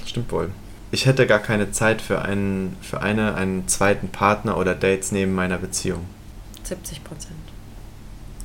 stimmt 0.05 0.33
wohl. 0.33 0.51
Ich 0.91 1.07
hätte 1.07 1.29
gar 1.29 1.39
keine 1.39 1.71
Zeit 1.71 2.03
für 2.03 2.23
einen, 2.23 2.77
für 2.83 3.01
eine, 3.01 3.37
einen 3.37 3.69
zweiten 3.69 4.09
Partner 4.09 4.57
oder 4.57 4.75
Dates 4.75 5.13
neben 5.13 5.33
meiner 5.33 5.59
Beziehung. 5.59 6.05
70 6.65 7.05
Prozent. 7.05 7.39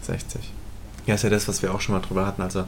60. 0.03 0.53
Ja, 1.07 1.15
ist 1.15 1.23
ja 1.23 1.31
das, 1.31 1.47
was 1.47 1.63
wir 1.63 1.73
auch 1.73 1.81
schon 1.81 1.95
mal 1.95 2.01
drüber 2.01 2.27
hatten. 2.27 2.43
Also 2.43 2.65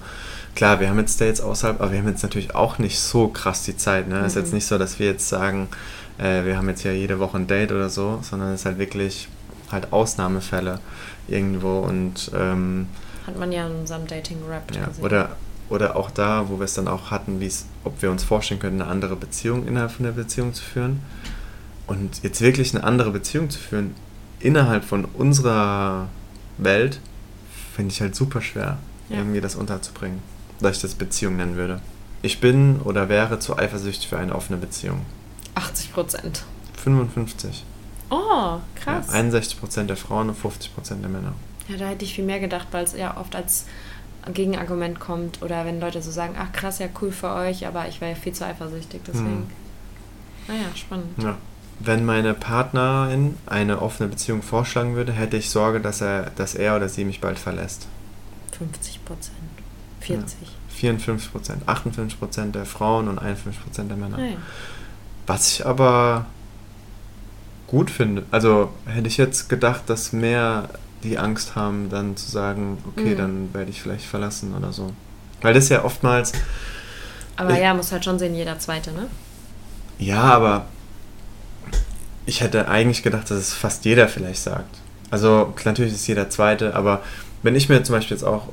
klar, 0.60 0.82
wir 0.82 0.90
haben 0.90 1.00
jetzt 1.00 1.22
Dates 1.22 1.40
außerhalb, 1.40 1.80
aber 1.80 1.94
wir 1.94 2.00
haben 2.00 2.10
jetzt 2.10 2.22
natürlich 2.22 2.54
auch 2.54 2.80
nicht 2.80 3.00
so 3.00 3.30
krass 3.30 3.64
die 3.64 3.78
Zeit. 3.78 4.10
Ne? 4.10 4.20
Es 4.20 4.34
ist 4.34 4.36
jetzt 4.36 4.54
nicht 4.54 4.66
so, 4.66 4.78
dass 4.78 5.00
wir 5.00 5.06
jetzt 5.08 5.30
sagen, 5.30 5.70
äh, 6.18 6.44
wir 6.44 6.58
haben 6.58 6.68
jetzt 6.68 6.84
ja 6.84 6.92
jede 6.92 7.18
Woche 7.18 7.38
ein 7.38 7.48
Date 7.48 7.72
oder 7.72 7.90
so, 7.90 8.20
sondern 8.24 8.50
es 8.50 8.60
ist 8.62 8.66
halt 8.66 8.78
wirklich, 8.78 9.30
halt 9.72 9.94
Ausnahmefälle 9.94 10.82
irgendwo 11.30 11.80
und 11.80 12.30
ähm, 12.38 12.88
Hat 13.26 13.40
man 13.40 13.54
ja 13.54 13.68
in 13.68 13.76
unserem 13.78 14.06
Dating-Rap 14.06 14.76
ja, 14.76 14.88
gesehen. 14.88 15.06
oder, 15.06 15.38
oder 15.70 15.96
auch 15.96 16.12
da, 16.12 16.50
wo 16.50 16.58
wir 16.60 16.66
es 16.66 16.74
dann 16.74 16.90
auch 16.90 17.10
hatten, 17.10 17.40
wie 17.40 17.46
es, 17.46 17.66
ob 17.86 18.02
wir 18.02 18.12
uns 18.12 18.26
vorstellen 18.26 18.60
können, 18.60 18.82
eine 18.82 18.92
andere 18.92 19.16
Beziehung 19.16 19.66
innerhalb 19.66 19.92
von 19.92 20.04
der 20.04 20.12
Beziehung 20.12 20.54
zu 20.54 20.62
führen. 20.64 21.00
Und 21.88 22.22
jetzt 22.22 22.42
wirklich 22.42 22.76
eine 22.76 22.84
andere 22.84 23.12
Beziehung 23.12 23.50
zu 23.50 23.60
führen 23.60 23.96
innerhalb 24.42 24.84
von 24.84 25.06
unserer 25.06 26.10
Welt, 26.58 27.00
finde 27.78 27.94
ich 27.94 28.02
halt 28.02 28.14
super 28.14 28.42
schwer, 28.42 28.78
Ja. 29.08 29.20
irgendwie 29.20 29.40
das 29.40 29.56
unterzubringen, 29.56 30.20
dass 30.62 30.78
ich 30.78 30.82
das 30.82 30.96
Beziehung 30.96 31.38
nennen 31.38 31.56
würde. 31.56 31.82
Ich 32.22 32.42
bin 32.42 32.82
oder 32.82 33.10
wäre 33.10 33.40
zu 33.40 33.58
eifersüchtig 33.58 34.08
für 34.10 34.18
eine 34.18 34.36
offene 34.36 34.58
Beziehung. 34.58 35.06
80 35.56 35.94
Prozent. 35.94 36.44
55. 36.78 37.64
Oh, 38.10 38.58
krass. 38.76 39.08
Ja, 39.14 39.20
61% 39.20 39.84
der 39.86 39.98
Frauen 39.98 40.30
und 40.30 40.38
50% 40.38 41.02
der 41.02 41.10
Männer. 41.10 41.34
Ja, 41.68 41.78
da 41.78 41.88
hätte 41.88 42.06
ich 42.06 42.16
viel 42.16 42.26
mehr 42.26 42.40
gedacht, 42.40 42.68
weil 42.72 42.84
es 42.84 42.94
ja 42.94 43.18
oft 43.18 43.36
als 43.36 43.66
Gegenargument 44.34 45.00
kommt 45.00 45.42
oder 45.42 45.66
wenn 45.66 45.80
Leute 45.80 46.02
so 46.02 46.12
sagen, 46.12 46.36
ach 46.38 46.52
krass, 46.52 46.80
ja 46.80 46.88
cool 47.02 47.12
für 47.12 47.34
euch, 47.34 47.68
aber 47.68 47.88
ich 47.88 48.02
wäre 48.02 48.12
ja 48.12 48.18
viel 48.18 48.34
zu 48.34 48.46
eifersüchtig, 48.46 49.02
deswegen. 49.08 49.26
Hm. 49.28 49.48
Naja, 50.48 50.66
spannend. 50.76 51.22
Ja. 51.22 51.38
Wenn 51.80 52.06
meine 52.06 52.34
Partnerin 52.34 53.38
eine 53.46 53.82
offene 53.82 54.10
Beziehung 54.10 54.42
vorschlagen 54.42 54.96
würde, 54.96 55.14
hätte 55.14 55.38
ich 55.38 55.50
Sorge, 55.50 55.80
dass 55.80 56.02
er, 56.02 56.32
dass 56.36 56.56
er 56.56 56.76
oder 56.76 56.90
sie 56.90 57.06
mich 57.06 57.22
bald 57.22 57.40
verlässt. 57.40 57.88
50 58.58 59.06
Prozent. 59.06 59.38
40. 60.00 60.38
54 60.70 61.32
Prozent, 61.32 61.64
58 61.68 62.20
Prozent 62.20 62.56
der 62.56 62.66
Frauen 62.66 63.08
und 63.08 63.20
51 63.20 63.64
Prozent 63.64 63.90
der 63.92 63.98
Männer. 63.98 64.18
Naja. 64.18 64.38
Was 65.28 65.52
ich 65.52 65.66
aber 65.66 66.26
gut 67.68 67.90
finde. 67.92 68.24
Also 68.32 68.72
hätte 68.86 69.08
ich 69.08 69.18
jetzt 69.18 69.50
gedacht, 69.50 69.84
dass 69.88 70.12
mehr 70.14 70.70
die 71.04 71.18
Angst 71.18 71.56
haben, 71.56 71.90
dann 71.90 72.18
zu 72.18 72.30
sagen, 72.30 72.78
okay, 72.88 73.14
Mhm. 73.14 73.18
dann 73.18 73.54
werde 73.54 73.70
ich 73.72 73.82
vielleicht 73.82 74.06
verlassen 74.06 74.54
oder 74.56 74.74
so. 74.74 74.92
Weil 75.42 75.54
das 75.54 75.70
ja 75.70 75.84
oftmals, 75.84 76.32
Aber 77.38 77.52
Ich- 77.54 77.60
ja, 77.62 77.74
muss 77.74 77.92
halt 77.94 78.04
schon 78.04 78.20
sehen, 78.20 78.36
jeder 78.36 78.60
Zweite, 78.60 78.92
ne? 78.92 79.06
ja, 79.98 80.22
aber 80.24 80.66
ich 82.26 82.42
hätte 82.42 82.68
eigentlich 82.68 83.02
gedacht, 83.02 83.32
dass 83.32 83.38
es 83.38 83.54
fast 83.54 83.86
jeder 83.86 84.08
vielleicht 84.10 84.42
sagt. 84.44 84.76
Also 85.10 85.54
natürlich 85.64 85.94
ist 85.94 86.06
jeder 86.08 86.30
Zweite, 86.30 86.76
aber 86.76 87.02
wenn 87.42 87.56
ich 87.56 87.70
mir 87.70 87.82
zum 87.84 87.96
Beispiel 87.96 88.18
jetzt 88.18 88.24
auch, 88.26 88.50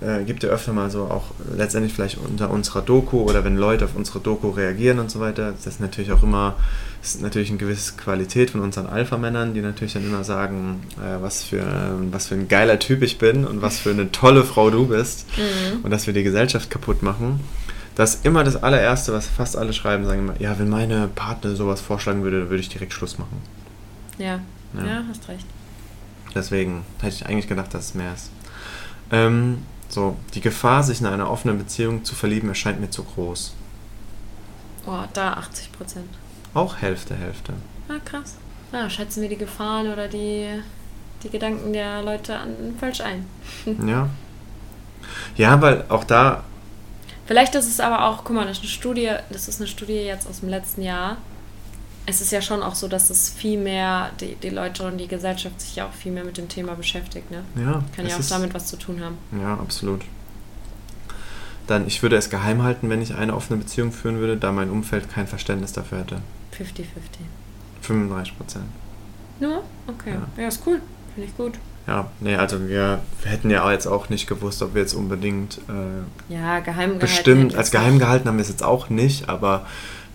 äh, 0.00 0.22
gibt 0.24 0.42
ja 0.42 0.50
öfter 0.50 0.72
mal 0.72 0.90
so 0.90 1.04
auch 1.04 1.24
letztendlich 1.56 1.92
vielleicht 1.92 2.18
unter 2.18 2.50
unserer 2.50 2.82
Doku 2.82 3.22
oder 3.22 3.44
wenn 3.44 3.56
Leute 3.56 3.84
auf 3.84 3.96
unsere 3.96 4.20
Doku 4.20 4.50
reagieren 4.50 4.98
und 4.98 5.10
so 5.10 5.20
weiter, 5.20 5.52
das 5.52 5.66
ist 5.66 5.80
natürlich 5.80 6.12
auch 6.12 6.22
immer, 6.22 6.56
ist 7.02 7.20
natürlich 7.20 7.48
eine 7.48 7.58
gewisse 7.58 7.94
Qualität 7.96 8.50
von 8.50 8.60
unseren 8.60 8.86
Alpha-Männern, 8.86 9.54
die 9.54 9.60
natürlich 9.60 9.94
dann 9.94 10.04
immer 10.04 10.22
sagen, 10.24 10.82
äh, 10.98 11.20
was, 11.20 11.42
für, 11.44 11.64
was 12.10 12.28
für 12.28 12.34
ein 12.36 12.48
geiler 12.48 12.78
Typ 12.78 13.02
ich 13.02 13.18
bin 13.18 13.44
und 13.44 13.60
was 13.60 13.78
für 13.78 13.90
eine 13.90 14.12
tolle 14.12 14.44
Frau 14.44 14.70
du 14.70 14.86
bist 14.86 15.26
und 15.82 15.90
dass 15.90 16.06
wir 16.06 16.14
die 16.14 16.22
Gesellschaft 16.22 16.70
kaputt 16.70 17.02
machen. 17.02 17.40
Das 17.96 18.14
ist 18.14 18.24
immer 18.24 18.44
das 18.44 18.62
allererste, 18.62 19.12
was 19.12 19.26
fast 19.26 19.56
alle 19.56 19.72
schreiben, 19.72 20.04
sagen 20.04 20.20
immer, 20.20 20.40
ja, 20.40 20.56
wenn 20.60 20.68
meine 20.68 21.08
Partner 21.08 21.56
sowas 21.56 21.80
vorschlagen 21.80 22.22
würde, 22.22 22.38
dann 22.40 22.50
würde 22.50 22.60
ich 22.60 22.68
direkt 22.68 22.92
Schluss 22.92 23.18
machen. 23.18 23.42
Ja. 24.18 24.38
Ja. 24.74 24.86
Ja, 24.86 25.04
hast 25.08 25.28
recht. 25.28 25.46
Deswegen 26.34 26.84
hätte 27.00 27.16
ich 27.16 27.26
eigentlich 27.26 27.48
gedacht, 27.48 27.74
dass 27.74 27.86
es 27.86 27.94
mehr 27.94 28.14
ist. 28.14 28.30
Ähm, 29.10 29.58
so, 29.88 30.16
die 30.34 30.40
Gefahr, 30.40 30.82
sich 30.82 31.00
in 31.00 31.06
einer 31.06 31.30
offenen 31.30 31.58
Beziehung 31.58 32.04
zu 32.04 32.14
verlieben, 32.14 32.48
erscheint 32.48 32.80
mir 32.80 32.90
zu 32.90 33.04
groß. 33.04 33.54
Oh, 34.86 35.04
da 35.12 35.34
80 35.34 35.72
Prozent. 35.72 36.08
Auch 36.54 36.76
Hälfte, 36.76 37.14
Hälfte. 37.14 37.52
Ah, 37.88 37.98
krass. 38.04 38.36
Na, 38.72 38.88
schätzen 38.90 39.22
wir 39.22 39.28
die 39.28 39.36
Gefahren 39.36 39.90
oder 39.92 40.08
die, 40.08 40.48
die 41.22 41.30
Gedanken 41.30 41.72
der 41.72 42.02
Leute 42.02 42.36
an, 42.36 42.74
falsch 42.78 43.00
ein. 43.00 43.26
Ja. 43.86 44.08
Ja, 45.36 45.60
weil 45.62 45.84
auch 45.88 46.04
da, 46.04 46.42
Vielleicht 47.28 47.54
ist 47.54 47.66
es 47.68 47.78
aber 47.78 48.06
auch, 48.06 48.24
guck 48.24 48.34
mal, 48.34 48.46
das 48.46 48.56
ist 48.56 48.62
eine 48.62 48.70
Studie, 48.70 49.10
das 49.28 49.48
ist 49.48 49.60
eine 49.60 49.68
Studie 49.68 49.92
jetzt 49.92 50.26
aus 50.26 50.40
dem 50.40 50.48
letzten 50.48 50.80
Jahr. 50.80 51.18
Es 52.10 52.22
ist 52.22 52.32
ja 52.32 52.40
schon 52.40 52.62
auch 52.62 52.74
so, 52.74 52.88
dass 52.88 53.10
es 53.10 53.28
viel 53.28 53.58
mehr, 53.60 54.10
die, 54.18 54.34
die 54.36 54.48
Leute 54.48 54.86
und 54.86 54.96
die 54.96 55.08
Gesellschaft 55.08 55.60
sich 55.60 55.76
ja 55.76 55.86
auch 55.86 55.92
viel 55.92 56.10
mehr 56.10 56.24
mit 56.24 56.38
dem 56.38 56.48
Thema 56.48 56.74
beschäftigt, 56.74 57.30
ne? 57.30 57.42
ja, 57.56 57.82
Kann 57.94 58.06
ja 58.06 58.14
auch 58.14 58.20
ist- 58.20 58.30
damit 58.30 58.54
was 58.54 58.66
zu 58.66 58.76
tun 58.78 59.02
haben. 59.04 59.18
Ja, 59.38 59.52
absolut. 59.54 60.00
Dann, 61.66 61.86
ich 61.86 62.02
würde 62.02 62.16
es 62.16 62.30
geheim 62.30 62.62
halten, 62.62 62.88
wenn 62.88 63.02
ich 63.02 63.14
eine 63.14 63.34
offene 63.36 63.58
Beziehung 63.58 63.92
führen 63.92 64.20
würde, 64.20 64.38
da 64.38 64.52
mein 64.52 64.70
Umfeld 64.70 65.10
kein 65.12 65.26
Verständnis 65.26 65.72
dafür 65.74 65.98
hätte. 65.98 66.16
50-50. 66.58 66.84
35 67.82 68.38
Prozent. 68.38 68.64
Nur? 69.38 69.62
Okay. 69.86 70.14
Ja. 70.14 70.42
Ja. 70.42 70.48
ist 70.48 70.62
cool. 70.66 70.80
Finde 71.14 71.28
ich 71.28 71.36
gut. 71.36 71.54
Ja, 71.86 72.10
nee, 72.20 72.36
also 72.36 72.68
wir, 72.68 73.00
hätten 73.24 73.50
ja 73.50 73.70
jetzt 73.70 73.86
auch 73.86 74.08
nicht 74.08 74.26
gewusst, 74.26 74.62
ob 74.62 74.74
wir 74.74 74.80
jetzt 74.82 74.94
unbedingt 74.94 75.58
äh, 75.68 76.32
Ja, 76.34 76.60
geheim 76.60 76.64
gehalten. 76.64 76.98
bestimmt, 76.98 77.54
als 77.54 77.70
geheim 77.70 77.98
gehalten 77.98 78.28
haben 78.28 78.36
wir 78.36 78.42
es 78.42 78.48
jetzt 78.50 78.62
auch 78.64 78.88
nicht, 78.90 79.28
aber 79.28 79.66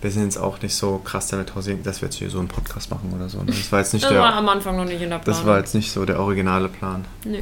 wir 0.04 0.10
sind 0.10 0.24
jetzt 0.24 0.36
auch 0.36 0.60
nicht 0.60 0.74
so 0.74 0.98
krass 0.98 1.28
damit 1.28 1.54
hausieren, 1.54 1.82
dass 1.82 2.02
wir 2.02 2.08
jetzt 2.08 2.16
hier 2.16 2.28
so 2.28 2.38
einen 2.38 2.48
Podcast 2.48 2.90
machen 2.90 3.10
oder 3.14 3.30
so. 3.30 3.38
ne? 3.38 3.46
Das 3.46 3.72
war 3.72 3.78
jetzt 3.78 3.94
nicht 3.94 4.04
Das 4.04 4.12
war 4.12 4.28
der, 4.28 4.36
am 4.36 4.48
Anfang 4.50 4.76
noch 4.76 4.84
nicht 4.84 5.00
in 5.00 5.08
der 5.08 5.18
Planung. 5.18 5.40
das 5.40 5.46
war 5.46 5.58
jetzt 5.58 5.74
nicht 5.74 5.90
so 5.90 6.04
der 6.04 6.20
originale 6.20 6.68
Plan. 6.68 7.06
Nö. 7.24 7.38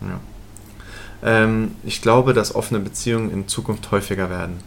Ja. 0.00 0.20
Ähm, 1.22 1.76
ich 1.84 2.02
glaube, 2.02 2.34
dass 2.34 2.56
offene 2.56 2.80
Beziehungen 2.80 3.30
in 3.30 3.46
Zukunft 3.46 3.88
häufiger 3.92 4.28
werden. 4.30 4.58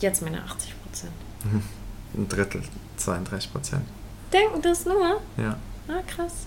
Jetzt 0.00 0.22
meine 0.22 0.42
80 0.42 0.74
Prozent. 0.82 1.12
Ein 2.16 2.28
Drittel, 2.28 2.62
32 2.96 3.52
Prozent. 3.52 3.82
Denken 4.32 4.60
das 4.60 4.84
nur? 4.86 5.20
Ja. 5.36 5.56
Ah, 5.86 6.02
krass. 6.06 6.46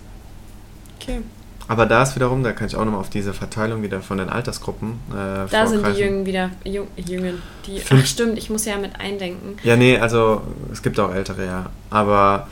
Okay. 1.00 1.22
Aber 1.68 1.84
da 1.84 2.02
ist 2.02 2.16
wiederum, 2.16 2.42
da 2.42 2.52
kann 2.52 2.66
ich 2.66 2.76
auch 2.76 2.84
nochmal 2.84 3.00
auf 3.00 3.10
diese 3.10 3.34
Verteilung 3.34 3.82
wieder 3.82 4.00
von 4.00 4.16
den 4.16 4.30
Altersgruppen 4.30 4.92
äh, 5.10 5.48
Da 5.50 5.66
sind 5.66 5.86
die. 5.86 6.00
Jungen 6.00 6.24
wieder. 6.24 6.50
Jung, 6.64 6.88
Jungen. 6.96 7.42
Die, 7.66 7.82
ach, 7.90 8.06
stimmt, 8.06 8.38
ich 8.38 8.48
muss 8.48 8.64
ja 8.64 8.78
mit 8.78 8.98
eindenken. 8.98 9.56
Ja, 9.62 9.76
nee, 9.76 9.98
also 9.98 10.40
es 10.72 10.82
gibt 10.82 10.98
auch 10.98 11.14
ältere, 11.14 11.44
ja. 11.44 11.66
Aber 11.90 12.48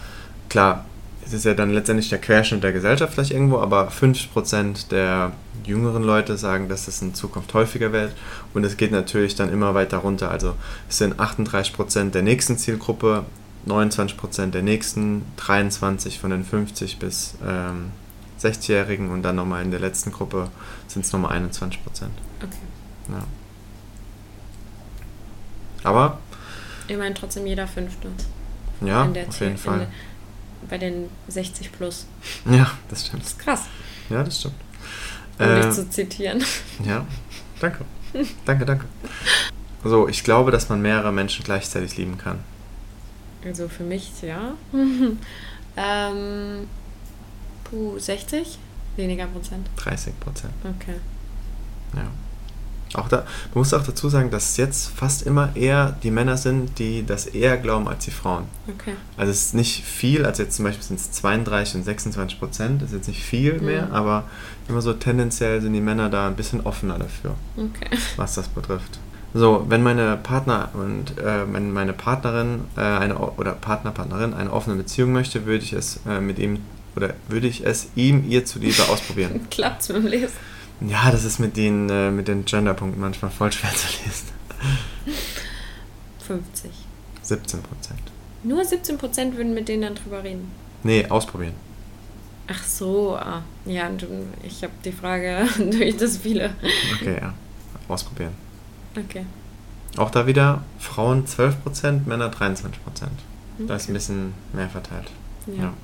klar, 0.51 0.85
es 1.25 1.33
ist 1.33 1.47
ja 1.47 1.55
dann 1.55 1.71
letztendlich 1.71 2.11
der 2.11 2.19
Querschnitt 2.19 2.63
der 2.63 2.73
Gesellschaft 2.73 3.15
vielleicht 3.15 3.33
irgendwo, 3.33 3.59
aber 3.59 3.89
50% 3.89 4.91
der 4.91 5.33
jüngeren 5.65 6.03
Leute 6.03 6.37
sagen, 6.37 6.69
dass 6.69 6.87
es 6.87 7.01
in 7.01 7.15
Zukunft 7.15 7.55
häufiger 7.55 7.93
wird. 7.93 8.13
Und 8.53 8.65
es 8.65 8.77
geht 8.77 8.93
natürlich 8.93 9.35
dann 9.35 9.51
immer 9.51 9.75
weiter 9.75 9.99
runter. 9.99 10.31
Also 10.31 10.55
es 10.91 10.99
sind 10.99 11.15
38% 11.15 12.11
der 12.11 12.23
nächsten 12.23 12.59
Zielgruppe, 12.59 13.25
29% 13.67 14.51
der 14.51 14.63
nächsten, 14.63 15.25
23 15.39 16.21
von 16.21 16.31
den 16.31 16.45
50 16.45 16.99
bis 16.99 17.35
ähm, 17.45 17.91
60-Jährigen 18.41 19.11
und 19.11 19.23
dann 19.23 19.37
nochmal 19.37 19.63
in 19.63 19.71
der 19.71 19.81
letzten 19.81 20.13
Gruppe 20.13 20.51
sind 20.89 21.05
es 21.05 21.13
nochmal 21.13 21.37
21%. 21.39 21.73
Okay. 22.43 22.57
Ja. 23.09 23.25
Aber 25.85 26.19
Immerhin 26.89 27.15
trotzdem 27.15 27.47
jeder 27.47 27.67
Fünfte. 27.67 28.09
ja, 28.81 29.05
auf 29.29 29.41
jeden 29.41 29.57
Fall. 29.59 29.79
der- 29.81 29.89
bei 30.69 30.79
den 30.79 31.09
60 31.29 31.71
plus. 31.71 32.07
Ja, 32.51 32.73
das 32.89 33.07
stimmt. 33.07 33.23
Das 33.23 33.29
ist 33.33 33.39
krass, 33.39 33.63
Ja, 34.11 34.23
das 34.25 34.41
stimmt. 34.41 34.55
um 35.39 35.45
Äh, 35.45 35.61
dich 35.63 35.71
zu 35.75 35.89
zitieren. 35.89 36.43
ja, 36.85 37.05
danke. 37.61 37.85
danke, 38.45 38.65
danke. 38.65 38.85
So, 39.85 40.09
ich 40.09 40.25
glaube, 40.25 40.51
dass 40.51 40.69
man 40.69 40.83
mehrere 40.83 41.13
Menschen 41.13 41.45
gleichzeitig 41.45 41.97
lieben 41.97 42.19
kann. 42.19 42.41
Also 43.45 43.69
für 43.69 43.85
mich, 43.85 44.11
ja. 44.23 44.55
ähm, 45.77 46.67
puh, 47.71 47.99
60? 47.99 48.59
Weniger 48.97 49.27
Prozent. 49.27 49.69
30 49.77 50.19
Prozent. 50.21 50.53
Okay. 50.65 50.97
Ja. 51.95 52.07
Auch 52.95 53.09
da, 53.09 53.17
man 53.19 53.27
muss 53.55 53.75
auch 53.75 53.83
dazu 53.85 54.09
sagen, 54.09 54.31
dass 54.31 54.51
es 54.51 54.57
jetzt 54.57 54.89
fast 54.89 55.23
immer 55.23 55.55
eher 55.55 55.97
die 56.03 56.11
Männer 56.11 56.37
sind, 56.37 56.79
die 56.79 57.05
das 57.05 57.27
eher 57.27 57.59
glauben 57.59 57.89
als 57.89 58.05
die 58.05 58.11
Frauen. 58.13 58.45
Okay. 58.69 58.93
Also 59.17 59.33
es 59.33 59.47
ist 59.47 59.55
nicht 59.55 59.85
viel, 59.85 60.25
also 60.25 60.45
jetzt 60.45 60.57
zum 60.57 60.65
Beispiel 60.65 60.85
sind 60.85 61.01
es 61.01 61.11
32 61.11 61.75
und 61.75 61.83
26 61.85 62.39
Prozent, 62.39 62.81
das 62.81 62.91
ist 62.91 62.97
jetzt 62.97 63.09
nicht 63.09 63.23
viel 63.23 63.61
mehr, 63.61 63.87
Mhm. 63.87 63.93
aber 63.93 64.25
immer 64.69 64.81
so 64.81 64.93
tendenziell 64.95 65.61
sind 65.61 65.73
die 65.75 65.81
Männer 65.81 66.09
da 66.09 66.29
ein 66.29 66.37
bisschen 66.37 66.61
offener 66.65 66.99
dafür. 66.99 67.35
Okay. 67.57 67.99
was 68.17 68.35
das 68.37 68.49
betrifft. 68.49 68.99
So, 69.35 69.67
wenn 69.69 69.83
meine 69.83 70.17
Partner 70.17 70.71
und 70.73 71.19
äh, 71.19 71.53
wenn 71.53 71.73
meine 71.73 71.93
Partnerin 71.93 72.65
äh, 72.77 72.81
eine 72.81 73.19
oder 73.19 73.53
Partner 73.53 73.91
Partnerin 73.91 74.33
eine 74.33 74.51
offene 74.51 74.77
Beziehung 74.77 75.13
möchte, 75.13 75.45
würde 75.45 75.63
ich 75.65 75.75
es 75.75 76.01
äh, 76.09 76.21
mit 76.21 76.39
ihm 76.39 76.61
oder 76.97 77.15
würde 77.29 77.47
ich 77.47 77.65
es 77.65 77.89
ihm 77.95 78.29
ihr 78.29 78.45
zuliebe 78.45 78.89
ausprobieren. 78.89 79.47
Klappt's 79.51 79.89
mit 79.89 79.99
dem 79.99 80.07
Lesen? 80.07 80.37
ja, 80.81 81.11
das 81.11 81.25
ist 81.25 81.39
mit 81.39 81.57
den 81.57 81.89
äh, 81.89 82.11
mit 82.11 82.29
den 82.29 82.45
Genderpunkten 82.45 83.01
manchmal 83.01 83.31
voll 83.31 83.53
schwer 83.53 83.71
zu 83.73 83.87
lesen. 84.05 84.29
50. 86.27 86.71
17 87.23 87.63
Prozent. 87.63 88.01
Nur 88.43 88.65
17 88.65 88.99
Prozent 88.99 89.37
würden 89.37 89.55
mit 89.55 89.69
denen 89.69 89.83
dann 89.83 89.95
drüber 89.95 90.23
reden. 90.23 90.51
Nee, 90.83 91.07
ausprobieren. 91.09 91.55
Ach 92.49 92.63
so, 92.63 93.17
ah. 93.17 93.43
Ja, 93.65 93.91
ich 94.43 94.63
habe 94.63 94.73
die 94.85 94.93
Frage 94.93 95.49
durch 95.71 95.97
das 95.97 96.19
viele. 96.19 96.51
Okay, 96.95 97.19
ja. 97.21 97.35
Ausprobieren. 97.89 98.33
Okay. 98.97 99.25
Auch 99.97 100.11
da 100.11 100.27
wieder 100.27 100.63
Frauen 100.79 101.27
12 101.27 101.63
Prozent, 101.63 102.07
Männer 102.07 102.29
23 102.29 102.83
Prozent. 102.85 103.13
Da 103.59 103.77
ist 103.77 103.89
ein 103.89 103.95
bisschen 103.95 104.35
mehr 104.53 104.69
verteilt. 104.69 105.11
Ja. 105.47 105.65
Ja. 105.65 105.75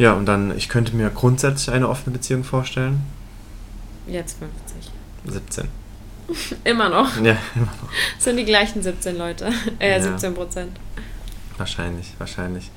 Ja, 0.00 0.14
und 0.14 0.24
dann, 0.24 0.56
ich 0.56 0.70
könnte 0.70 0.96
mir 0.96 1.10
grundsätzlich 1.10 1.70
eine 1.74 1.86
offene 1.86 2.16
Beziehung 2.16 2.42
vorstellen. 2.42 3.02
Jetzt 4.06 4.38
50. 4.38 4.90
17. 5.26 5.68
Immer 6.64 6.88
noch. 6.88 7.16
Ja, 7.16 7.36
immer 7.54 7.66
noch. 7.66 7.92
Das 8.14 8.24
sind 8.24 8.38
die 8.38 8.46
gleichen 8.46 8.82
17 8.82 9.18
Leute. 9.18 9.52
Äh, 9.78 9.98
Ja. 9.98 10.02
17 10.02 10.32
Prozent. 10.34 10.80
Wahrscheinlich, 11.58 12.14
wahrscheinlich. 12.16 12.70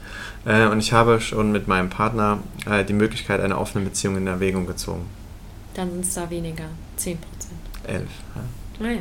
Äh, 0.43 0.67
und 0.67 0.79
ich 0.79 0.91
habe 0.91 1.21
schon 1.21 1.53
mit 1.53 1.69
meinem 1.69 1.89
Partner 1.89 2.39
äh, 2.65 2.83
die 2.83 2.91
Möglichkeit 2.91 3.39
einer 3.39 3.57
offenen 3.57 3.85
Beziehung 3.85 4.17
in 4.17 4.27
Erwägung 4.27 4.67
gezogen. 4.67 5.05
Dann 5.75 5.91
sind 5.91 6.03
es 6.03 6.13
da 6.15 6.29
weniger. 6.29 6.65
10 6.97 7.19
Prozent. 7.19 7.53
Elf. 7.87 8.09
Ja. 8.35 8.85
Naja. 8.85 8.99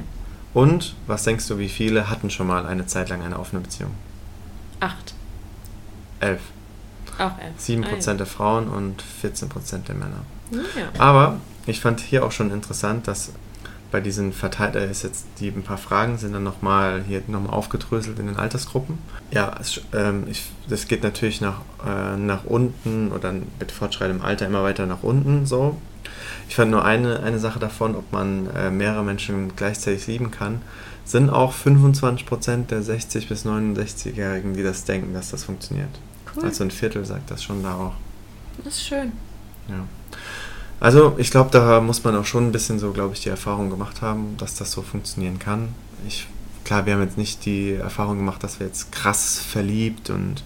Und 0.54 0.94
was 1.08 1.24
denkst 1.24 1.48
du, 1.48 1.58
wie 1.58 1.68
viele 1.68 2.08
hatten 2.08 2.30
schon 2.30 2.46
mal 2.46 2.66
eine 2.66 2.86
Zeit 2.86 3.08
lang 3.08 3.20
eine 3.22 3.40
offene 3.40 3.62
Beziehung? 3.62 3.90
8. 4.78 5.12
Elf. 6.20 6.40
Auch 7.18 7.32
11. 7.38 7.84
7% 7.84 8.10
Ah, 8.10 8.14
der 8.14 8.26
Frauen 8.26 8.68
und 8.68 9.02
14% 9.22 9.84
der 9.86 9.94
Männer. 9.94 10.24
ja. 10.50 10.58
ja. 10.58 11.00
Aber 11.00 11.38
ich 11.66 11.80
fand 11.80 12.00
hier 12.00 12.24
auch 12.24 12.32
schon 12.32 12.50
interessant, 12.50 13.06
dass 13.06 13.32
bei 13.92 14.00
diesen 14.00 14.32
verteilt, 14.32 14.74
äh, 14.74 14.90
ist 14.90 15.04
jetzt 15.04 15.26
die 15.38 15.48
ein 15.48 15.62
paar 15.62 15.76
Fragen 15.78 16.16
sind 16.18 16.32
dann 16.32 16.42
nochmal 16.42 17.04
hier 17.06 17.22
nochmal 17.28 17.52
aufgedröselt 17.52 18.18
in 18.18 18.26
den 18.26 18.36
Altersgruppen. 18.36 18.98
Ja, 19.30 19.54
es, 19.60 19.80
ähm, 19.92 20.24
ich, 20.28 20.50
das 20.68 20.88
geht 20.88 21.02
natürlich 21.02 21.40
nach, 21.40 21.60
äh, 21.86 22.16
nach 22.16 22.44
unten 22.44 23.12
oder 23.12 23.32
mit 23.32 23.70
fortschreitendem 23.70 24.24
Alter 24.24 24.46
immer 24.46 24.62
weiter 24.64 24.86
nach 24.86 25.02
unten 25.02 25.46
so. 25.46 25.76
Ich 26.48 26.56
fand 26.56 26.70
nur 26.70 26.84
eine, 26.84 27.20
eine 27.20 27.38
Sache 27.38 27.58
davon, 27.58 27.94
ob 27.94 28.10
man 28.12 28.48
äh, 28.56 28.70
mehrere 28.70 29.04
Menschen 29.04 29.54
gleichzeitig 29.56 30.06
lieben 30.06 30.30
kann, 30.30 30.62
sind 31.04 31.30
auch 31.30 31.54
25% 31.54 32.66
der 32.66 32.82
60- 32.82 33.28
bis 33.28 33.44
69-Jährigen, 33.44 34.54
die 34.54 34.62
das 34.62 34.84
denken, 34.84 35.14
dass 35.14 35.30
das 35.30 35.44
funktioniert. 35.44 35.90
Cool. 36.36 36.44
Also 36.44 36.64
ein 36.64 36.70
Viertel 36.70 37.04
sagt 37.04 37.30
das 37.30 37.42
schon 37.42 37.62
da 37.62 37.74
auch. 37.74 37.94
Das 38.64 38.74
ist 38.74 38.86
schön. 38.86 39.12
Ja. 39.68 39.84
Also 40.80 41.14
ich 41.18 41.30
glaube, 41.30 41.50
da 41.50 41.80
muss 41.80 42.02
man 42.02 42.16
auch 42.16 42.24
schon 42.24 42.48
ein 42.48 42.52
bisschen 42.52 42.78
so, 42.78 42.92
glaube 42.92 43.14
ich, 43.14 43.20
die 43.20 43.28
Erfahrung 43.28 43.70
gemacht 43.70 44.02
haben, 44.02 44.36
dass 44.36 44.56
das 44.56 44.72
so 44.72 44.82
funktionieren 44.82 45.38
kann. 45.38 45.68
Ich, 46.08 46.26
klar, 46.64 46.86
wir 46.86 46.94
haben 46.94 47.02
jetzt 47.02 47.18
nicht 47.18 47.44
die 47.44 47.74
Erfahrung 47.74 48.18
gemacht, 48.18 48.42
dass 48.42 48.58
wir 48.58 48.66
jetzt 48.66 48.90
krass 48.90 49.38
verliebt 49.38 50.10
und 50.10 50.42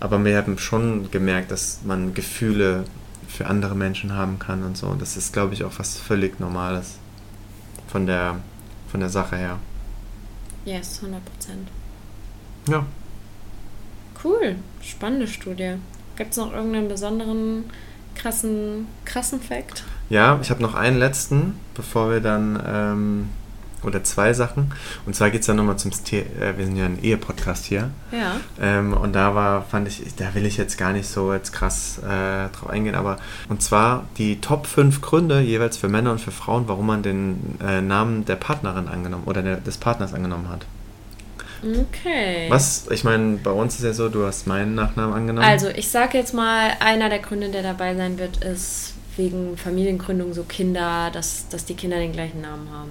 aber 0.00 0.24
wir 0.24 0.36
haben 0.36 0.58
schon 0.58 1.10
gemerkt, 1.10 1.50
dass 1.50 1.80
man 1.84 2.14
Gefühle 2.14 2.84
für 3.26 3.46
andere 3.46 3.74
Menschen 3.74 4.14
haben 4.14 4.38
kann 4.38 4.62
und 4.62 4.76
so. 4.76 4.86
Und 4.86 5.02
das 5.02 5.16
ist, 5.16 5.32
glaube 5.32 5.54
ich, 5.54 5.64
auch 5.64 5.72
was 5.78 5.98
völlig 5.98 6.40
Normales 6.40 6.96
von 7.88 8.06
der, 8.06 8.36
von 8.90 9.00
der 9.00 9.08
Sache 9.10 9.36
her. 9.36 9.58
Yes, 10.64 11.00
100 11.02 11.24
Prozent. 11.24 11.68
Ja. 12.68 12.84
Cool. 14.22 14.56
Spannende 14.82 15.26
Studie. 15.26 15.74
Gibt 16.16 16.32
es 16.32 16.36
noch 16.36 16.52
irgendeinen 16.52 16.88
besonderen, 16.88 17.64
krassen, 18.14 18.86
krassen 19.04 19.40
Fact? 19.40 19.84
Ja, 20.10 20.38
ich 20.42 20.50
habe 20.50 20.62
noch 20.62 20.74
einen 20.74 20.98
letzten, 20.98 21.54
bevor 21.74 22.10
wir 22.10 22.20
dann, 22.20 22.60
ähm, 22.66 23.28
oder 23.84 24.02
zwei 24.02 24.32
Sachen. 24.32 24.72
Und 25.06 25.14
zwar 25.14 25.30
geht 25.30 25.42
es 25.42 25.46
dann 25.46 25.56
nochmal 25.56 25.78
zum, 25.78 25.92
The 25.92 26.18
äh, 26.18 26.56
wir 26.56 26.64
sind 26.64 26.76
ja 26.76 26.86
ein 26.86 27.02
Ehe-Podcast 27.02 27.64
hier. 27.64 27.90
Ja. 28.10 28.36
Ähm, 28.60 28.92
und 28.92 29.14
da 29.14 29.34
war, 29.34 29.62
fand 29.62 29.86
ich, 29.86 30.02
da 30.16 30.34
will 30.34 30.46
ich 30.46 30.56
jetzt 30.56 30.76
gar 30.78 30.92
nicht 30.92 31.08
so 31.08 31.32
jetzt 31.32 31.52
krass 31.52 31.98
äh, 31.98 32.48
drauf 32.48 32.68
eingehen, 32.68 32.94
aber 32.94 33.18
und 33.48 33.62
zwar 33.62 34.04
die 34.16 34.40
Top 34.40 34.66
5 34.66 35.00
Gründe 35.00 35.40
jeweils 35.40 35.76
für 35.76 35.88
Männer 35.88 36.10
und 36.10 36.20
für 36.20 36.32
Frauen, 36.32 36.66
warum 36.66 36.86
man 36.86 37.02
den 37.02 37.58
äh, 37.64 37.80
Namen 37.80 38.24
der 38.24 38.36
Partnerin 38.36 38.88
angenommen 38.88 39.24
oder 39.26 39.42
der, 39.42 39.58
des 39.58 39.78
Partners 39.78 40.12
angenommen 40.12 40.48
hat. 40.48 40.66
Okay. 41.62 42.46
Was, 42.48 42.86
ich 42.90 43.04
meine, 43.04 43.36
bei 43.38 43.50
uns 43.50 43.76
ist 43.76 43.84
ja 43.84 43.92
so, 43.92 44.08
du 44.08 44.24
hast 44.24 44.46
meinen 44.46 44.74
Nachnamen 44.74 45.14
angenommen. 45.14 45.46
Also, 45.46 45.68
ich 45.68 45.88
sag 45.90 46.14
jetzt 46.14 46.34
mal, 46.34 46.70
einer 46.80 47.08
der 47.08 47.18
Gründe, 47.18 47.48
der 47.48 47.62
dabei 47.62 47.94
sein 47.94 48.18
wird, 48.18 48.44
ist 48.44 48.94
wegen 49.16 49.56
Familiengründung 49.56 50.32
so 50.32 50.44
Kinder, 50.44 51.10
dass, 51.12 51.48
dass 51.48 51.64
die 51.64 51.74
Kinder 51.74 51.98
den 51.98 52.12
gleichen 52.12 52.40
Namen 52.40 52.68
haben. 52.72 52.90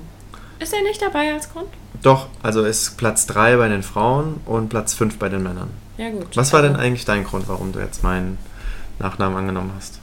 Ist 0.59 0.73
er 0.73 0.81
nicht 0.81 1.01
dabei 1.01 1.33
als 1.33 1.51
Grund? 1.51 1.67
Doch, 2.01 2.27
also 2.43 2.63
ist 2.65 2.97
Platz 2.97 3.25
3 3.27 3.57
bei 3.57 3.69
den 3.69 3.83
Frauen 3.83 4.41
und 4.45 4.69
Platz 4.69 4.93
5 4.93 5.17
bei 5.17 5.29
den 5.29 5.43
Männern. 5.43 5.69
Ja, 5.97 6.09
gut. 6.09 6.35
Was 6.35 6.53
war 6.53 6.61
denn 6.61 6.73
Also, 6.73 6.83
eigentlich 6.83 7.05
dein 7.05 7.23
Grund, 7.23 7.47
warum 7.47 7.71
du 7.71 7.79
jetzt 7.79 8.03
meinen 8.03 8.37
Nachnamen 8.99 9.37
angenommen 9.37 9.71
hast? 9.75 9.99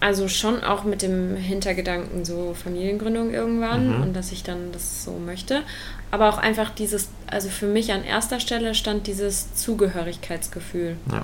Also 0.00 0.28
schon 0.28 0.62
auch 0.62 0.84
mit 0.84 1.02
dem 1.02 1.34
Hintergedanken 1.36 2.24
so 2.24 2.54
Familiengründung 2.62 3.32
irgendwann 3.34 3.96
Mhm. 3.96 4.02
und 4.02 4.12
dass 4.16 4.30
ich 4.30 4.42
dann 4.44 4.70
das 4.72 5.04
so 5.04 5.12
möchte. 5.18 5.62
Aber 6.10 6.28
auch 6.28 6.38
einfach 6.38 6.70
dieses, 6.70 7.08
also 7.26 7.48
für 7.48 7.66
mich 7.66 7.92
an 7.92 8.04
erster 8.04 8.38
Stelle 8.40 8.74
stand 8.74 9.06
dieses 9.08 9.54
Zugehörigkeitsgefühl. 9.54 10.96
Ja. 11.12 11.22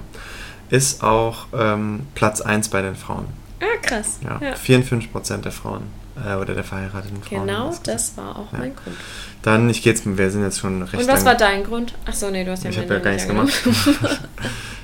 Ist 0.70 1.02
auch 1.02 1.46
ähm, 1.56 2.06
Platz 2.14 2.40
1 2.40 2.68
bei 2.70 2.82
den 2.82 2.96
Frauen. 2.96 3.26
Ah, 3.60 3.64
krass. 3.80 4.18
Ja. 4.24 4.40
Ja. 4.42 4.54
54% 4.54 5.42
der 5.42 5.52
Frauen 5.52 5.82
äh, 6.16 6.34
oder 6.34 6.54
der 6.54 6.64
verheirateten 6.64 7.22
Frauen. 7.22 7.46
Genau, 7.46 7.68
gesagt. 7.68 7.88
das 7.88 8.16
war 8.16 8.36
auch 8.36 8.52
Ja. 8.52 8.58
mein 8.58 8.74
Grund. 8.74 8.96
Dann, 9.42 9.70
ich 9.70 9.82
gehe 9.82 9.92
jetzt, 9.92 10.04
wir 10.06 10.30
sind 10.30 10.42
jetzt 10.42 10.58
schon 10.58 10.82
recht 10.82 10.94
Und 11.02 11.08
was 11.08 11.24
war 11.24 11.34
dein 11.36 11.64
Grund? 11.64 11.94
Ach 12.06 12.14
so, 12.14 12.30
nee, 12.30 12.44
du 12.44 12.50
hast 12.50 12.64
ja 12.64 12.70
Ich 12.70 12.78
habe 12.78 12.92
ja 12.94 12.98
gar 13.00 13.12
nichts 13.12 13.28
nicht 13.28 13.36
gemacht. 13.36 13.52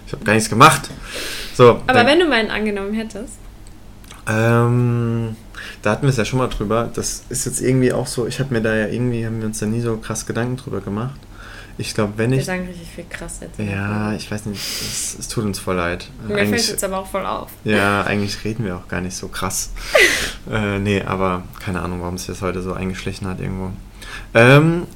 ich 0.06 0.12
habe 0.12 0.24
gar 0.24 0.34
nichts 0.34 0.48
gemacht. 0.50 0.82
So, 1.54 1.80
Aber 1.86 2.06
wenn 2.06 2.20
du 2.20 2.26
meinen 2.26 2.50
angenommen 2.50 2.94
hättest. 2.94 3.34
Ähm, 4.28 5.36
da 5.82 5.90
hatten 5.92 6.02
wir 6.02 6.10
es 6.10 6.16
ja 6.16 6.24
schon 6.24 6.38
mal 6.38 6.48
drüber. 6.48 6.90
Das 6.92 7.24
ist 7.28 7.46
jetzt 7.46 7.60
irgendwie 7.60 7.92
auch 7.92 8.06
so, 8.06 8.26
ich 8.26 8.40
habe 8.40 8.52
mir 8.52 8.60
da 8.60 8.74
ja 8.74 8.86
irgendwie, 8.86 9.24
haben 9.24 9.38
wir 9.40 9.46
uns 9.46 9.58
da 9.58 9.66
nie 9.66 9.80
so 9.80 9.96
krass 9.96 10.26
Gedanken 10.26 10.56
drüber 10.56 10.80
gemacht. 10.80 11.18
Ich 11.78 11.94
glaube, 11.94 12.12
wenn 12.16 12.30
Wir 12.30 12.38
ich. 12.38 12.44
sagen 12.44 12.66
richtig 12.66 12.88
viel 12.90 13.06
krass 13.08 13.38
jetzt. 13.40 13.58
Ja, 13.58 14.12
ich 14.12 14.30
weiß 14.30 14.44
nicht, 14.46 14.60
es, 14.60 15.16
es 15.18 15.28
tut 15.28 15.44
uns 15.44 15.58
voll 15.58 15.76
leid. 15.76 16.10
Mir 16.28 16.46
fällt 16.46 16.68
jetzt 16.68 16.84
aber 16.84 16.98
auch 16.98 17.06
voll 17.06 17.24
auf. 17.24 17.48
ja, 17.64 18.02
eigentlich 18.02 18.44
reden 18.44 18.66
wir 18.66 18.76
auch 18.76 18.86
gar 18.88 19.00
nicht 19.00 19.16
so 19.16 19.28
krass. 19.28 19.70
äh, 20.50 20.78
nee, 20.78 21.00
aber 21.00 21.44
keine 21.58 21.80
Ahnung, 21.80 22.02
warum 22.02 22.18
sich 22.18 22.26
das 22.26 22.42
heute 22.42 22.60
so 22.60 22.74
eingeschlichen 22.74 23.26
hat 23.26 23.40
irgendwo. 23.40 23.70
Ähm, 24.34 24.86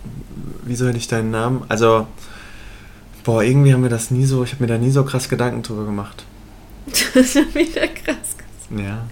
wieso 0.63 0.87
hätte 0.87 0.99
ich 0.99 1.09
deinen 1.09 1.31
Namen? 1.31 1.65
Also, 1.69 2.07
boah, 3.25 3.43
irgendwie 3.43 3.73
haben 3.73 3.83
wir 3.83 3.91
das 3.91 4.11
nie 4.11 4.27
so, 4.27 4.45
ich 4.45 4.53
habe 4.53 4.63
mir 4.65 4.69
da 4.69 4.77
nie 4.77 4.91
so 4.91 5.05
krass 5.05 5.31
Gedanken 5.31 5.63
drüber 5.63 5.85
gemacht. 5.87 6.25
Das 6.87 7.17
ist 7.17 7.33
schon 7.33 7.55
wieder 7.55 7.89
krass. 7.89 8.34
Ja. 8.79 9.05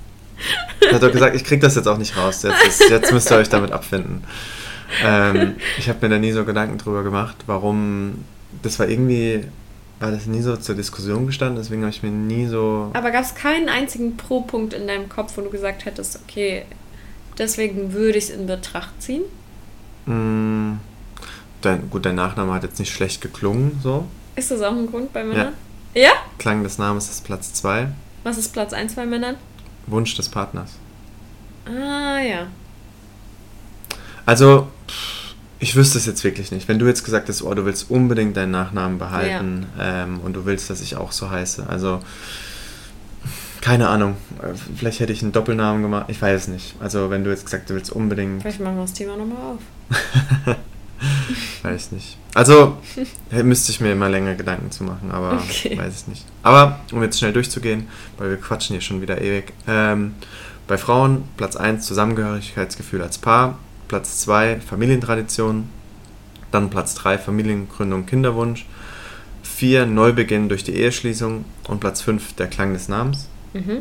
Ich 0.81 0.93
hat 0.93 1.03
doch 1.03 1.13
gesagt, 1.13 1.37
ich 1.37 1.45
krieg 1.45 1.61
das 1.61 1.77
jetzt 1.77 1.87
auch 1.87 1.99
nicht 1.99 2.17
raus. 2.17 2.43
Jetzt, 2.43 2.65
ist, 2.67 2.91
jetzt 2.91 3.13
müsst 3.13 3.31
ihr 3.31 3.37
euch 3.37 3.49
damit 3.49 3.73
abfinden. 3.73 4.25
Ähm, 5.05 5.55
ich 5.79 5.89
habe 5.89 5.99
mir 6.03 6.15
da 6.15 6.19
nie 6.19 6.33
so 6.33 6.45
Gedanken 6.45 6.79
drüber 6.79 7.03
gemacht, 7.03 7.37
warum. 7.47 8.25
Das 8.63 8.79
war 8.79 8.89
irgendwie. 8.89 9.45
War 10.01 10.11
das 10.11 10.27
nie 10.27 10.43
so 10.43 10.57
zur 10.57 10.75
Diskussion 10.75 11.27
gestanden, 11.27 11.59
deswegen 11.59 11.83
habe 11.83 11.91
ich 11.91 12.03
mir 12.03 12.11
nie 12.11 12.49
so. 12.49 12.91
Aber 12.93 13.13
gab 13.13 13.23
es 13.23 13.37
keinen 13.37 13.69
einzigen 13.69 14.17
Pro-Punkt 14.17 14.75
in 14.75 14.89
deinem 14.89 15.09
Kopf, 15.09 15.37
wo 15.37 15.43
du 15.43 15.51
gesagt 15.51 15.85
hättest, 15.85 16.19
okay, 16.25 16.65
deswegen 17.39 17.93
würde 17.93 18.19
ich 18.19 18.25
es 18.25 18.31
in 18.31 18.49
Betracht 18.49 19.01
ziehen? 19.01 19.23
Mh, 20.07 20.79
dein, 21.61 21.89
gut, 21.89 22.05
dein 22.05 22.17
Nachname 22.17 22.53
hat 22.53 22.65
jetzt 22.65 22.81
nicht 22.81 22.93
schlecht 22.93 23.21
geklungen, 23.21 23.79
so. 23.81 24.07
Ist 24.35 24.51
das 24.51 24.61
auch 24.63 24.73
ein 24.73 24.89
Grund 24.89 25.13
bei 25.13 25.23
Männern? 25.23 25.53
Ja? 25.95 26.11
Klang 26.39 26.65
des 26.65 26.79
Namens 26.79 27.09
ist 27.09 27.23
Platz 27.23 27.53
2. 27.55 27.87
Was 28.25 28.39
ist 28.39 28.53
Platz 28.53 28.73
1 28.73 28.95
bei 28.97 29.07
Männern? 29.07 29.37
Wunsch 29.87 30.15
des 30.15 30.29
Partners. 30.29 30.73
Ah, 31.67 32.21
ja. 32.21 32.47
Also, 34.27 34.69
ich 35.59 35.77
wüsste 35.77 35.99
es 35.99 36.07
jetzt 36.07 36.25
wirklich 36.25 36.51
nicht. 36.51 36.69
Wenn 36.69 36.79
du 36.79 36.87
jetzt 36.87 37.05
gesagt 37.05 37.29
hast, 37.29 37.43
oh, 37.43 37.55
du 37.55 37.65
willst 37.65 37.91
unbedingt 37.91 38.37
deinen 38.37 38.51
Nachnamen 38.51 38.99
behalten 38.99 39.67
ähm, 39.79 40.21
und 40.21 40.35
du 40.35 40.45
willst, 40.45 40.71
dass 40.71 40.81
ich 40.81 40.97
auch 40.97 41.13
so 41.13 41.31
heiße. 41.31 41.67
Also, 41.69 42.01
keine 43.61 43.89
Ahnung. 43.89 44.17
Vielleicht 44.77 45.01
hätte 45.01 45.13
ich 45.13 45.23
einen 45.23 45.33
Doppelnamen 45.33 45.83
gemacht. 45.83 46.07
Ich 46.09 46.21
weiß 46.21 46.43
es 46.43 46.49
nicht. 46.49 46.75
Also, 46.81 47.11
wenn 47.11 47.25
du 47.25 47.31
jetzt 47.31 47.45
gesagt 47.45 47.65
hast, 47.65 47.71
du 47.71 47.75
willst 47.75 47.93
unbedingt. 47.93 48.43
Vielleicht 48.43 48.61
machen 48.61 48.77
wir 48.77 48.83
das 48.83 48.93
Thema 48.93 49.17
nochmal 49.17 49.55
auf. 49.55 50.57
weiß 51.63 51.93
nicht. 51.93 52.17
Also, 52.35 52.77
müsste 53.31 53.73
ich 53.73 53.81
mir 53.81 53.93
immer 53.93 54.09
länger 54.09 54.35
Gedanken 54.35 54.71
zu 54.71 54.85
machen, 54.85 55.11
aber 55.11 55.35
Okay. 55.35 55.77
weiß 55.79 56.03
ich 56.03 56.09
nicht. 56.09 56.25
Aber, 56.43 56.81
um 56.93 57.03
jetzt 57.03 57.19
schnell 57.19 57.33
durchzugehen, 57.33 57.89
weil 58.19 58.31
wir 58.31 58.37
quatschen 58.39 58.75
hier 58.75 58.81
schon 58.81 59.03
wieder 59.03 59.21
ewig. 59.21 59.53
Ähm, 59.69 60.15
bei 60.67 60.79
Frauen 60.79 61.25
Platz 61.37 61.57
1 61.57 61.87
Zusammengehörigkeitsgefühl 61.87 63.03
als 63.03 63.19
Paar, 63.19 63.59
Platz 63.89 64.21
2 64.21 64.61
Familientradition, 64.61 65.69
dann 66.51 66.71
Platz 66.71 66.95
3 66.95 67.19
Familiengründung, 67.19 68.07
Kinderwunsch, 68.07 68.67
4 69.43 69.87
Neubeginn 69.87 70.49
durch 70.49 70.65
die 70.65 70.75
Eheschließung 70.75 71.45
und 71.69 71.81
Platz 71.81 72.01
5 72.03 72.35
der 72.35 72.47
Klang 72.47 72.73
des 72.73 72.89
Namens. 72.89 73.29
Mhm. 73.53 73.79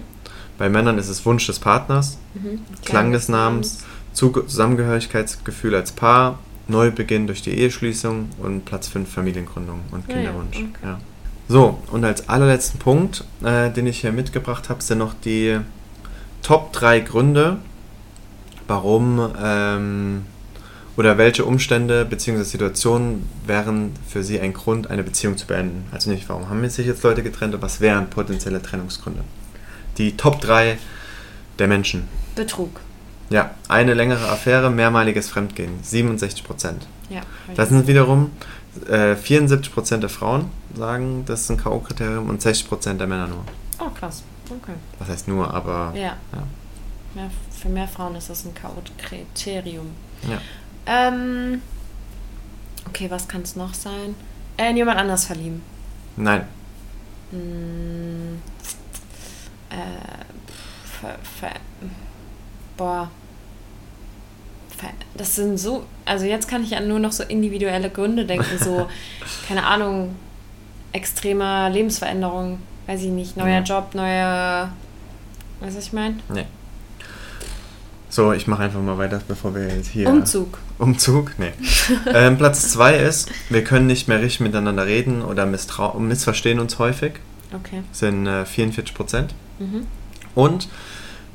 Bei 0.58 0.70
Männern 0.70 0.97
ist 0.97 1.08
es 1.08 1.26
Wunsch 1.26 1.47
des 1.47 1.60
Partners, 1.60 2.18
Mhm. 2.34 2.60
Klang 2.86 3.12
des 3.12 3.30
Namens, 3.30 3.80
Zug- 4.14 4.49
Zusammengehörigkeitsgefühl 4.49 5.74
als 5.76 5.91
Paar, 5.93 6.39
Neubeginn 6.68 7.28
durch 7.28 7.41
die 7.41 7.51
Eheschließung 7.57 8.30
und 8.41 8.66
Platz 8.66 8.88
5 8.88 9.12
Familiengründung 9.12 9.82
und 9.91 10.03
Ah 10.07 10.12
ja, 10.12 10.16
Kinderwunsch. 10.16 10.57
okay. 10.57 10.70
Ja. 10.84 10.99
So, 11.47 11.80
und 11.91 12.05
als 12.05 12.30
allerletzten 12.30 12.80
Punkt, 12.80 13.26
äh, 13.43 13.70
den 13.72 13.88
ich 13.88 13.99
hier 14.01 14.12
mitgebracht 14.14 14.70
habe, 14.70 14.82
sind 14.82 14.99
noch 14.99 15.14
die 15.14 15.59
Top 16.43 16.72
3 16.74 17.01
Gründe, 17.01 17.57
warum 18.68 19.34
ähm, 19.41 20.26
Oder 20.97 21.18
welche 21.18 21.45
Umstände 21.45 22.05
bzw. 22.05 22.43
Situationen 22.43 23.28
wären 23.45 23.91
für 24.07 24.24
Sie 24.24 24.39
ein 24.39 24.53
Grund, 24.53 24.89
eine 24.89 25.03
Beziehung 25.03 25.38
zu 25.38 25.47
beenden? 25.47 25.88
Also 25.91 26.09
nicht, 26.12 26.28
warum 26.30 26.49
haben 26.49 26.68
sich 26.70 26.86
jetzt 26.86 27.03
Leute 27.03 27.24
getrennt, 27.24 27.53
aber 27.53 27.64
was 27.64 27.80
wären 27.82 28.09
potenzielle 28.09 28.62
Trennungsgründe? 28.62 29.24
Die 29.97 30.16
Top 30.18 30.41
3 30.41 30.78
der 31.59 31.68
Menschen. 31.68 32.07
Betrug. 32.36 32.80
Ja, 33.32 33.51
eine 33.69 33.93
längere 33.93 34.27
Affäre, 34.29 34.69
mehrmaliges 34.69 35.29
Fremdgehen, 35.29 35.82
67 35.84 36.43
Prozent. 36.43 36.86
Ja. 37.09 37.21
Das 37.55 37.69
sind 37.69 37.88
wiederum 37.88 38.32
äh, 38.89 39.15
74 39.15 39.73
Prozent 39.73 40.03
der 40.03 40.09
Frauen 40.09 40.49
sagen, 40.75 41.23
das 41.25 41.41
ist 41.41 41.49
ein 41.49 41.57
K.O.-Kriterium 41.57 42.27
und 42.29 42.41
60 42.41 42.67
Prozent 42.67 42.99
der 42.99 43.07
Männer 43.07 43.27
nur. 43.27 43.43
Oh, 43.79 43.89
krass. 43.97 44.23
Okay. 44.49 44.73
Was 44.99 45.07
heißt 45.09 45.27
nur, 45.29 45.51
aber 45.53 45.93
Ja. 45.95 46.01
ja. 46.34 46.43
Mehr, 47.15 47.29
für 47.51 47.69
mehr 47.69 47.88
Frauen 47.88 48.15
ist 48.15 48.29
das 48.29 48.45
ein 48.45 48.53
K.O.-Kriterium. 48.53 49.88
ja. 50.29 50.39
Ähm, 50.86 51.61
okay, 52.88 53.09
was 53.09 53.27
kann 53.27 53.41
es 53.43 53.55
noch 53.55 53.73
sein? 53.73 54.15
Äh, 54.57 54.71
in 54.71 54.77
jemand 54.77 54.99
anders 54.99 55.25
verlieben. 55.25 55.61
Nein, 56.17 56.45
Mm, 57.34 58.36
äh, 59.69 59.75
ver, 60.99 61.15
ver, 61.39 61.53
boah. 62.78 63.09
Das 65.13 65.36
sind 65.36 65.59
so. 65.59 65.86
Also 66.05 66.26
jetzt 66.26 66.47
kann 66.47 66.63
ich 66.63 66.76
an 66.76 66.88
nur 66.88 66.97
noch 66.97 67.11
so 67.11 67.24
individuelle 67.24 67.91
Gründe 67.91 68.26
denken, 68.26 68.57
so, 68.59 68.88
keine 69.47 69.65
Ahnung, 69.65 70.15
extremer 70.93 71.69
Lebensveränderung, 71.69 72.59
weiß 72.88 73.01
ich 73.03 73.09
nicht, 73.09 73.38
neuer 73.38 73.59
Ja. 73.59 73.61
Job, 73.61 73.93
neuer. 73.93 74.72
Weißt 75.59 75.74
du, 75.74 75.78
was 75.78 75.86
ich 75.86 75.93
meine? 75.93 76.15
nee. 76.34 76.45
So, 78.09 78.34
ich 78.34 78.45
mache 78.45 78.63
einfach 78.63 78.82
mal 78.82 78.97
weiter, 78.97 79.22
bevor 79.26 79.55
wir 79.55 79.69
jetzt 79.69 79.88
hier... 79.88 80.09
Umzug. 80.09 80.57
Umzug? 80.80 81.32
Nee. 81.38 81.53
ähm, 82.13 82.38
Platz 82.38 82.69
2 82.72 82.97
ist, 82.97 83.32
wir 83.49 83.63
können 83.63 83.88
nicht 83.88 84.09
mehr 84.09 84.22
richtig 84.22 84.41
miteinander 84.41 84.86
reden 84.86 85.22
oder 85.22 85.45
missverstehen 85.45 86.59
uns 86.59 86.78
häufig. 86.78 87.13
Okay. 87.53 87.84
sind 87.93 88.28
äh, 88.28 88.45
44 88.45 88.93
Prozent. 88.93 89.34
Mhm. 89.59 89.88
Und 90.36 90.67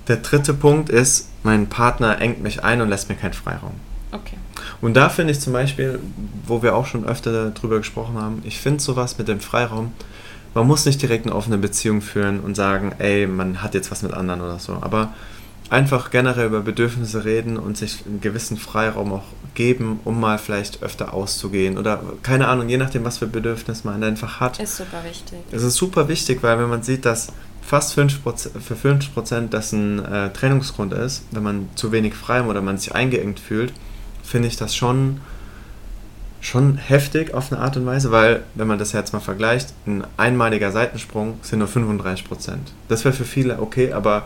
der 0.09 0.16
dritte 0.16 0.54
Punkt 0.54 0.88
ist, 0.88 1.28
mein 1.42 1.68
Partner 1.68 2.20
engt 2.20 2.42
mich 2.42 2.64
ein 2.64 2.80
und 2.80 2.88
lässt 2.88 3.09
mir 3.09 3.16
keinen 3.16 3.32
Freiraum. 3.32 3.74
Okay. 4.12 4.36
Und 4.80 4.94
da 4.94 5.09
finde 5.09 5.32
ich 5.32 5.40
zum 5.40 5.52
Beispiel, 5.52 5.98
wo 6.46 6.62
wir 6.62 6.74
auch 6.74 6.86
schon 6.86 7.04
öfter 7.04 7.50
drüber 7.50 7.78
gesprochen 7.78 8.16
haben, 8.16 8.42
ich 8.44 8.61
finde 8.61 8.82
sowas 8.82 9.18
mit 9.18 9.28
dem 9.28 9.40
Freiraum, 9.40 9.92
man 10.54 10.66
muss 10.66 10.86
nicht 10.86 11.02
direkt 11.02 11.26
eine 11.26 11.34
offene 11.34 11.59
Beziehung 11.59 12.00
führen 12.00 12.40
und 12.40 12.54
sagen, 12.54 12.92
ey, 12.98 13.26
man 13.26 13.62
hat 13.62 13.74
jetzt 13.74 13.90
was 13.90 14.02
mit 14.02 14.14
anderen 14.14 14.40
oder 14.40 14.59
so. 14.59 14.78
Aber 14.80 15.12
einfach 15.68 16.11
generell 16.11 16.46
über 16.46 16.61
Bedürfnisse 16.61 17.24
reden 17.24 17.59
und 17.59 17.76
sich 17.76 18.04
einen 18.07 18.20
gewissen 18.20 18.57
Freiraum 18.57 19.12
auch 19.12 19.24
geben, 19.54 20.00
um 20.04 20.20
mal 20.20 20.38
vielleicht 20.38 20.82
öfter 20.82 21.12
auszugehen 21.12 21.76
oder 21.76 22.02
keine 22.22 22.48
Ahnung, 22.48 22.68
je 22.68 22.76
nachdem, 22.76 23.04
was 23.04 23.18
für 23.18 23.26
Bedürfnis 23.26 23.84
man 23.84 24.02
einfach 24.02 24.40
hat. 24.40 24.61
Ist 24.61 24.76
super 24.76 25.02
wichtig. 25.04 25.38
Es 25.50 25.62
ist 25.62 25.74
super 25.74 26.09
wichtig, 26.09 26.42
weil 26.42 26.59
wenn 26.59 26.68
man 26.68 26.82
sieht, 26.82 27.04
dass 27.04 27.32
fast 27.67 27.99
5%, 27.99 28.61
für 28.61 28.75
50% 28.75 29.49
das 29.49 29.73
ein 29.73 30.05
äh, 30.05 30.31
Trennungsgrund 30.31 30.93
ist, 30.93 31.25
wenn 31.33 31.43
man 31.43 31.69
zu 31.75 31.91
wenig 31.91 32.14
Freiraum 32.14 32.49
oder 32.49 32.62
man 32.62 32.79
sich 32.79 32.95
eingeengt 32.95 33.41
fühlt, 33.41 33.73
finde 34.23 34.47
ich 34.49 34.57
das 34.57 34.77
schon, 34.77 35.21
schon 36.41 36.77
heftig 36.77 37.35
auf 37.35 37.53
eine 37.53 37.61
Art 37.61 37.77
und 37.77 37.85
Weise, 37.85 38.12
weil, 38.12 38.45
wenn 38.55 38.69
man 38.69 38.79
das 38.79 38.93
jetzt 38.93 39.12
mal 39.12 39.21
vergleicht, 39.21 39.73
ein 39.87 40.05
einmaliger 40.17 40.71
Seitensprung 40.71 41.41
sind 41.43 41.59
nur 41.59 41.69
35%. 41.69 42.25
Das 42.89 43.05
wäre 43.05 43.14
für 43.14 43.25
viele 43.25 43.61
okay, 43.61 43.93
aber, 43.93 44.25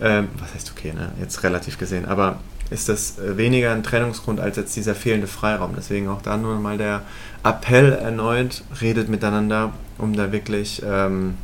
ähm, 0.00 0.28
was 0.38 0.52
heißt 0.54 0.72
okay, 0.76 0.92
ne? 0.92 1.12
jetzt 1.20 1.44
relativ 1.44 1.78
gesehen, 1.78 2.04
aber 2.04 2.40
ist 2.70 2.88
das 2.88 3.18
äh, 3.18 3.36
weniger 3.36 3.70
ein 3.70 3.84
Trennungsgrund 3.84 4.40
als 4.40 4.56
jetzt 4.56 4.74
dieser 4.74 4.96
fehlende 4.96 5.28
Freiraum. 5.28 5.74
Deswegen 5.76 6.08
auch 6.08 6.22
da 6.22 6.36
nur 6.36 6.58
mal 6.58 6.78
der 6.78 7.02
Appell 7.44 7.92
erneut, 7.92 8.64
redet 8.80 9.08
miteinander, 9.08 9.72
um 9.98 10.16
da 10.16 10.32
wirklich, 10.32 10.82
ähm, 10.84 11.34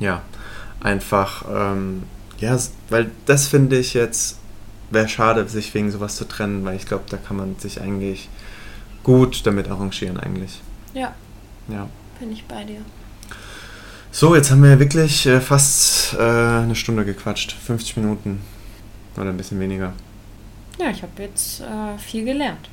ja, 0.00 0.22
einfach, 0.80 1.44
ähm, 1.52 2.02
ja, 2.38 2.56
weil 2.88 3.10
das 3.26 3.46
finde 3.48 3.78
ich 3.78 3.94
jetzt, 3.94 4.38
wäre 4.90 5.08
schade, 5.08 5.48
sich 5.48 5.72
wegen 5.74 5.90
sowas 5.90 6.16
zu 6.16 6.26
trennen, 6.26 6.64
weil 6.64 6.76
ich 6.76 6.86
glaube, 6.86 7.04
da 7.08 7.16
kann 7.16 7.36
man 7.36 7.56
sich 7.58 7.80
eigentlich 7.80 8.28
gut 9.02 9.46
damit 9.46 9.68
arrangieren 9.68 10.18
eigentlich. 10.18 10.60
Ja, 10.94 11.14
Ja. 11.68 11.88
bin 12.18 12.32
ich 12.32 12.44
bei 12.44 12.64
dir. 12.64 12.80
So, 14.12 14.34
jetzt 14.34 14.50
haben 14.50 14.62
wir 14.62 14.78
wirklich 14.80 15.24
äh, 15.26 15.40
fast 15.40 16.14
äh, 16.14 16.18
eine 16.20 16.74
Stunde 16.74 17.04
gequatscht. 17.04 17.52
50 17.52 17.96
Minuten. 17.98 18.40
Oder 19.16 19.30
ein 19.30 19.36
bisschen 19.36 19.60
weniger. 19.60 19.92
Ja, 20.78 20.90
ich 20.90 21.02
habe 21.02 21.12
jetzt 21.22 21.60
äh, 21.60 21.96
viel 21.98 22.24
gelernt. 22.24 22.68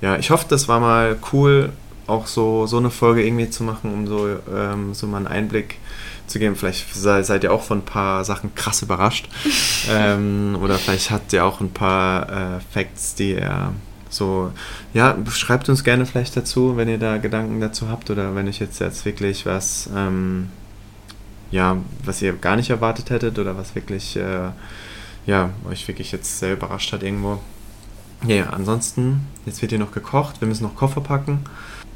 Ja, 0.00 0.16
ich 0.16 0.30
hoffe, 0.30 0.46
das 0.48 0.68
war 0.68 0.78
mal 0.78 1.16
cool, 1.32 1.72
auch 2.06 2.26
so, 2.28 2.66
so 2.66 2.76
eine 2.76 2.90
Folge 2.90 3.26
irgendwie 3.26 3.50
zu 3.50 3.64
machen, 3.64 3.92
um 3.92 4.06
so, 4.06 4.28
ähm, 4.54 4.94
so 4.94 5.06
mal 5.08 5.16
einen 5.18 5.26
Einblick 5.26 5.70
zu 5.72 6.15
geben. 6.34 6.56
Vielleicht 6.56 6.94
sei, 6.94 7.22
seid 7.22 7.44
ihr 7.44 7.52
auch 7.52 7.62
von 7.62 7.78
ein 7.78 7.84
paar 7.84 8.24
Sachen 8.24 8.54
krass 8.54 8.82
überrascht. 8.82 9.28
ähm, 9.90 10.58
oder 10.60 10.78
vielleicht 10.78 11.10
habt 11.10 11.32
ihr 11.32 11.44
auch 11.44 11.60
ein 11.60 11.70
paar 11.70 12.56
äh, 12.56 12.60
Facts, 12.72 13.14
die 13.14 13.34
ihr 13.34 13.72
so, 14.08 14.52
ja, 14.94 15.16
schreibt 15.28 15.68
uns 15.68 15.84
gerne 15.84 16.06
vielleicht 16.06 16.36
dazu, 16.36 16.76
wenn 16.76 16.88
ihr 16.88 16.98
da 16.98 17.18
Gedanken 17.18 17.60
dazu 17.60 17.88
habt 17.88 18.10
oder 18.10 18.34
wenn 18.34 18.46
ich 18.46 18.60
jetzt, 18.60 18.80
jetzt 18.80 19.04
wirklich 19.04 19.46
was, 19.46 19.90
ähm, 19.94 20.48
ja, 21.50 21.76
was 22.04 22.22
ihr 22.22 22.32
gar 22.32 22.56
nicht 22.56 22.70
erwartet 22.70 23.10
hättet 23.10 23.38
oder 23.38 23.56
was 23.56 23.74
wirklich, 23.74 24.16
äh, 24.16 24.50
ja, 25.26 25.50
euch 25.68 25.86
wirklich 25.88 26.12
jetzt 26.12 26.38
sehr 26.38 26.54
überrascht 26.54 26.92
hat 26.92 27.02
irgendwo. 27.02 27.40
Ja, 28.26 28.36
ja, 28.36 28.50
ansonsten, 28.50 29.26
jetzt 29.44 29.60
wird 29.60 29.72
hier 29.72 29.78
noch 29.78 29.92
gekocht, 29.92 30.40
wir 30.40 30.48
müssen 30.48 30.64
noch 30.64 30.76
Koffer 30.76 31.00
packen. 31.00 31.40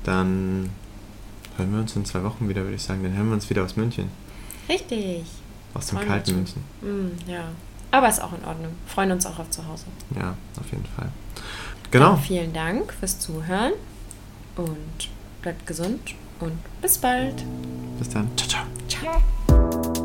Dann 0.04 0.70
hören 1.60 1.72
wir 1.72 1.80
uns 1.80 1.96
in 1.96 2.04
zwei 2.04 2.22
Wochen 2.22 2.48
wieder, 2.48 2.62
würde 2.62 2.76
ich 2.76 2.82
sagen. 2.82 3.02
Dann 3.02 3.14
hören 3.14 3.28
wir 3.28 3.34
uns 3.34 3.48
wieder 3.50 3.64
aus 3.64 3.76
München. 3.76 4.10
Richtig. 4.68 5.24
Aus 5.74 5.86
dem 5.86 5.98
Freuen 5.98 6.08
kalten 6.08 6.34
München. 6.34 6.62
Mm, 6.80 7.30
ja. 7.30 7.44
Aber 7.90 8.08
ist 8.08 8.22
auch 8.22 8.32
in 8.32 8.44
Ordnung. 8.44 8.72
Freuen 8.86 9.12
uns 9.12 9.26
auch 9.26 9.38
auf 9.38 9.50
zu 9.50 9.66
Hause. 9.66 9.86
Ja, 10.16 10.36
auf 10.58 10.70
jeden 10.70 10.86
Fall. 10.96 11.08
Genau. 11.90 12.12
Dann 12.12 12.20
vielen 12.20 12.52
Dank 12.52 12.92
fürs 12.92 13.18
Zuhören 13.18 13.72
und 14.56 15.08
bleibt 15.42 15.66
gesund 15.66 16.14
und 16.38 16.58
bis 16.80 16.98
bald. 16.98 17.44
Bis 17.98 18.08
dann. 18.08 18.28
Ciao, 18.36 18.48
ciao. 18.48 18.66
Ciao. 18.88 19.99